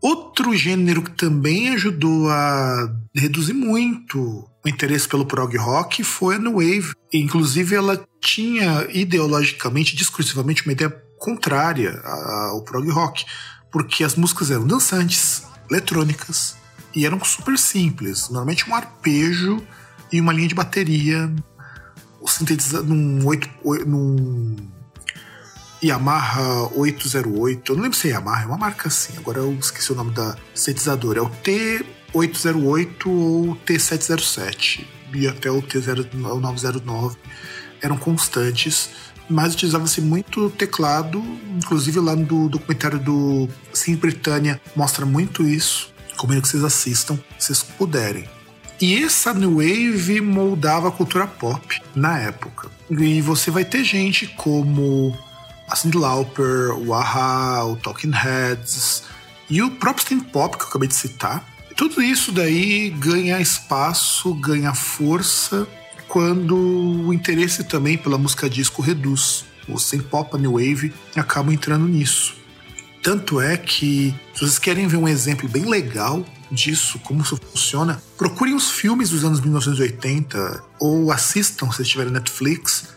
Outro 0.00 0.52
gênero 0.56 1.00
que 1.00 1.12
também 1.12 1.68
ajudou 1.70 2.28
a 2.28 2.92
reduzir 3.14 3.52
muito 3.52 4.44
o 4.64 4.68
interesse 4.68 5.08
pelo 5.08 5.26
prog 5.26 5.56
rock 5.56 6.02
foi 6.02 6.34
a 6.34 6.38
New 6.40 6.54
Wave. 6.54 6.92
Inclusive, 7.12 7.76
ela 7.76 8.04
tinha 8.20 8.86
ideologicamente, 8.90 9.94
discursivamente, 9.94 10.66
uma 10.66 10.72
ideia 10.72 10.90
contrária 11.22 12.00
ao 12.50 12.62
prog 12.62 12.90
rock, 12.90 13.24
porque 13.70 14.02
as 14.02 14.16
músicas 14.16 14.50
eram 14.50 14.66
dançantes, 14.66 15.44
eletrônicas 15.70 16.56
e 16.92 17.06
eram 17.06 17.24
super 17.24 17.56
simples. 17.56 18.28
Normalmente 18.28 18.68
um 18.68 18.74
arpejo 18.74 19.64
e 20.12 20.20
uma 20.20 20.32
linha 20.32 20.48
de 20.48 20.54
bateria 20.54 21.32
sintetizado 22.26 22.92
num, 22.92 23.24
8, 23.24 23.48
num 23.86 24.56
Yamaha 25.82 26.68
808. 26.74 27.70
Eu 27.70 27.76
não 27.76 27.82
lembro 27.84 27.96
se 27.96 28.08
é 28.08 28.12
Yamaha, 28.12 28.42
é 28.42 28.46
uma 28.46 28.58
marca 28.58 28.88
assim. 28.88 29.16
Agora 29.16 29.38
eu 29.38 29.52
esqueci 29.54 29.92
o 29.92 29.94
nome 29.94 30.10
da 30.10 30.36
sintetizadora. 30.52 31.20
É 31.20 31.22
o 31.22 31.30
T808 31.30 33.06
ou 33.06 33.56
T707. 33.64 34.84
E 35.14 35.28
até 35.28 35.50
o 35.50 35.62
T909 35.62 37.16
eram 37.80 37.96
constantes, 37.96 38.90
mas 39.32 39.54
utilizava-se 39.54 40.00
muito 40.00 40.50
teclado. 40.50 41.22
Inclusive 41.56 41.98
lá 42.00 42.14
no 42.14 42.48
documentário 42.48 42.98
do 42.98 43.48
Sim 43.72 43.96
Britânia 43.96 44.60
mostra 44.76 45.06
muito 45.06 45.46
isso. 45.46 45.92
Recomendo 46.10 46.42
que 46.42 46.48
vocês 46.48 46.62
assistam, 46.62 47.18
se 47.38 47.46
vocês 47.46 47.62
puderem. 47.62 48.28
E 48.80 49.02
essa 49.02 49.32
New 49.32 49.56
Wave 49.56 50.20
moldava 50.20 50.88
a 50.88 50.92
cultura 50.92 51.26
pop 51.26 51.80
na 51.94 52.18
época. 52.18 52.68
E 52.90 53.20
você 53.20 53.50
vai 53.50 53.64
ter 53.64 53.84
gente 53.84 54.26
como 54.26 55.16
a 55.68 55.76
Cyndi 55.76 55.96
Lauper, 55.96 56.76
o 56.76 56.92
Aha, 56.92 57.64
o 57.64 57.76
Talking 57.76 58.10
Heads 58.10 59.04
e 59.48 59.62
o 59.62 59.70
próprio 59.70 60.04
Steam 60.04 60.20
Pop 60.20 60.56
que 60.56 60.64
eu 60.64 60.68
acabei 60.68 60.88
de 60.88 60.94
citar. 60.94 61.44
Tudo 61.76 62.02
isso 62.02 62.32
daí 62.32 62.90
ganha 62.90 63.40
espaço, 63.40 64.34
ganha 64.34 64.74
força 64.74 65.66
quando 66.12 66.54
o 66.54 67.14
interesse 67.14 67.64
também 67.64 67.96
pela 67.96 68.18
música 68.18 68.46
disco 68.46 68.82
reduz. 68.82 69.46
O 69.66 69.78
Steam 69.78 70.02
Pop, 70.02 70.36
a 70.36 70.38
New 70.38 70.52
Wave 70.52 70.92
acabam 71.16 71.54
entrando 71.54 71.88
nisso. 71.88 72.34
Tanto 73.02 73.40
é 73.40 73.56
que, 73.56 74.14
se 74.34 74.40
vocês 74.40 74.58
querem 74.58 74.86
ver 74.86 74.98
um 74.98 75.08
exemplo 75.08 75.48
bem 75.48 75.64
legal 75.64 76.22
disso, 76.50 76.98
como 76.98 77.22
isso 77.22 77.40
funciona, 77.50 78.02
procurem 78.18 78.54
os 78.54 78.70
filmes 78.70 79.08
dos 79.08 79.24
anos 79.24 79.40
1980 79.40 80.62
ou 80.78 81.10
assistam, 81.10 81.72
se 81.72 81.82
tiver 81.82 82.10
Netflix, 82.10 82.90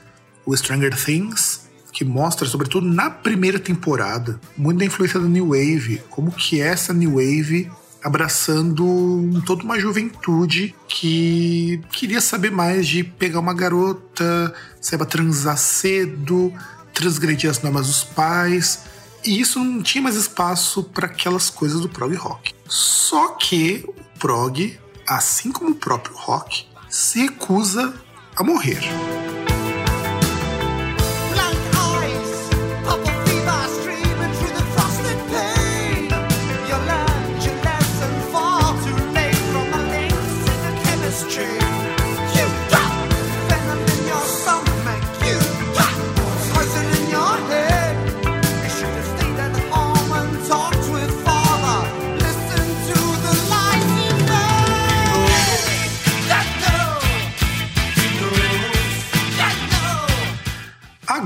o 0.45 0.53
Stranger 0.53 0.93
Things 0.93 1.69
que 1.93 2.03
mostra, 2.03 2.45
sobretudo 2.45 2.85
na 2.85 3.09
primeira 3.09 3.57
temporada, 3.57 4.37
muito 4.57 4.79
da 4.79 4.85
influência 4.85 5.21
da 5.21 5.29
New 5.29 5.51
Wave, 5.51 6.01
como 6.09 6.29
que 6.29 6.59
essa 6.59 6.93
New 6.93 7.11
Wave 7.11 7.71
abraçando 8.05 9.41
toda 9.47 9.63
uma 9.63 9.79
juventude 9.79 10.75
que 10.87 11.81
queria 11.91 12.21
saber 12.21 12.51
mais 12.51 12.87
de 12.87 13.03
pegar 13.03 13.39
uma 13.39 13.51
garota, 13.51 14.53
saiba 14.79 15.07
transar 15.07 15.57
cedo, 15.57 16.53
transgredir 16.93 17.49
as 17.49 17.63
normas 17.63 17.87
dos 17.87 18.03
pais. 18.03 18.83
E 19.25 19.41
isso 19.41 19.59
não 19.59 19.81
tinha 19.81 20.03
mais 20.03 20.15
espaço 20.15 20.83
para 20.83 21.07
aquelas 21.07 21.49
coisas 21.49 21.81
do 21.81 21.89
prog 21.89 22.13
rock. 22.13 22.53
Só 22.67 23.29
que 23.29 23.83
o 23.87 24.19
prog, 24.19 24.79
assim 25.07 25.51
como 25.51 25.71
o 25.71 25.75
próprio 25.75 26.15
rock, 26.15 26.67
se 26.87 27.21
recusa 27.21 27.91
a 28.35 28.43
morrer. 28.43 28.81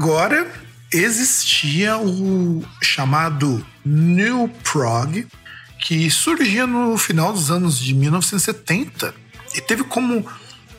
Agora, 0.02 0.50
existia 0.94 1.98
o 1.98 2.64
chamado 2.82 3.66
New 3.84 4.48
Prog, 4.64 5.28
que 5.78 6.10
surgia 6.10 6.66
no 6.66 6.98
final 6.98 7.34
dos 7.34 7.52
anos 7.52 7.78
de 7.78 7.94
1970 7.94 9.14
e 9.54 9.60
teve 9.60 9.84
como 9.84 10.26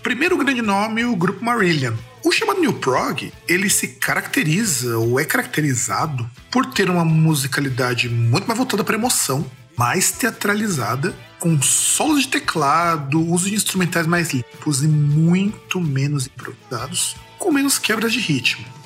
primeiro 0.02 0.38
grande 0.38 0.62
nome 0.62 1.04
o 1.04 1.14
grupo 1.14 1.44
Marillion. 1.44 1.92
O 2.24 2.32
chamado 2.32 2.62
New 2.62 2.72
Prog, 2.72 3.30
ele 3.46 3.68
se 3.68 3.88
caracteriza 3.88 4.96
ou 4.96 5.20
é 5.20 5.24
caracterizado 5.26 6.26
por 6.50 6.64
ter 6.72 6.88
uma 6.88 7.04
musicalidade 7.04 8.08
muito 8.08 8.46
mais 8.46 8.56
voltada 8.56 8.82
para 8.82 8.96
emoção, 8.96 9.44
mais 9.76 10.10
teatralizada, 10.12 11.14
com 11.38 11.60
solos 11.60 12.22
de 12.22 12.28
teclado, 12.28 13.20
uso 13.20 13.50
de 13.50 13.54
instrumentais 13.54 14.06
mais 14.06 14.30
limpos 14.32 14.82
e 14.82 14.88
muito 14.88 15.78
menos 15.78 16.26
improvisados, 16.26 17.16
com 17.38 17.52
menos 17.52 17.78
quebras 17.78 18.14
de 18.14 18.18
ritmo. 18.18 18.79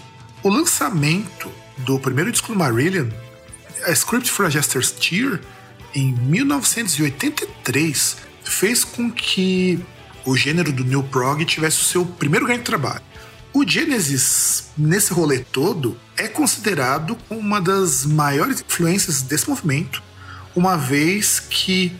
O 0.45 0.49
lançamento 0.51 1.51
do 1.79 1.99
primeiro 1.99 2.31
disco 2.31 2.53
do 2.53 2.59
Marillion, 2.59 3.09
A 3.87 3.93
Script 3.93 4.31
for 4.31 4.45
a 4.45 4.51
Jester's 4.51 4.91
Tear, 4.91 5.41
em 5.95 6.13
1983, 6.13 8.19
fez 8.45 8.85
com 8.85 9.11
que 9.11 9.83
o 10.23 10.37
gênero 10.37 10.71
do 10.71 10.85
New 10.85 11.03
Prog 11.05 11.43
tivesse 11.47 11.81
o 11.81 11.85
seu 11.85 12.05
primeiro 12.05 12.45
grande 12.45 12.63
trabalho. 12.63 13.01
O 13.55 13.67
Genesis, 13.67 14.65
nesse 14.77 15.15
rolê 15.15 15.39
todo, 15.39 15.99
é 16.15 16.29
considerado 16.29 17.17
uma 17.31 17.59
das 17.59 18.05
maiores 18.05 18.61
influências 18.61 19.23
desse 19.23 19.49
movimento, 19.49 20.03
uma 20.55 20.77
vez 20.77 21.41
que 21.41 21.97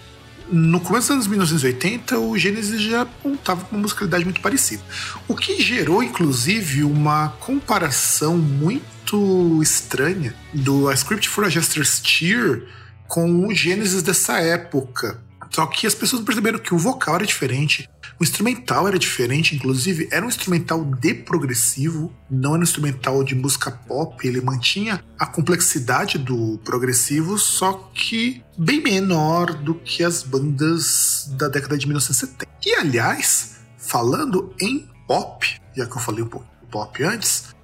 no 0.51 0.81
começo 0.81 1.09
dos 1.09 1.17
anos 1.17 1.27
1980, 1.27 2.19
o 2.19 2.37
Genesis 2.37 2.81
já 2.81 3.03
apontava 3.03 3.65
com 3.65 3.77
uma 3.77 3.83
musicalidade 3.83 4.25
muito 4.25 4.41
parecida. 4.41 4.83
O 5.27 5.35
que 5.35 5.61
gerou, 5.61 6.03
inclusive, 6.03 6.85
uma 6.85 7.31
comparação 7.41 8.37
muito 8.37 9.63
estranha 9.63 10.35
do 10.53 10.89
A 10.89 10.95
Script 10.95 11.29
for 11.29 11.45
a 11.45 11.49
Jester's 11.49 12.01
Tear 12.01 12.63
com 13.09 13.47
o 13.47 13.55
Genesis 13.55 14.03
dessa 14.03 14.39
época. 14.39 15.23
Só 15.51 15.67
que 15.67 15.87
as 15.87 15.95
pessoas 15.95 16.23
perceberam 16.23 16.59
que 16.59 16.75
o 16.75 16.79
vocal 16.79 17.15
era 17.15 17.27
diferente, 17.27 17.89
o 18.19 18.23
instrumental 18.23 18.87
era 18.87 18.99
diferente, 18.99 19.55
inclusive 19.55 20.09
era 20.11 20.25
um 20.25 20.29
instrumental 20.29 20.85
de 20.85 21.15
progressivo, 21.15 22.13
não 22.31 22.51
era 22.51 22.61
um 22.61 22.63
instrumental 22.63 23.25
de 23.25 23.35
música 23.35 23.71
pop, 23.71 24.27
ele 24.27 24.41
mantinha 24.41 25.03
a 25.19 25.27
complexidade 25.27 26.19
do 26.19 26.59
progressivo, 26.65 27.39
só 27.39 27.73
que 27.93 28.43
bem 28.57 28.83
menor 28.83 29.55
do 29.55 29.75
que 29.75 30.05
as 30.05 30.23
bandas 30.23 31.31
da 31.37 31.49
década 31.49 31.77
de 31.77 31.87
1970. 31.87 32.47
E 32.65 32.75
aliás, 32.75 33.57
falando 33.77 34.55
em 34.61 34.89
pop, 35.07 35.47
já 35.77 35.87
que 35.87 35.97
eu 35.97 36.01
falei 36.01 36.23
um 36.23 36.29
pouco 36.29 36.47
pop 36.71 37.03
antes, 37.03 37.55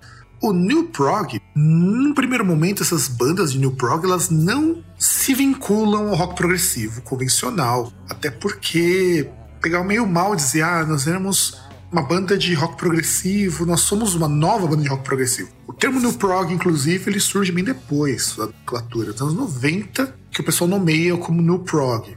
o 0.42 0.52
New 0.52 0.88
Prog, 0.88 1.38
num 1.54 2.14
primeiro 2.14 2.44
momento, 2.44 2.82
essas 2.82 3.08
bandas 3.08 3.52
de 3.52 3.58
New 3.58 3.72
Prog, 3.72 4.04
elas 4.04 4.30
não 4.30 4.82
se 4.98 5.34
vinculam 5.34 6.08
ao 6.08 6.14
rock 6.14 6.34
progressivo 6.34 7.02
convencional. 7.02 7.92
Até 8.08 8.30
porque 8.30 9.28
pegar 9.60 9.84
meio 9.84 10.06
mal 10.06 10.34
dizer, 10.34 10.62
ah, 10.62 10.84
nós 10.84 11.06
éramos 11.06 11.60
uma 11.90 12.02
banda 12.02 12.38
de 12.38 12.54
rock 12.54 12.76
progressivo, 12.76 13.66
nós 13.66 13.80
somos 13.80 14.14
uma 14.14 14.28
nova 14.28 14.66
banda 14.66 14.82
de 14.82 14.88
rock 14.88 15.02
progressivo. 15.02 15.50
O 15.66 15.72
termo 15.72 15.98
New 15.98 16.12
Prog, 16.12 16.52
inclusive, 16.52 17.10
ele 17.10 17.20
surge 17.20 17.50
bem 17.50 17.64
depois 17.64 18.36
da 18.36 18.46
nomenclatura, 18.46 19.12
dos 19.12 19.22
anos 19.22 19.34
90, 19.34 20.14
que 20.30 20.40
o 20.40 20.44
pessoal 20.44 20.68
nomeia 20.68 21.16
como 21.16 21.42
New 21.42 21.58
Prog. 21.60 22.16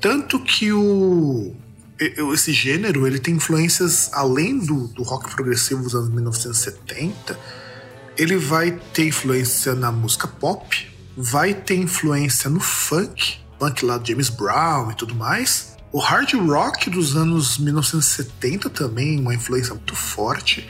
Tanto 0.00 0.40
que 0.40 0.72
o 0.72 1.54
esse 2.32 2.52
gênero 2.52 3.06
ele 3.06 3.20
tem 3.20 3.34
influências 3.34 4.10
além 4.12 4.58
do, 4.58 4.88
do 4.88 5.02
rock 5.04 5.32
progressivo 5.34 5.82
dos 5.82 5.94
anos 5.94 6.08
1970. 6.10 7.38
Ele 8.16 8.36
vai 8.36 8.72
ter 8.92 9.06
influência 9.06 9.74
na 9.74 9.92
música 9.92 10.26
pop, 10.26 10.92
vai 11.16 11.54
ter 11.54 11.76
influência 11.76 12.50
no 12.50 12.60
funk, 12.60 13.38
funk 13.58 13.84
lá 13.84 13.96
do 13.96 14.06
James 14.06 14.28
Brown 14.28 14.90
e 14.90 14.94
tudo 14.94 15.14
mais. 15.14 15.73
O 15.94 16.00
hard 16.00 16.34
rock 16.34 16.90
dos 16.90 17.14
anos 17.14 17.56
1970 17.56 18.68
também, 18.68 19.20
uma 19.20 19.32
influência 19.32 19.72
muito 19.74 19.94
forte. 19.94 20.68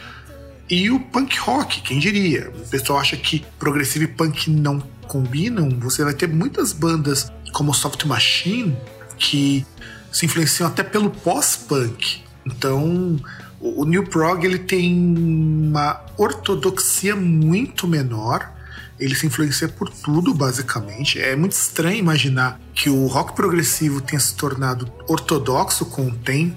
E 0.68 0.91
o 0.91 1.01
punk 1.01 1.39
rock, 1.39 1.81
quem 1.81 1.99
diria? 1.99 2.51
O 2.51 2.68
pessoal 2.68 2.99
acha 2.99 3.16
que 3.16 3.43
progressivo 3.59 4.05
e 4.05 4.09
punk 4.09 4.51
não 4.51 4.81
combinam. 5.09 5.70
Você 5.81 6.05
vai 6.05 6.12
ter 6.12 6.29
muitas 6.29 6.75
bandas 6.75 7.33
como 7.55 7.72
Soft 7.72 8.05
Machine 8.05 8.77
que 9.16 9.64
se 10.12 10.27
influenciam 10.27 10.68
até 10.68 10.83
pelo 10.83 11.09
pós-punk. 11.09 12.20
Então, 12.45 13.16
o 13.59 13.87
New 13.87 14.07
Prog 14.07 14.45
ele 14.45 14.59
tem 14.59 14.93
uma 14.95 16.05
ortodoxia 16.18 17.16
muito 17.16 17.89
menor. 17.89 18.53
Ele 18.99 19.14
se 19.14 19.26
influencia 19.26 19.68
por 19.68 19.90
tudo, 19.90 20.32
basicamente. 20.32 21.20
É 21.20 21.34
muito 21.34 21.53
estranho 21.53 21.99
imaginar 21.99 22.61
que 22.74 22.88
o 22.88 23.07
rock 23.07 23.34
progressivo 23.34 24.01
tenha 24.01 24.20
se 24.20 24.34
tornado 24.34 24.90
ortodoxo 25.09 25.86
com 25.86 26.07
o 26.07 26.14
tempo 26.14 26.57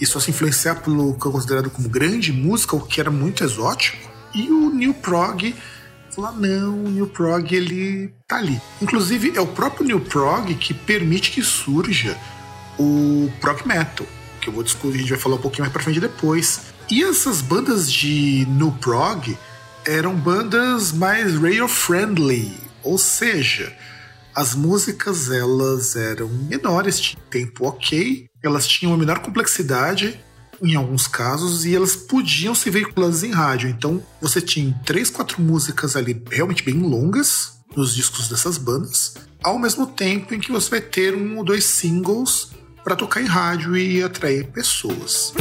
e 0.00 0.04
só 0.04 0.20
se 0.20 0.30
influenciar 0.30 0.76
pelo 0.76 1.14
que 1.14 1.28
é 1.28 1.30
considerado 1.30 1.70
como 1.70 1.88
grande 1.88 2.32
música, 2.32 2.76
o 2.76 2.80
que 2.80 3.00
era 3.00 3.10
muito 3.10 3.44
exótico. 3.44 3.96
E 4.34 4.50
o 4.50 4.70
New 4.70 4.92
Prog 4.94 5.54
falar, 6.16 6.32
não, 6.32 6.84
o 6.84 6.88
New 6.88 7.06
Prog 7.06 7.52
ele 7.52 8.12
tá 8.26 8.36
ali. 8.36 8.60
Inclusive, 8.80 9.32
é 9.36 9.40
o 9.40 9.46
próprio 9.46 9.86
New 9.86 10.00
Prog 10.00 10.54
que 10.54 10.72
permite 10.72 11.30
que 11.30 11.42
surja 11.42 12.16
o 12.78 13.30
prog 13.40 13.66
metal, 13.66 14.06
que 14.40 14.48
eu 14.48 14.52
vou 14.52 14.62
discutir, 14.62 14.96
a 14.96 15.00
gente 15.00 15.10
vai 15.10 15.18
falar 15.18 15.36
um 15.36 15.40
pouquinho 15.40 15.62
mais 15.62 15.72
pra 15.72 15.82
frente 15.82 16.00
depois. 16.00 16.74
E 16.90 17.02
essas 17.02 17.40
bandas 17.40 17.90
de 17.90 18.46
new 18.48 18.72
prog 18.72 19.36
eram 19.86 20.14
bandas 20.14 20.90
mais 20.92 21.34
radio 21.34 21.68
friendly, 21.68 22.52
ou 22.82 22.98
seja, 22.98 23.72
as 24.34 24.54
músicas 24.54 25.30
elas 25.30 25.94
eram 25.94 26.28
menores, 26.28 26.98
tinham 26.98 27.22
tempo 27.30 27.66
ok, 27.66 28.26
elas 28.42 28.66
tinham 28.66 28.92
uma 28.92 28.98
menor 28.98 29.20
complexidade 29.20 30.20
em 30.60 30.74
alguns 30.74 31.06
casos 31.06 31.64
e 31.64 31.74
elas 31.74 31.94
podiam 31.94 32.54
ser 32.54 32.70
veiculadas 32.70 33.22
em 33.22 33.30
rádio. 33.30 33.68
Então 33.68 34.02
você 34.20 34.40
tinha 34.40 34.74
três, 34.84 35.08
quatro 35.08 35.40
músicas 35.40 35.94
ali 35.94 36.20
realmente 36.30 36.64
bem 36.64 36.74
longas 36.74 37.58
nos 37.76 37.94
discos 37.94 38.28
dessas 38.28 38.58
bandas, 38.58 39.14
ao 39.42 39.58
mesmo 39.58 39.86
tempo 39.86 40.34
em 40.34 40.40
que 40.40 40.50
você 40.50 40.68
vai 40.68 40.80
ter 40.80 41.14
um 41.14 41.38
ou 41.38 41.44
dois 41.44 41.64
singles 41.64 42.50
para 42.82 42.96
tocar 42.96 43.20
em 43.20 43.26
rádio 43.26 43.76
e 43.76 44.02
atrair 44.02 44.46
pessoas. 44.48 45.32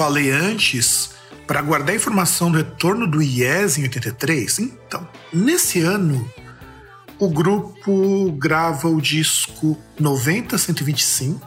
Falei 0.00 0.30
antes 0.30 1.10
para 1.46 1.60
guardar 1.60 1.90
a 1.90 1.94
informação 1.94 2.50
do 2.50 2.56
retorno 2.56 3.06
do 3.06 3.20
IES 3.20 3.76
em 3.76 3.82
83? 3.82 4.60
Então, 4.60 5.06
nesse 5.30 5.82
ano, 5.82 6.26
o 7.18 7.28
grupo 7.28 8.32
grava 8.32 8.88
o 8.88 8.98
disco 8.98 9.76
90-125 10.00 11.42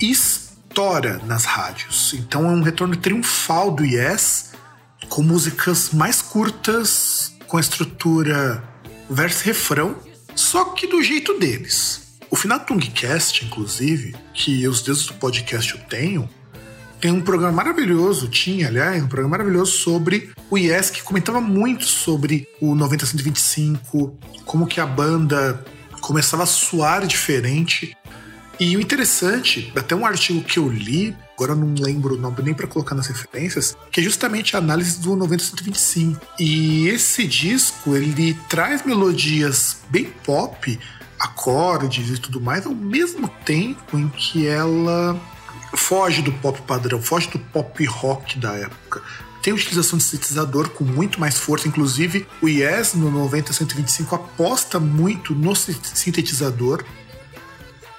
e 0.00 0.10
estoura 0.10 1.20
nas 1.26 1.44
rádios. 1.44 2.12
Então 2.14 2.50
é 2.50 2.52
um 2.52 2.60
retorno 2.60 2.96
triunfal 2.96 3.70
do 3.70 3.84
Yes, 3.84 4.50
com 5.08 5.22
músicas 5.22 5.90
mais 5.90 6.20
curtas, 6.20 7.34
com 7.46 7.56
a 7.56 7.60
estrutura 7.60 8.64
verso-refrão, 9.08 9.94
só 10.34 10.64
que 10.64 10.88
do 10.88 11.00
jeito 11.00 11.38
deles. 11.38 12.18
O 12.28 12.34
final 12.34 12.58
Tungcast, 12.58 13.44
inclusive, 13.44 14.16
que 14.34 14.66
os 14.66 14.82
deuses 14.82 15.06
do 15.06 15.14
podcast 15.14 15.72
eu 15.72 15.80
tenho, 15.82 16.28
tem 17.06 17.12
um 17.12 17.20
programa 17.20 17.52
maravilhoso, 17.52 18.26
tinha, 18.26 18.66
aliás, 18.66 19.00
um 19.00 19.06
programa 19.06 19.38
maravilhoso 19.38 19.70
sobre 19.70 20.32
o 20.50 20.58
Yes, 20.58 20.90
que 20.90 21.04
comentava 21.04 21.40
muito 21.40 21.84
sobre 21.84 22.48
o 22.60 22.74
90-125, 22.74 24.12
como 24.44 24.66
que 24.66 24.80
a 24.80 24.86
banda 24.86 25.64
começava 26.00 26.42
a 26.42 26.46
soar 26.46 27.06
diferente. 27.06 27.96
E 28.58 28.76
o 28.76 28.80
interessante, 28.80 29.72
até 29.76 29.94
um 29.94 30.04
artigo 30.04 30.42
que 30.42 30.58
eu 30.58 30.68
li, 30.68 31.14
agora 31.36 31.52
eu 31.52 31.56
não 31.56 31.74
lembro 31.80 32.16
o 32.16 32.18
nome 32.18 32.38
nem 32.42 32.54
para 32.54 32.66
colocar 32.66 32.96
nas 32.96 33.06
referências, 33.06 33.76
que 33.92 34.00
é 34.00 34.02
justamente 34.02 34.56
a 34.56 34.58
análise 34.58 34.98
do 34.98 35.16
90-125. 35.16 36.20
E 36.40 36.88
esse 36.88 37.24
disco, 37.24 37.94
ele 37.94 38.34
traz 38.48 38.84
melodias 38.84 39.76
bem 39.88 40.12
pop, 40.24 40.76
acordes 41.20 42.18
e 42.18 42.20
tudo 42.20 42.40
mais, 42.40 42.66
ao 42.66 42.74
mesmo 42.74 43.28
tempo 43.44 43.96
em 43.96 44.08
que 44.08 44.48
ela 44.48 45.16
foge 45.76 46.22
do 46.22 46.32
pop 46.32 46.60
padrão, 46.62 47.00
foge 47.00 47.28
do 47.28 47.38
pop 47.38 47.84
rock 47.84 48.38
da 48.38 48.52
época. 48.54 49.02
Tem 49.42 49.52
utilização 49.52 49.96
de 49.96 50.04
sintetizador 50.04 50.70
com 50.70 50.82
muito 50.82 51.20
mais 51.20 51.38
força, 51.38 51.68
inclusive 51.68 52.26
o 52.42 52.48
Yes 52.48 52.94
no 52.94 53.10
90-125 53.28 54.12
aposta 54.14 54.80
muito 54.80 55.34
no 55.34 55.54
sintetizador. 55.54 56.84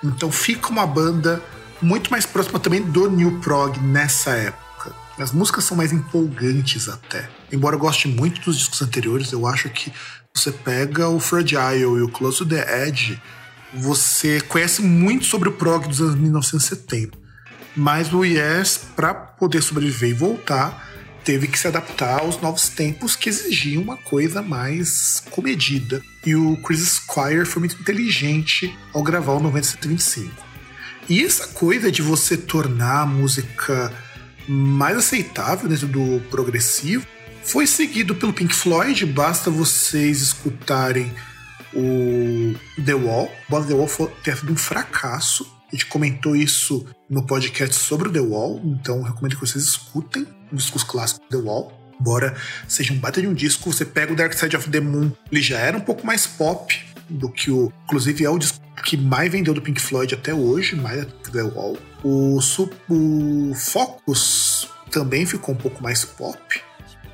Então 0.03 0.31
fica 0.31 0.69
uma 0.69 0.85
banda 0.85 1.41
muito 1.81 2.11
mais 2.11 2.25
próxima 2.25 2.59
também 2.59 2.81
do 2.81 3.09
New 3.09 3.39
Prog 3.39 3.79
nessa 3.79 4.31
época. 4.31 4.93
As 5.17 5.31
músicas 5.31 5.63
são 5.63 5.77
mais 5.77 5.93
empolgantes 5.93 6.89
até. 6.89 7.29
Embora 7.51 7.75
eu 7.75 7.79
goste 7.79 8.07
muito 8.07 8.41
dos 8.41 8.57
discos 8.57 8.81
anteriores, 8.81 9.31
eu 9.31 9.47
acho 9.47 9.69
que 9.69 9.91
você 10.33 10.51
pega 10.51 11.07
o 11.07 11.19
Fragile 11.19 11.81
e 11.81 12.01
o 12.01 12.09
Close 12.09 12.39
to 12.39 12.45
the 12.45 12.87
Edge, 12.87 13.19
você 13.73 14.41
conhece 14.41 14.81
muito 14.81 15.25
sobre 15.25 15.49
o 15.49 15.53
prog 15.53 15.87
dos 15.87 16.01
anos 16.01 16.15
1970. 16.15 17.26
Mas 17.77 18.11
o 18.11 18.25
Yes, 18.25 18.79
para 18.95 19.13
poder 19.13 19.61
sobreviver 19.61 20.09
e 20.09 20.13
voltar, 20.13 20.89
teve 21.23 21.47
que 21.47 21.59
se 21.59 21.67
adaptar 21.67 22.21
aos 22.21 22.41
novos 22.41 22.69
tempos 22.69 23.15
que 23.15 23.29
exigiam 23.29 23.83
uma 23.83 23.97
coisa 23.97 24.41
mais 24.41 25.21
comedida. 25.29 26.01
E 26.25 26.35
o 26.35 26.57
Chris 26.63 26.79
Squire 26.79 27.45
foi 27.45 27.59
muito 27.59 27.79
inteligente 27.79 28.75
ao 28.91 29.03
gravar 29.03 29.33
o 29.33 29.39
9025. 29.39 30.31
E 31.07 31.23
essa 31.23 31.47
coisa 31.49 31.91
de 31.91 32.01
você 32.01 32.35
tornar 32.35 33.01
a 33.01 33.05
música 33.05 33.93
mais 34.47 34.97
aceitável 34.97 35.69
dentro 35.69 35.87
do 35.87 36.19
progressivo 36.31 37.05
foi 37.43 37.67
seguido 37.67 38.15
pelo 38.15 38.33
Pink 38.33 38.55
Floyd. 38.55 39.05
Basta 39.05 39.51
vocês 39.51 40.19
escutarem 40.19 41.13
o 41.75 42.55
The 42.83 42.95
Wall. 42.95 43.31
O 43.51 43.61
The 43.63 43.73
Wall 43.75 43.87
ter 44.23 44.35
sido 44.35 44.51
um 44.51 44.57
fracasso 44.57 45.56
a 45.67 45.75
gente 45.75 45.85
comentou 45.87 46.35
isso 46.35 46.85
no 47.09 47.25
podcast 47.25 47.75
sobre 47.75 48.07
o 48.07 48.11
The 48.11 48.21
Wall, 48.21 48.61
então 48.63 49.01
recomendo 49.01 49.35
que 49.35 49.41
vocês 49.41 49.63
escutem 49.63 50.25
o 50.51 50.55
discos 50.55 50.83
clássicos 50.83 51.27
The 51.29 51.37
Wall. 51.37 51.73
Embora 51.99 52.35
seja 52.67 52.93
um 52.93 52.99
baita 52.99 53.21
de 53.21 53.27
um 53.27 53.33
disco, 53.33 53.71
você 53.71 53.83
pega 53.83 54.13
o 54.13 54.15
Dark 54.15 54.33
Side 54.33 54.55
of 54.55 54.69
the 54.69 54.79
Moon, 54.79 55.11
ele 55.31 55.41
já 55.41 55.57
era 55.57 55.77
um 55.77 55.81
pouco 55.81 56.05
mais 56.05 56.27
pop 56.27 56.79
do 57.09 57.29
que 57.29 57.51
o. 57.51 57.71
Inclusive, 57.85 58.23
é 58.23 58.29
o 58.29 58.37
disco 58.37 58.59
que 58.83 58.95
mais 58.95 59.31
vendeu 59.31 59.53
do 59.53 59.61
Pink 59.61 59.81
Floyd 59.81 60.13
até 60.13 60.33
hoje, 60.33 60.75
mais 60.75 61.05
do 61.05 61.31
The 61.31 61.41
Wall. 61.41 61.77
O, 62.03 62.39
o 62.89 63.53
Focus 63.55 64.69
também 64.91 65.25
ficou 65.25 65.55
um 65.55 65.57
pouco 65.57 65.81
mais 65.81 66.05
pop. 66.05 66.39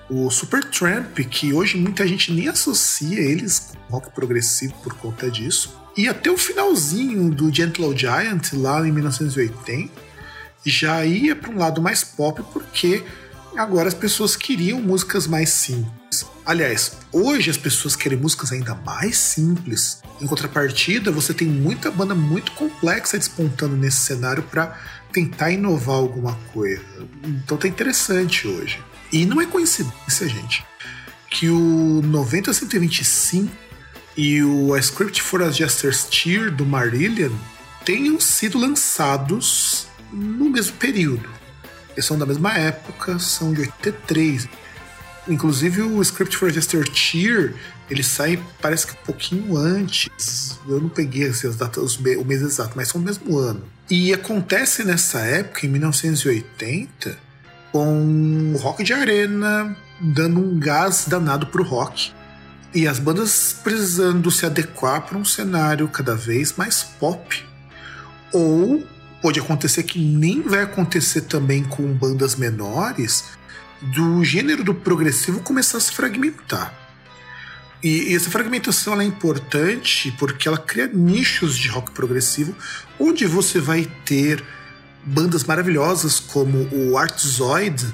O 0.09 0.29
Supertramp, 0.29 1.17
que 1.29 1.53
hoje 1.53 1.77
muita 1.77 2.05
gente 2.05 2.31
nem 2.31 2.47
associa 2.47 3.19
eles 3.19 3.59
com 3.59 3.93
rock 3.93 4.11
progressivo 4.11 4.73
por 4.83 4.93
conta 4.95 5.29
disso. 5.31 5.75
E 5.95 6.07
até 6.07 6.29
o 6.29 6.37
finalzinho 6.37 7.29
do 7.29 7.53
Gentle 7.53 7.95
Giant, 7.97 8.53
lá 8.53 8.85
em 8.87 8.91
1980, 8.91 9.91
já 10.65 11.05
ia 11.05 11.35
para 11.35 11.51
um 11.51 11.57
lado 11.57 11.81
mais 11.81 12.03
pop, 12.03 12.43
porque 12.51 13.03
agora 13.55 13.87
as 13.87 13.93
pessoas 13.93 14.35
queriam 14.35 14.81
músicas 14.81 15.27
mais 15.27 15.49
simples. 15.49 16.25
Aliás, 16.45 16.97
hoje 17.11 17.49
as 17.49 17.57
pessoas 17.57 17.95
querem 17.95 18.17
músicas 18.17 18.51
ainda 18.51 18.75
mais 18.75 19.17
simples. 19.17 20.01
Em 20.19 20.27
contrapartida, 20.27 21.11
você 21.11 21.33
tem 21.33 21.47
muita 21.47 21.89
banda 21.89 22.13
muito 22.13 22.51
complexa 22.51 23.17
despontando 23.17 23.77
nesse 23.77 23.97
cenário 23.97 24.43
para 24.43 24.77
tentar 25.11 25.51
inovar 25.51 25.95
alguma 25.95 26.33
coisa. 26.53 26.83
Então 27.23 27.57
tá 27.57 27.67
interessante 27.67 28.47
hoje. 28.47 28.79
E 29.13 29.27
não 29.27 29.39
é 29.39 29.45
coincidência, 29.45 30.27
gente, 30.27 30.65
que 31.29 31.47
o 31.47 32.01
90-125 32.03 33.47
e 34.17 34.43
o 34.43 34.73
A 34.73 34.79
Script 34.79 35.21
for 35.21 35.43
a 35.43 35.51
Jester's 35.51 36.03
Tear 36.05 36.49
do 36.49 36.65
Marillion 36.65 37.31
tenham 37.85 38.19
sido 38.19 38.57
lançados 38.57 39.87
no 40.11 40.49
mesmo 40.49 40.75
período. 40.77 41.29
Eles 41.91 42.05
são 42.05 42.17
da 42.17 42.25
mesma 42.25 42.57
época, 42.57 43.19
são 43.19 43.53
de 43.53 43.61
83. 43.61 44.49
Inclusive 45.27 45.83
o 45.83 46.01
Script 46.01 46.35
for 46.35 46.49
a 46.49 46.51
Jester 46.51 46.83
Tear 46.89 47.53
ele 47.91 48.01
sai, 48.01 48.41
parece 48.59 48.87
que 48.87 48.93
um 48.93 49.05
pouquinho 49.05 49.55
antes. 49.55 50.57
Eu 50.67 50.81
não 50.81 50.89
peguei 50.89 51.27
as 51.27 51.41
datas, 51.55 51.97
o 51.97 52.25
mês 52.25 52.41
exato, 52.41 52.73
mas 52.75 52.87
são 52.87 52.99
no 52.99 53.05
mesmo 53.05 53.37
ano. 53.37 53.63
E 53.87 54.11
acontece 54.11 54.83
nessa 54.83 55.19
época, 55.19 55.67
em 55.67 55.69
1980, 55.69 57.15
com 57.73 58.55
rock 58.61 58.83
de 58.83 58.93
arena 58.93 59.75
dando 59.99 60.39
um 60.39 60.59
gás 60.59 61.05
danado 61.07 61.47
pro 61.47 61.63
rock. 61.63 62.13
E 62.73 62.87
as 62.87 62.99
bandas 62.99 63.55
precisando 63.63 64.31
se 64.31 64.45
adequar 64.45 65.01
para 65.01 65.17
um 65.17 65.25
cenário 65.25 65.87
cada 65.87 66.15
vez 66.15 66.53
mais 66.55 66.83
pop. 66.83 67.43
Ou 68.31 68.83
pode 69.21 69.39
acontecer 69.39 69.83
que 69.83 69.99
nem 69.99 70.41
vai 70.41 70.61
acontecer 70.61 71.21
também 71.21 71.63
com 71.63 71.83
bandas 71.93 72.35
menores, 72.35 73.23
do 73.81 74.23
gênero 74.23 74.63
do 74.63 74.73
progressivo 74.73 75.41
começar 75.41 75.77
a 75.77 75.81
se 75.81 75.91
fragmentar. 75.91 76.73
E 77.83 78.15
essa 78.15 78.29
fragmentação 78.29 78.99
é 79.01 79.03
importante 79.03 80.13
porque 80.17 80.47
ela 80.47 80.57
cria 80.57 80.87
nichos 80.87 81.57
de 81.57 81.67
rock 81.67 81.91
progressivo, 81.91 82.55
onde 82.99 83.25
você 83.25 83.59
vai 83.59 83.85
ter 84.05 84.43
bandas 85.05 85.43
maravilhosas 85.43 86.19
como 86.19 86.67
o 86.71 86.97
Artzoid, 86.97 87.85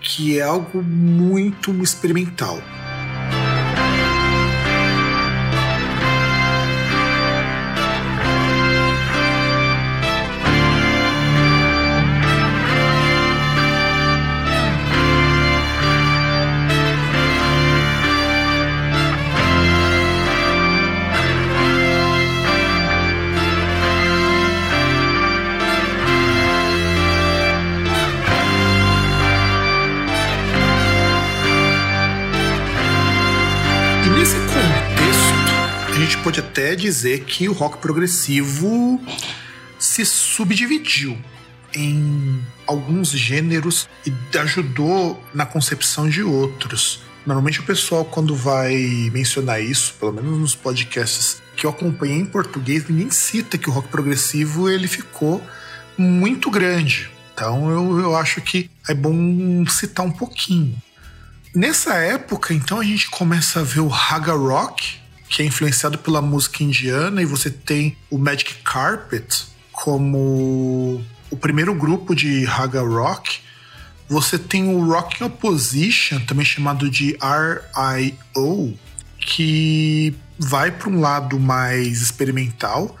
que 0.00 0.38
é 0.38 0.42
algo 0.42 0.82
muito 0.82 1.72
experimental. 1.82 2.60
Até 36.52 36.76
dizer 36.76 37.24
que 37.24 37.48
o 37.48 37.52
rock 37.54 37.78
progressivo 37.78 39.00
se 39.78 40.04
subdividiu 40.04 41.18
em 41.74 42.42
alguns 42.66 43.08
gêneros 43.10 43.88
e 44.06 44.38
ajudou 44.38 45.22
na 45.32 45.46
concepção 45.46 46.10
de 46.10 46.22
outros. 46.22 47.00
Normalmente 47.24 47.60
o 47.60 47.62
pessoal, 47.62 48.04
quando 48.04 48.36
vai 48.36 48.74
mencionar 49.14 49.62
isso, 49.62 49.94
pelo 49.98 50.12
menos 50.12 50.38
nos 50.38 50.54
podcasts 50.54 51.40
que 51.56 51.64
eu 51.64 51.70
acompanhei 51.70 52.18
em 52.18 52.26
português, 52.26 52.86
ninguém 52.86 53.10
cita 53.10 53.56
que 53.56 53.70
o 53.70 53.72
rock 53.72 53.88
progressivo 53.88 54.68
ele 54.68 54.86
ficou 54.86 55.42
muito 55.96 56.50
grande. 56.50 57.10
Então 57.32 57.70
eu, 57.70 57.98
eu 57.98 58.14
acho 58.14 58.42
que 58.42 58.70
é 58.86 58.92
bom 58.92 59.64
citar 59.66 60.04
um 60.04 60.10
pouquinho. 60.10 60.76
Nessa 61.54 61.94
época, 61.94 62.52
então, 62.52 62.78
a 62.78 62.84
gente 62.84 63.08
começa 63.08 63.60
a 63.60 63.62
ver 63.62 63.80
o 63.80 63.88
Raga 63.88 64.32
Rock, 64.32 65.01
que 65.32 65.42
é 65.42 65.46
influenciado 65.46 65.96
pela 65.96 66.20
música 66.20 66.62
indiana, 66.62 67.22
e 67.22 67.24
você 67.24 67.50
tem 67.50 67.96
o 68.10 68.18
Magic 68.18 68.56
Carpet 68.62 69.46
como 69.72 71.02
o 71.30 71.36
primeiro 71.38 71.74
grupo 71.74 72.14
de 72.14 72.44
raga 72.44 72.82
rock. 72.82 73.40
Você 74.10 74.38
tem 74.38 74.68
o 74.68 74.84
Rock 74.84 75.24
Opposition, 75.24 76.20
também 76.26 76.44
chamado 76.44 76.90
de 76.90 77.16
RIO, 77.16 78.78
que 79.18 80.14
vai 80.38 80.70
para 80.70 80.90
um 80.90 81.00
lado 81.00 81.40
mais 81.40 82.02
experimental, 82.02 82.94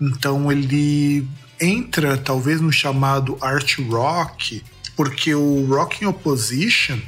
então 0.00 0.50
ele 0.50 1.28
entra 1.60 2.16
talvez 2.16 2.62
no 2.62 2.72
chamado 2.72 3.36
art 3.42 3.78
rock, 3.90 4.64
porque 4.96 5.34
o 5.34 5.66
Rock 5.66 6.02
in 6.02 6.06
Opposition 6.06 6.98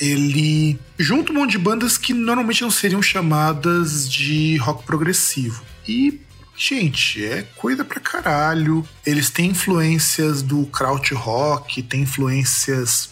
ele 0.00 0.78
junta 0.98 1.32
um 1.32 1.36
monte 1.36 1.52
de 1.52 1.58
bandas 1.58 1.98
que 1.98 2.12
normalmente 2.14 2.62
não 2.62 2.70
seriam 2.70 3.02
chamadas 3.02 4.10
de 4.10 4.56
rock 4.58 4.84
progressivo. 4.84 5.62
E 5.86 6.20
Gente, 6.60 7.24
é 7.24 7.44
coisa 7.54 7.84
pra 7.84 8.00
caralho. 8.00 8.84
Eles 9.06 9.30
têm 9.30 9.50
influências 9.50 10.42
do 10.42 10.66
kraut 10.66 11.14
rock, 11.14 11.80
tem 11.84 12.02
influências 12.02 13.10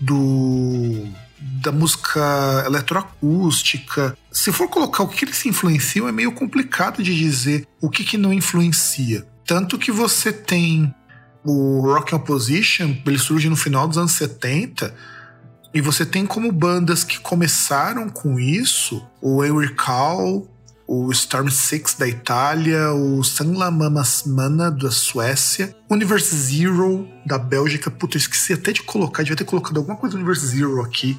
do 0.00 1.08
da 1.36 1.72
música 1.72 2.62
eletroacústica. 2.64 4.16
Se 4.30 4.52
for 4.52 4.68
colocar 4.68 5.02
o 5.02 5.08
que 5.08 5.24
eles 5.24 5.44
influenciam, 5.44 6.08
é 6.08 6.12
meio 6.12 6.32
complicado 6.32 7.02
de 7.02 7.14
dizer 7.14 7.66
o 7.80 7.90
que, 7.90 8.04
que 8.04 8.16
não 8.16 8.32
influencia. 8.32 9.26
Tanto 9.44 9.76
que 9.76 9.90
você 9.90 10.32
tem 10.32 10.94
o 11.44 11.80
Rock 11.80 12.14
Opposition, 12.14 12.96
ele 13.04 13.18
surge 13.18 13.50
no 13.50 13.56
final 13.56 13.86
dos 13.86 13.98
anos 13.98 14.12
70, 14.12 14.94
e 15.74 15.80
você 15.80 16.06
tem 16.06 16.24
como 16.24 16.52
bandas 16.52 17.02
que 17.02 17.18
começaram 17.18 18.08
com 18.08 18.38
isso, 18.38 19.04
o 19.20 19.44
Euricall, 19.44 20.48
o 20.86 21.10
Storm 21.10 21.48
Six 21.48 21.94
da 21.94 22.06
Itália, 22.06 22.92
o 22.92 23.24
Sanla 23.24 23.72
Mamasmana 23.72 24.70
da 24.70 24.92
Suécia, 24.92 25.74
Universe 25.90 26.36
Zero 26.36 27.08
da 27.26 27.38
Bélgica. 27.38 27.90
Puta, 27.90 28.16
eu 28.16 28.20
esqueci 28.20 28.52
até 28.52 28.70
de 28.70 28.84
colocar, 28.84 29.24
devia 29.24 29.36
ter 29.36 29.44
colocado 29.44 29.78
alguma 29.78 29.96
coisa 29.96 30.14
do 30.14 30.18
Universe 30.18 30.46
Zero 30.46 30.80
aqui, 30.80 31.18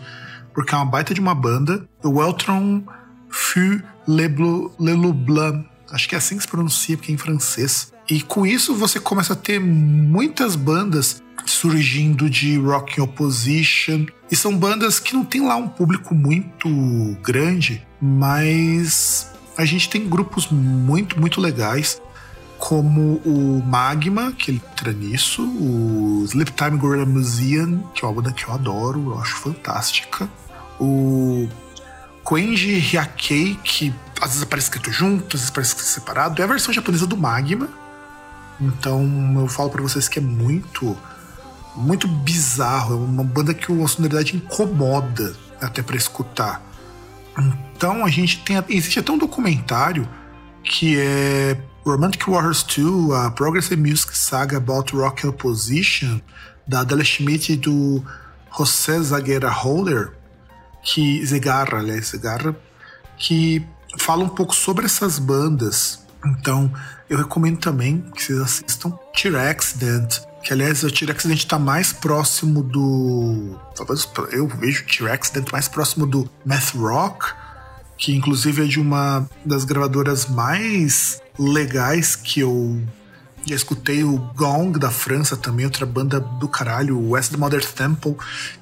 porque 0.53 0.73
é 0.73 0.77
uma 0.77 0.85
baita 0.85 1.13
de 1.13 1.19
uma 1.19 1.35
banda. 1.35 1.85
O 2.01 2.11
Weltron 2.19 2.81
Fu 3.27 3.81
Lelublan, 4.07 5.65
acho 5.91 6.07
que 6.07 6.15
é 6.15 6.17
assim 6.17 6.37
que 6.37 6.43
se 6.43 6.47
pronuncia, 6.47 6.95
porque 6.95 7.11
é 7.11 7.15
em 7.15 7.17
francês. 7.17 7.91
E 8.09 8.21
com 8.21 8.45
isso 8.45 8.73
você 8.75 8.99
começa 8.99 9.33
a 9.33 9.35
ter 9.35 9.59
muitas 9.59 10.55
bandas 10.55 11.21
surgindo 11.45 12.29
de 12.29 12.57
rock 12.57 12.99
opposition. 13.01 14.05
E 14.29 14.35
são 14.35 14.57
bandas 14.57 14.99
que 14.99 15.13
não 15.13 15.23
tem 15.23 15.45
lá 15.45 15.55
um 15.55 15.67
público 15.67 16.15
muito 16.15 16.69
grande, 17.21 17.85
mas 18.01 19.31
a 19.57 19.65
gente 19.65 19.89
tem 19.89 20.07
grupos 20.07 20.47
muito, 20.49 21.19
muito 21.19 21.39
legais, 21.39 22.01
como 22.57 23.21
o 23.25 23.61
Magma, 23.65 24.31
que 24.31 24.51
ele 24.51 24.61
entra 24.71 24.91
nisso, 24.91 25.43
o 25.43 26.23
Sleeptime 26.25 26.77
Gorilla 26.77 27.05
Museum, 27.05 27.83
que 27.93 28.03
é 28.03 28.07
uma 28.07 28.13
banda 28.15 28.33
que 28.33 28.45
eu 28.45 28.53
adoro, 28.53 29.11
eu 29.11 29.19
acho 29.19 29.35
fantástica, 29.37 30.29
o 30.79 31.47
Koenji 32.23 32.79
Hyakei, 32.79 33.59
que 33.63 33.93
às 34.19 34.29
vezes 34.29 34.43
aparece 34.43 34.67
escrito 34.67 34.91
junto, 34.91 35.35
às 35.35 35.41
vezes 35.41 35.49
aparece 35.49 35.71
escrito 35.71 35.89
separado, 35.89 36.41
é 36.41 36.45
a 36.45 36.47
versão 36.47 36.73
japonesa 36.73 37.05
do 37.05 37.15
Magma. 37.15 37.69
Então 38.59 39.03
eu 39.37 39.47
falo 39.47 39.69
para 39.69 39.81
vocês 39.81 40.07
que 40.07 40.19
é 40.19 40.21
muito, 40.21 40.97
muito 41.75 42.07
bizarro, 42.07 42.93
é 42.93 42.97
uma 42.97 43.23
banda 43.23 43.53
que 43.53 43.71
a 43.71 43.87
sonoridade 43.87 44.35
incomoda 44.35 45.35
até 45.61 45.81
para 45.81 45.95
escutar. 45.95 46.61
Então 47.37 48.05
a 48.05 48.09
gente 48.09 48.39
tem. 48.43 48.63
Existe 48.69 48.99
até 48.99 49.11
um 49.11 49.17
documentário 49.17 50.07
que 50.63 50.97
é 50.97 51.57
Romantic 51.85 52.27
Warriors 52.27 52.63
2, 52.63 53.11
a 53.11 53.31
Progressive 53.31 53.79
Music 53.79 54.17
Saga 54.17 54.57
About 54.57 54.95
Rock 54.95 55.27
Opposition, 55.27 56.19
da 56.67 56.79
Adela 56.79 57.03
Schmidt 57.03 57.53
e 57.53 57.57
do 57.57 58.03
José 58.57 58.99
Zagueira 59.01 59.51
Holler, 59.51 60.11
que. 60.83 61.23
Zegarra, 61.25 61.79
aliás, 61.79 62.07
Zegarra, 62.07 62.55
que 63.17 63.65
fala 63.97 64.23
um 64.23 64.29
pouco 64.29 64.55
sobre 64.55 64.85
essas 64.85 65.19
bandas. 65.19 66.03
Então, 66.25 66.73
eu 67.09 67.17
recomendo 67.17 67.59
também 67.59 68.03
que 68.15 68.23
vocês 68.23 68.39
assistam 68.39 68.97
T-Accident, 69.13 70.21
que 70.45 70.53
aliás 70.53 70.83
o 70.83 70.91
T-Accident 70.91 71.39
está 71.39 71.57
mais 71.57 71.91
próximo 71.91 72.61
do. 72.61 73.59
Talvez 73.75 74.07
eu 74.31 74.47
vejo 74.47 74.83
o 74.83 74.85
T-Accident 74.85 75.51
mais 75.51 75.67
próximo 75.67 76.05
do 76.05 76.29
math 76.45 76.75
rock, 76.75 77.33
que 77.97 78.15
inclusive 78.15 78.63
é 78.63 78.67
de 78.67 78.79
uma 78.79 79.27
das 79.43 79.65
gravadoras 79.65 80.27
mais 80.27 81.19
legais 81.39 82.15
que 82.15 82.41
eu 82.41 82.79
já 83.43 83.55
escutei 83.55 84.03
o 84.03 84.17
Gong 84.35 84.77
da 84.77 84.91
França 84.91 85.35
também, 85.35 85.65
outra 85.65 85.85
banda 85.85 86.19
do 86.19 86.47
caralho, 86.47 86.95
o 86.95 87.09
West 87.11 87.33
Mother 87.33 87.65
Temple, 87.65 88.15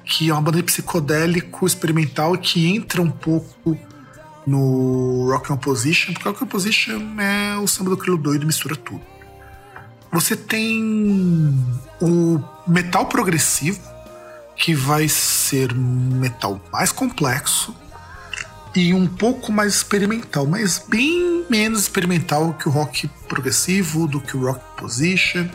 que 0.06 0.30
é 0.30 0.32
uma 0.32 0.40
banda 0.40 0.56
de 0.56 0.62
psicodélico 0.62 1.66
experimental 1.66 2.36
que 2.38 2.66
entra 2.66 3.02
um 3.02 3.10
pouco 3.10 3.78
no 4.46 5.28
Rock 5.30 5.52
Opposition, 5.52 6.14
porque 6.14 6.28
Rock 6.28 6.44
Opposition 6.44 7.20
é 7.20 7.58
o 7.58 7.66
samba 7.66 7.90
do 7.90 7.96
crilo 7.98 8.16
doido, 8.16 8.46
mistura 8.46 8.74
tudo. 8.74 9.13
Você 10.14 10.36
tem 10.36 10.80
o 12.00 12.40
metal 12.68 13.06
progressivo, 13.06 13.80
que 14.54 14.72
vai 14.72 15.08
ser 15.08 15.74
metal 15.74 16.60
mais 16.72 16.92
complexo 16.92 17.74
e 18.76 18.94
um 18.94 19.08
pouco 19.08 19.50
mais 19.50 19.74
experimental, 19.74 20.46
mas 20.46 20.78
bem 20.88 21.44
menos 21.50 21.80
experimental 21.80 22.54
que 22.54 22.68
o 22.68 22.70
rock 22.70 23.08
progressivo, 23.28 24.06
do 24.06 24.20
que 24.20 24.36
o 24.36 24.46
rock 24.46 24.60
position. 24.76 25.48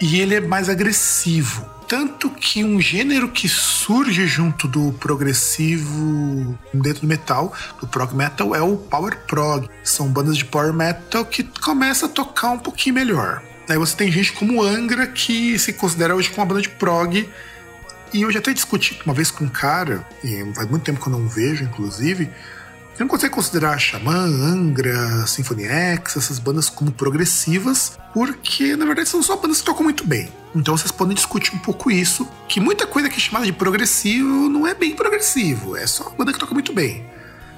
E 0.00 0.18
ele 0.18 0.34
é 0.34 0.40
mais 0.40 0.68
agressivo. 0.68 1.64
Tanto 1.86 2.30
que 2.30 2.64
um 2.64 2.80
gênero 2.80 3.28
que 3.28 3.48
surge 3.48 4.26
junto 4.26 4.66
do 4.66 4.90
progressivo 4.94 6.58
dentro 6.74 7.02
do 7.02 7.06
metal, 7.06 7.54
do 7.80 7.86
prog 7.86 8.12
metal, 8.12 8.56
é 8.56 8.60
o 8.60 8.76
power 8.76 9.16
prog. 9.28 9.68
São 9.84 10.08
bandas 10.08 10.36
de 10.36 10.44
power 10.44 10.72
metal 10.72 11.24
que 11.24 11.44
começam 11.44 12.08
a 12.08 12.12
tocar 12.12 12.50
um 12.50 12.58
pouquinho 12.58 12.96
melhor. 12.96 13.51
Você 13.78 13.96
tem 13.96 14.10
gente 14.10 14.32
como 14.32 14.62
Angra 14.62 15.06
que 15.06 15.58
se 15.58 15.72
considera 15.72 16.14
hoje 16.14 16.28
como 16.28 16.40
uma 16.40 16.46
banda 16.46 16.62
de 16.62 16.68
prog. 16.68 17.28
E 18.12 18.22
eu 18.22 18.30
já 18.30 18.40
até 18.40 18.52
discuti 18.52 19.00
uma 19.06 19.14
vez 19.14 19.30
com 19.30 19.44
um 19.44 19.48
cara, 19.48 20.06
e 20.22 20.44
faz 20.54 20.68
muito 20.68 20.82
tempo 20.82 21.00
que 21.00 21.08
eu 21.08 21.12
não 21.12 21.26
vejo, 21.26 21.64
inclusive, 21.64 22.30
eu 22.98 23.00
não 23.00 23.08
consegue 23.08 23.32
considerar 23.32 23.78
Xamã, 23.78 24.12
Angra, 24.12 25.26
Symphony 25.26 25.64
X, 25.64 26.16
essas 26.18 26.38
bandas 26.38 26.68
como 26.68 26.92
progressivas, 26.92 27.98
porque 28.12 28.76
na 28.76 28.84
verdade 28.84 29.08
são 29.08 29.22
só 29.22 29.34
bandas 29.36 29.60
que 29.60 29.64
tocam 29.64 29.82
muito 29.82 30.06
bem. 30.06 30.28
Então 30.54 30.76
vocês 30.76 30.92
podem 30.92 31.14
discutir 31.14 31.54
um 31.54 31.58
pouco 31.58 31.90
isso, 31.90 32.28
que 32.46 32.60
muita 32.60 32.86
coisa 32.86 33.08
que 33.08 33.16
é 33.16 33.18
chamada 33.18 33.46
de 33.46 33.52
progressivo 33.52 34.48
não 34.50 34.66
é 34.66 34.74
bem 34.74 34.94
progressivo, 34.94 35.74
é 35.74 35.86
só 35.86 36.04
uma 36.04 36.16
banda 36.16 36.34
que 36.34 36.38
toca 36.38 36.52
muito 36.52 36.74
bem. 36.74 37.06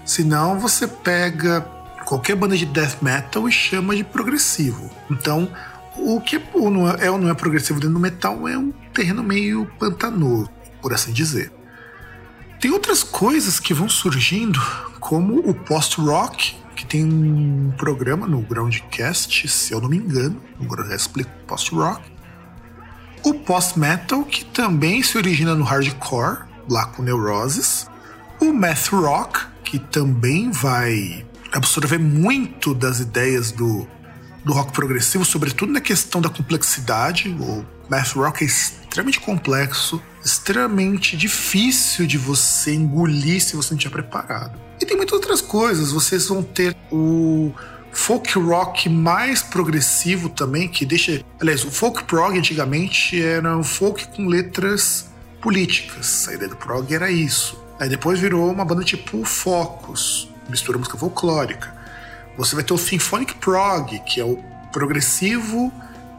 Senão 0.05 0.61
você 0.61 0.87
pega 0.87 1.62
qualquer 2.05 2.37
banda 2.37 2.57
de 2.57 2.67
death 2.67 3.03
metal 3.03 3.49
e 3.49 3.53
chama 3.53 3.97
de 3.97 4.05
progressivo. 4.05 4.89
Então, 5.11 5.51
o 5.97 6.21
que 6.21 6.37
é, 6.37 6.43
não 6.55 6.89
é, 6.89 7.07
não 7.07 7.29
é 7.29 7.35
progressivo 7.35 7.81
dentro 7.81 7.95
do 7.95 8.01
metal 8.01 8.47
é 8.49 8.59
um 8.59 8.73
terreno 8.93 9.23
meio 9.23 9.67
pantanoso, 9.79 10.51
por 10.83 10.93
assim 10.93 11.13
dizer. 11.13 11.53
Tem 12.61 12.71
outras 12.71 13.03
coisas 13.03 13.61
que 13.61 13.75
vão 13.75 13.89
surgindo, 13.89 14.61
como 14.99 15.39
o 15.49 15.55
post-rock, 15.55 16.57
que 16.75 16.87
tem 16.87 17.05
um 17.05 17.73
programa 17.77 18.27
no 18.27 18.41
Groundcast, 18.41 19.47
se 19.49 19.73
eu 19.73 19.81
não 19.81 19.89
me 19.89 19.99
engano, 19.99 20.41
no 20.59 20.67
Groundcast 20.67 21.11
post-rock. 21.47 22.03
O 23.23 23.35
post-metal, 23.35 24.25
que 24.25 24.45
também 24.45 25.03
se 25.03 25.17
origina 25.17 25.55
no 25.55 25.65
hardcore, 25.65 26.45
lá 26.69 26.87
com 26.87 27.03
Neurosis. 27.03 27.87
O 28.41 28.53
math 28.53 28.89
rock, 28.89 29.41
que 29.63 29.79
também 29.79 30.51
vai 30.51 31.25
absorver 31.53 31.99
muito 31.99 32.75
das 32.75 33.01
ideias 33.01 33.53
do 33.53 33.87
do 34.45 34.53
rock 34.53 34.73
progressivo, 34.73 35.25
sobretudo 35.25 35.73
na 35.73 35.81
questão 35.81 36.21
da 36.21 36.29
complexidade. 36.29 37.29
O 37.29 37.65
math 37.89 38.13
rock 38.13 38.45
é 38.45 38.47
extremamente 38.47 39.21
complexo, 39.21 40.01
extremamente 40.25 41.17
difícil 41.17 42.07
de 42.07 42.19
você 42.19 42.75
engolir 42.75 43.43
se 43.43 43.57
você 43.57 43.71
não 43.71 43.79
estiver 43.79 43.93
preparado. 43.95 44.61
E 44.81 44.87
tem 44.87 44.97
muitas 44.97 45.15
outras 45.15 45.41
coisas. 45.41 45.93
Vocês 45.93 46.29
vão 46.29 46.43
ter 46.43 46.77
o 46.93 47.53
folk 47.93 48.39
rock 48.39 48.89
mais 48.89 49.43
progressivo 49.43 50.29
também, 50.29 50.69
que 50.69 50.85
deixa. 50.85 51.25
Aliás, 51.41 51.65
o 51.65 51.71
folk 51.71 52.05
prog 52.05 52.39
antigamente 52.39 53.23
era 53.23 53.57
um 53.57 53.65
folk 53.65 54.09
com 54.09 54.27
letras 54.27 55.09
políticas. 55.41 56.29
A 56.29 56.35
ideia 56.35 56.51
do 56.51 56.57
prog 56.57 56.93
era 56.93 57.11
isso. 57.11 57.63
Aí 57.79 57.89
depois 57.89 58.21
virou 58.21 58.51
uma 58.51 58.65
banda 58.65 58.85
tipo 58.85 59.25
Focus, 59.25 60.29
mistura 60.49 60.79
música 60.79 60.97
folclórica. 60.97 61.74
Você 62.37 62.55
vai 62.55 62.64
ter 62.64 62.74
o 62.74 62.78
Symphonic 62.78 63.35
Prog, 63.37 63.99
que 64.01 64.20
é 64.20 64.24
o 64.24 64.37
progressivo 64.72 65.72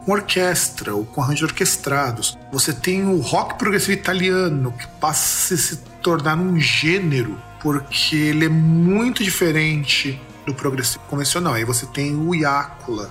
com 0.04 0.12
orquestra 0.12 0.94
ou 0.94 1.04
com 1.04 1.20
arranjos 1.20 1.50
orquestrados. 1.50 2.38
Você 2.52 2.72
tem 2.72 3.04
o 3.04 3.20
rock 3.20 3.58
progressivo 3.58 3.92
italiano, 3.92 4.72
que 4.72 4.86
passa 5.00 5.54
a 5.54 5.58
se 5.58 5.76
tornar 6.00 6.38
um 6.38 6.58
gênero, 6.58 7.36
porque 7.60 8.16
ele 8.16 8.46
é 8.46 8.48
muito 8.48 9.22
diferente 9.22 10.20
do 10.46 10.54
progressivo 10.54 11.04
convencional. 11.08 11.54
Aí 11.54 11.64
você 11.64 11.84
tem 11.86 12.14
o 12.14 12.34
Iácula, 12.34 13.10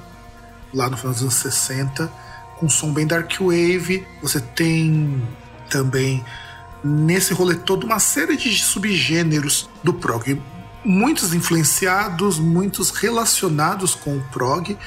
lá 0.74 0.90
no 0.90 0.98
final 0.98 1.14
dos 1.14 1.22
anos 1.22 1.36
60, 1.36 2.12
com 2.58 2.70
som 2.70 2.94
bem 2.94 3.06
dark 3.06 3.32
wave. 3.40 4.08
Você 4.22 4.40
tem 4.40 5.22
também 5.70 6.24
nesse 6.84 7.34
rolê 7.34 7.56
todo 7.56 7.86
uma 7.86 8.00
série 8.00 8.38
de 8.38 8.58
subgêneros 8.58 9.70
do 9.84 9.94
prog 9.94 10.42
muitos 10.86 11.34
influenciados, 11.34 12.40
muitos 12.40 12.92
relacionados 12.92 13.96
com 13.96 14.18
o 14.18 14.24
prog. 14.32 14.78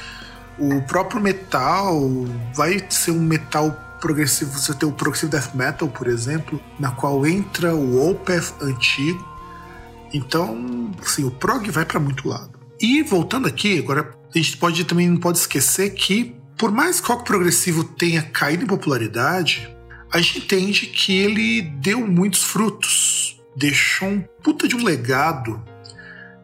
O 0.59 0.81
próprio 0.83 1.21
metal 1.21 2.01
vai 2.55 2.85
ser 2.89 3.11
um 3.11 3.21
metal 3.21 3.71
progressivo. 4.01 4.59
Você 4.59 4.73
tem 4.75 4.89
o 4.89 4.93
progressive 4.93 5.31
death 5.31 5.55
metal, 5.55 5.89
por 5.89 6.07
exemplo, 6.07 6.61
na 6.79 6.91
qual 6.93 7.27
entra 7.27 7.75
o 7.75 8.11
Opeth 8.11 8.55
antigo. 8.63 9.27
Então, 10.13 10.91
assim, 11.05 11.25
o 11.25 11.31
prog 11.31 11.69
vai 11.71 11.85
para 11.85 12.01
muito 12.01 12.29
lado. 12.29 12.59
E 12.81 13.03
voltando 13.03 13.49
aqui, 13.49 13.79
agora 13.79 14.15
a 14.35 14.39
gente 14.39 14.57
pode 14.57 14.85
também 14.85 15.09
não 15.09 15.19
pode 15.19 15.39
esquecer 15.39 15.91
que 15.91 16.37
por 16.57 16.73
mais 16.73 17.01
que 17.01 17.11
o 17.11 17.15
rock 17.15 17.25
progressivo 17.25 17.85
tenha 17.85 18.21
caído 18.21 18.65
em 18.65 18.67
popularidade, 18.67 19.73
a 20.13 20.21
gente 20.21 20.39
entende 20.39 20.87
que 20.87 21.17
ele 21.17 21.63
deu 21.63 22.05
muitos 22.07 22.43
frutos, 22.43 23.41
deixou 23.57 24.09
um 24.09 24.21
puta 24.43 24.67
de 24.67 24.75
um 24.75 24.83
legado 24.83 25.63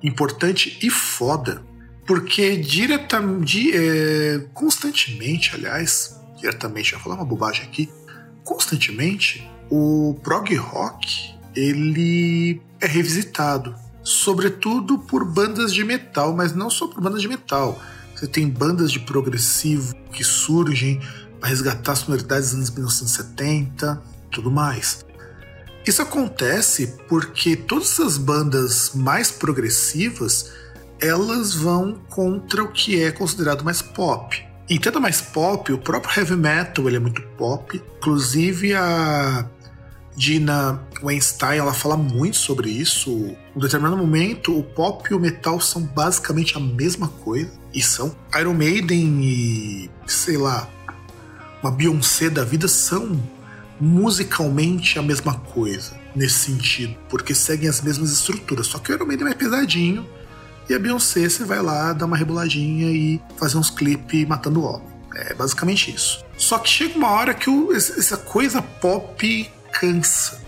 importante 0.04 0.78
e 0.82 0.90
foda. 0.90 1.62
Porque 2.06 2.56
diretamente, 2.58 3.72
é, 3.74 4.46
constantemente, 4.52 5.54
aliás, 5.54 6.20
diretamente, 6.38 6.90
já 6.90 6.98
falar 6.98 7.14
uma 7.16 7.24
bobagem 7.24 7.64
aqui, 7.64 7.90
constantemente, 8.44 9.48
o 9.70 10.14
prog 10.22 10.54
rock 10.54 11.34
ele 11.56 12.60
é 12.80 12.86
revisitado, 12.86 13.74
sobretudo 14.02 14.98
por 14.98 15.24
bandas 15.24 15.72
de 15.72 15.82
metal, 15.82 16.34
mas 16.34 16.54
não 16.54 16.68
só 16.68 16.86
por 16.86 17.00
bandas 17.00 17.22
de 17.22 17.28
metal. 17.28 17.80
Você 18.14 18.26
tem 18.26 18.48
bandas 18.48 18.92
de 18.92 19.00
progressivo 19.00 19.94
que 20.12 20.22
surgem 20.22 21.00
para 21.40 21.48
resgatar 21.48 21.94
sonoridades 21.94 22.50
dos 22.50 22.58
anos 22.58 22.70
1970, 22.70 24.02
tudo 24.30 24.50
mais. 24.50 25.04
Isso 25.86 26.00
acontece 26.00 26.94
porque 27.08 27.56
todas 27.56 28.00
as 28.00 28.16
bandas 28.16 28.92
mais 28.94 29.30
progressivas 29.30 30.50
elas 31.00 31.54
vão 31.54 31.94
contra 32.08 32.62
o 32.62 32.72
que 32.72 33.02
é 33.02 33.10
considerado 33.10 33.62
mais 33.64 33.82
pop. 33.82 34.42
Entenda 34.68 34.98
mais 34.98 35.20
pop, 35.20 35.70
o 35.70 35.78
próprio 35.78 36.18
heavy 36.18 36.36
metal 36.36 36.88
ele 36.88 36.96
é 36.96 37.00
muito 37.00 37.20
pop. 37.36 37.82
Inclusive 37.98 38.74
a 38.74 39.46
Dina 40.16 40.80
Weinstein 41.02 41.58
ela 41.58 41.74
fala 41.74 41.96
muito 41.96 42.38
sobre 42.38 42.70
isso. 42.70 43.36
Em 43.54 43.60
determinado 43.60 43.96
momento, 43.96 44.58
o 44.58 44.62
pop 44.62 45.06
e 45.10 45.14
o 45.14 45.20
metal 45.20 45.60
são 45.60 45.82
basicamente 45.82 46.56
a 46.56 46.60
mesma 46.60 47.08
coisa. 47.08 47.50
E 47.74 47.82
são. 47.82 48.14
Iron 48.38 48.54
Maiden 48.54 49.20
e. 49.22 49.90
sei 50.06 50.38
lá. 50.38 50.68
Uma 51.62 51.70
Beyoncé 51.70 52.30
da 52.30 52.44
vida 52.44 52.68
são 52.68 53.20
musicalmente 53.80 54.98
a 54.98 55.02
mesma 55.02 55.34
coisa 55.34 55.92
nesse 56.14 56.50
sentido, 56.50 56.96
porque 57.08 57.34
seguem 57.34 57.68
as 57.68 57.80
mesmas 57.80 58.12
estruturas, 58.12 58.66
só 58.66 58.78
que 58.78 58.92
o 58.92 58.94
Iron 58.94 59.06
Maiden 59.06 59.26
é 59.26 59.30
mais 59.30 59.36
pesadinho 59.36 60.06
e 60.68 60.74
a 60.74 60.78
Beyoncé 60.78 61.28
você 61.28 61.44
vai 61.44 61.60
lá 61.60 61.92
dar 61.92 62.06
uma 62.06 62.16
reboladinha 62.16 62.90
e 62.90 63.20
fazer 63.36 63.58
uns 63.58 63.70
clipes 63.70 64.26
matando 64.26 64.60
o 64.60 64.64
homem. 64.64 64.94
É 65.16 65.34
basicamente 65.34 65.94
isso. 65.94 66.24
Só 66.36 66.58
que 66.58 66.68
chega 66.68 66.96
uma 66.96 67.10
hora 67.10 67.34
que 67.34 67.48
o, 67.50 67.72
essa 67.72 68.16
coisa 68.16 68.62
pop 68.62 69.50
cansa. 69.72 70.42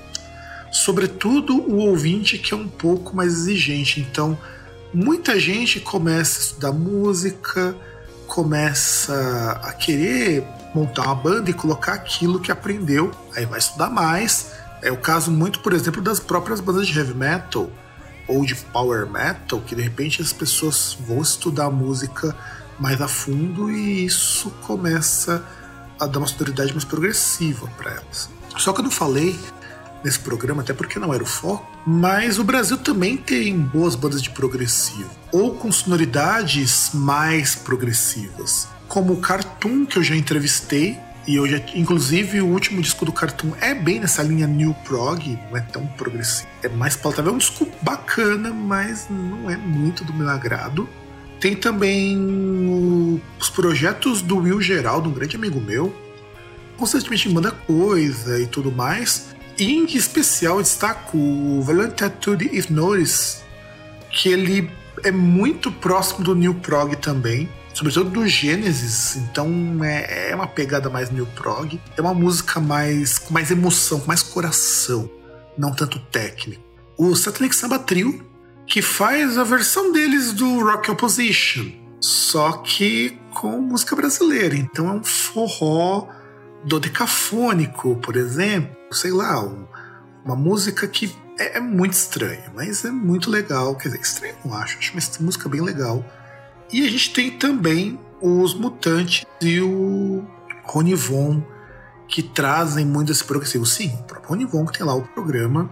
Sobretudo 0.72 1.54
o 1.54 1.76
ouvinte 1.76 2.38
que 2.38 2.52
é 2.52 2.56
um 2.56 2.68
pouco 2.68 3.14
mais 3.14 3.32
exigente. 3.32 4.00
Então, 4.00 4.38
muita 4.92 5.38
gente 5.38 5.80
começa 5.80 6.38
a 6.38 6.42
estudar 6.42 6.72
música, 6.72 7.76
começa 8.26 9.60
a 9.62 9.72
querer 9.72 10.44
montar 10.76 11.06
uma 11.06 11.14
banda 11.14 11.50
e 11.50 11.54
colocar 11.54 11.94
aquilo 11.94 12.38
que 12.38 12.52
aprendeu, 12.52 13.10
aí 13.34 13.46
vai 13.46 13.58
estudar 13.58 13.88
mais. 13.88 14.52
É 14.82 14.92
o 14.92 14.96
caso 14.98 15.30
muito, 15.30 15.60
por 15.60 15.72
exemplo, 15.72 16.02
das 16.02 16.20
próprias 16.20 16.60
bandas 16.60 16.86
de 16.86 16.98
heavy 16.98 17.14
metal 17.14 17.70
ou 18.28 18.44
de 18.44 18.54
power 18.54 19.06
metal, 19.06 19.60
que 19.60 19.74
de 19.74 19.80
repente 19.80 20.20
as 20.20 20.32
pessoas 20.34 20.96
vão 21.00 21.22
estudar 21.22 21.70
música 21.70 22.36
mais 22.78 23.00
a 23.00 23.08
fundo 23.08 23.70
e 23.70 24.04
isso 24.04 24.50
começa 24.66 25.42
a 25.98 26.06
dar 26.06 26.18
uma 26.18 26.26
sonoridade 26.26 26.72
mais 26.72 26.84
progressiva 26.84 27.66
para 27.78 27.92
elas. 27.92 28.28
Só 28.58 28.72
que 28.74 28.80
eu 28.80 28.84
não 28.84 28.90
falei 28.90 29.38
nesse 30.04 30.18
programa, 30.18 30.60
até 30.60 30.74
porque 30.74 30.98
não 30.98 31.14
era 31.14 31.22
o 31.22 31.26
foco, 31.26 31.66
mas 31.86 32.38
o 32.38 32.44
Brasil 32.44 32.76
também 32.76 33.16
tem 33.16 33.58
boas 33.58 33.94
bandas 33.94 34.22
de 34.22 34.28
progressivo, 34.28 35.10
ou 35.32 35.54
com 35.54 35.72
sonoridades 35.72 36.90
mais 36.92 37.54
progressivas 37.54 38.68
como 38.88 39.14
o 39.14 39.16
Cartoon, 39.16 39.84
que 39.84 39.98
eu 39.98 40.02
já 40.02 40.16
entrevistei, 40.16 40.98
e 41.26 41.34
eu 41.34 41.46
já, 41.46 41.60
inclusive, 41.74 42.40
o 42.40 42.46
último 42.46 42.80
disco 42.80 43.04
do 43.04 43.10
Cartoon 43.10 43.52
é 43.60 43.74
bem 43.74 43.98
nessa 43.98 44.22
linha 44.22 44.46
New 44.46 44.72
Prog, 44.84 45.36
não 45.50 45.56
é 45.56 45.60
tão 45.60 45.84
progressivo. 45.84 46.48
É 46.62 46.68
mais 46.68 46.94
palatável. 46.94 47.32
É 47.32 47.34
um 47.34 47.38
disco 47.38 47.68
bacana, 47.82 48.52
mas 48.52 49.08
não 49.10 49.50
é 49.50 49.56
muito 49.56 50.04
do 50.04 50.14
meu 50.14 50.28
agrado. 50.28 50.88
Tem 51.40 51.56
também 51.56 52.16
o, 52.16 53.20
os 53.40 53.50
projetos 53.50 54.22
do 54.22 54.38
Will 54.38 54.60
Geraldo, 54.60 55.08
um 55.08 55.12
grande 55.12 55.34
amigo 55.34 55.60
meu. 55.60 55.92
Constantemente 56.76 57.28
manda 57.28 57.50
coisa 57.50 58.40
e 58.40 58.46
tudo 58.46 58.70
mais. 58.70 59.34
E 59.58 59.72
em 59.72 59.84
especial 59.84 60.62
destaco 60.62 61.18
o 61.18 61.60
Valent 61.62 61.94
Tattooed 61.94 62.56
If 62.56 62.70
Notice, 62.70 63.38
que 64.10 64.28
ele 64.28 64.70
é 65.02 65.10
muito 65.10 65.72
próximo 65.72 66.22
do 66.22 66.36
New 66.36 66.54
Prog 66.54 66.94
também 66.96 67.48
sobretudo 67.76 68.08
do 68.08 68.26
Gênesis, 68.26 69.16
então 69.16 69.84
é, 69.84 70.30
é 70.30 70.34
uma 70.34 70.46
pegada 70.46 70.88
mais 70.88 71.10
new 71.10 71.26
prog, 71.26 71.78
é 71.94 72.00
uma 72.00 72.14
música 72.14 72.58
mais 72.58 73.18
com 73.18 73.34
mais 73.34 73.50
emoção, 73.50 74.00
com 74.00 74.06
mais 74.06 74.22
coração, 74.22 75.10
não 75.58 75.74
tanto 75.74 75.98
técnico. 75.98 76.62
O 76.96 77.14
Satanic 77.14 77.54
Samba 77.54 77.78
Trio, 77.78 78.26
que 78.66 78.80
faz 78.80 79.36
a 79.36 79.44
versão 79.44 79.92
deles 79.92 80.32
do 80.32 80.64
Rock 80.64 80.90
Opposition, 80.90 81.70
só 82.00 82.52
que 82.52 83.18
com 83.34 83.60
música 83.60 83.94
brasileira, 83.94 84.56
então 84.56 84.88
é 84.88 84.92
um 84.92 85.04
forró 85.04 86.08
dodecafônico, 86.64 87.96
por 87.96 88.16
exemplo, 88.16 88.74
sei 88.90 89.10
lá, 89.10 89.44
um, 89.44 89.66
uma 90.24 90.34
música 90.34 90.88
que 90.88 91.14
é, 91.38 91.58
é, 91.58 91.60
muito 91.60 91.92
estranha, 91.92 92.50
mas 92.54 92.86
é 92.86 92.90
muito 92.90 93.30
legal, 93.30 93.76
quer 93.76 93.90
dizer, 93.90 94.00
estranho 94.00 94.34
não 94.42 94.54
acho, 94.54 94.78
acho 94.78 94.92
uma 94.92 95.26
música 95.26 95.46
bem 95.46 95.60
legal 95.60 96.02
e 96.72 96.84
a 96.84 96.90
gente 96.90 97.12
tem 97.12 97.30
também 97.30 97.98
os 98.20 98.54
mutantes 98.54 99.24
e 99.40 99.60
o 99.60 100.24
Ronivon, 100.64 101.42
que 102.08 102.22
trazem 102.22 102.84
muito 102.84 103.12
esse 103.12 103.24
progressivo. 103.24 103.66
Sim, 103.66 103.88
o 104.00 104.02
próprio 104.04 104.30
Ronivon 104.30 104.66
que 104.66 104.78
tem 104.78 104.86
lá 104.86 104.94
o 104.94 105.02
programa 105.02 105.70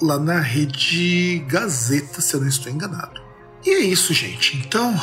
lá 0.00 0.18
na 0.18 0.40
rede 0.40 1.44
Gazeta, 1.48 2.20
se 2.20 2.34
eu 2.34 2.40
não 2.40 2.48
estou 2.48 2.70
enganado. 2.70 3.22
E 3.64 3.70
é 3.70 3.80
isso, 3.80 4.12
gente. 4.12 4.56
Então, 4.56 4.94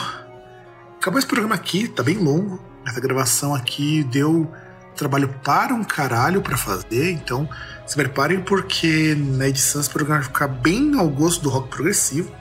acabou 0.98 1.20
esse 1.20 1.28
programa 1.28 1.56
aqui, 1.56 1.88
tá 1.88 2.04
bem 2.04 2.18
longo. 2.18 2.60
Essa 2.86 3.00
gravação 3.00 3.56
aqui 3.56 4.04
deu 4.04 4.52
trabalho 4.96 5.30
para 5.44 5.74
um 5.74 5.84
caralho 5.84 6.42
para 6.42 6.56
fazer, 6.56 7.12
então 7.12 7.50
se 7.86 7.96
preparem 7.96 8.42
porque 8.42 9.16
na 9.18 9.48
edição 9.48 9.82
esse 9.82 9.90
programa 9.90 10.22
vai 10.22 10.28
ficar 10.28 10.48
bem 10.48 10.98
ao 10.98 11.10
gosto 11.10 11.42
do 11.42 11.50
rock 11.50 11.70
progressivo. 11.70 12.32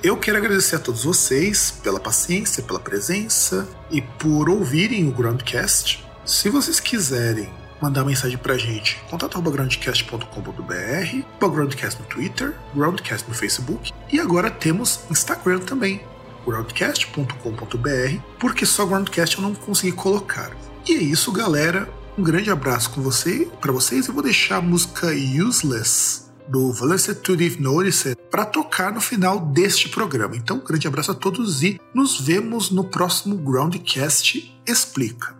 Eu 0.00 0.16
quero 0.16 0.38
agradecer 0.38 0.76
a 0.76 0.78
todos 0.78 1.02
vocês 1.02 1.72
pela 1.82 1.98
paciência, 1.98 2.62
pela 2.62 2.78
presença 2.78 3.68
e 3.90 4.00
por 4.00 4.48
ouvirem 4.48 5.08
o 5.08 5.12
Groundcast. 5.12 6.06
Se 6.24 6.48
vocês 6.48 6.78
quiserem 6.78 7.52
mandar 7.82 8.04
mensagem 8.04 8.38
pra 8.38 8.56
gente, 8.56 8.96
contato.groundcast.com.br, 9.10 11.24
Groundcast 11.40 12.00
no 12.00 12.06
Twitter, 12.06 12.54
Groundcast 12.72 13.28
no 13.28 13.34
Facebook 13.34 13.92
e 14.12 14.20
agora 14.20 14.52
temos 14.52 15.00
Instagram 15.10 15.58
também, 15.60 16.00
groundcast.com.br, 16.46 18.22
porque 18.38 18.64
só 18.64 18.86
Groundcast 18.86 19.36
eu 19.36 19.42
não 19.42 19.52
consegui 19.52 19.92
colocar. 19.92 20.52
E 20.88 20.94
é 20.94 20.98
isso, 20.98 21.32
galera. 21.32 21.88
Um 22.16 22.22
grande 22.22 22.52
abraço 22.52 22.90
com 22.90 23.02
você, 23.02 23.48
para 23.60 23.72
vocês. 23.72 24.06
Eu 24.06 24.14
vou 24.14 24.22
deixar 24.22 24.58
a 24.58 24.62
música 24.62 25.08
Useless 25.08 26.27
do 26.48 26.72
Velocitude 26.72 27.60
Notice 27.60 28.16
para 28.30 28.44
tocar 28.44 28.92
no 28.92 29.00
final 29.00 29.38
deste 29.40 29.88
programa. 29.88 30.36
Então, 30.36 30.56
um 30.56 30.64
grande 30.64 30.88
abraço 30.88 31.12
a 31.12 31.14
todos 31.14 31.62
e 31.62 31.80
nos 31.94 32.20
vemos 32.20 32.70
no 32.70 32.84
próximo 32.84 33.36
Groundcast 33.36 34.60
Explica. 34.66 35.37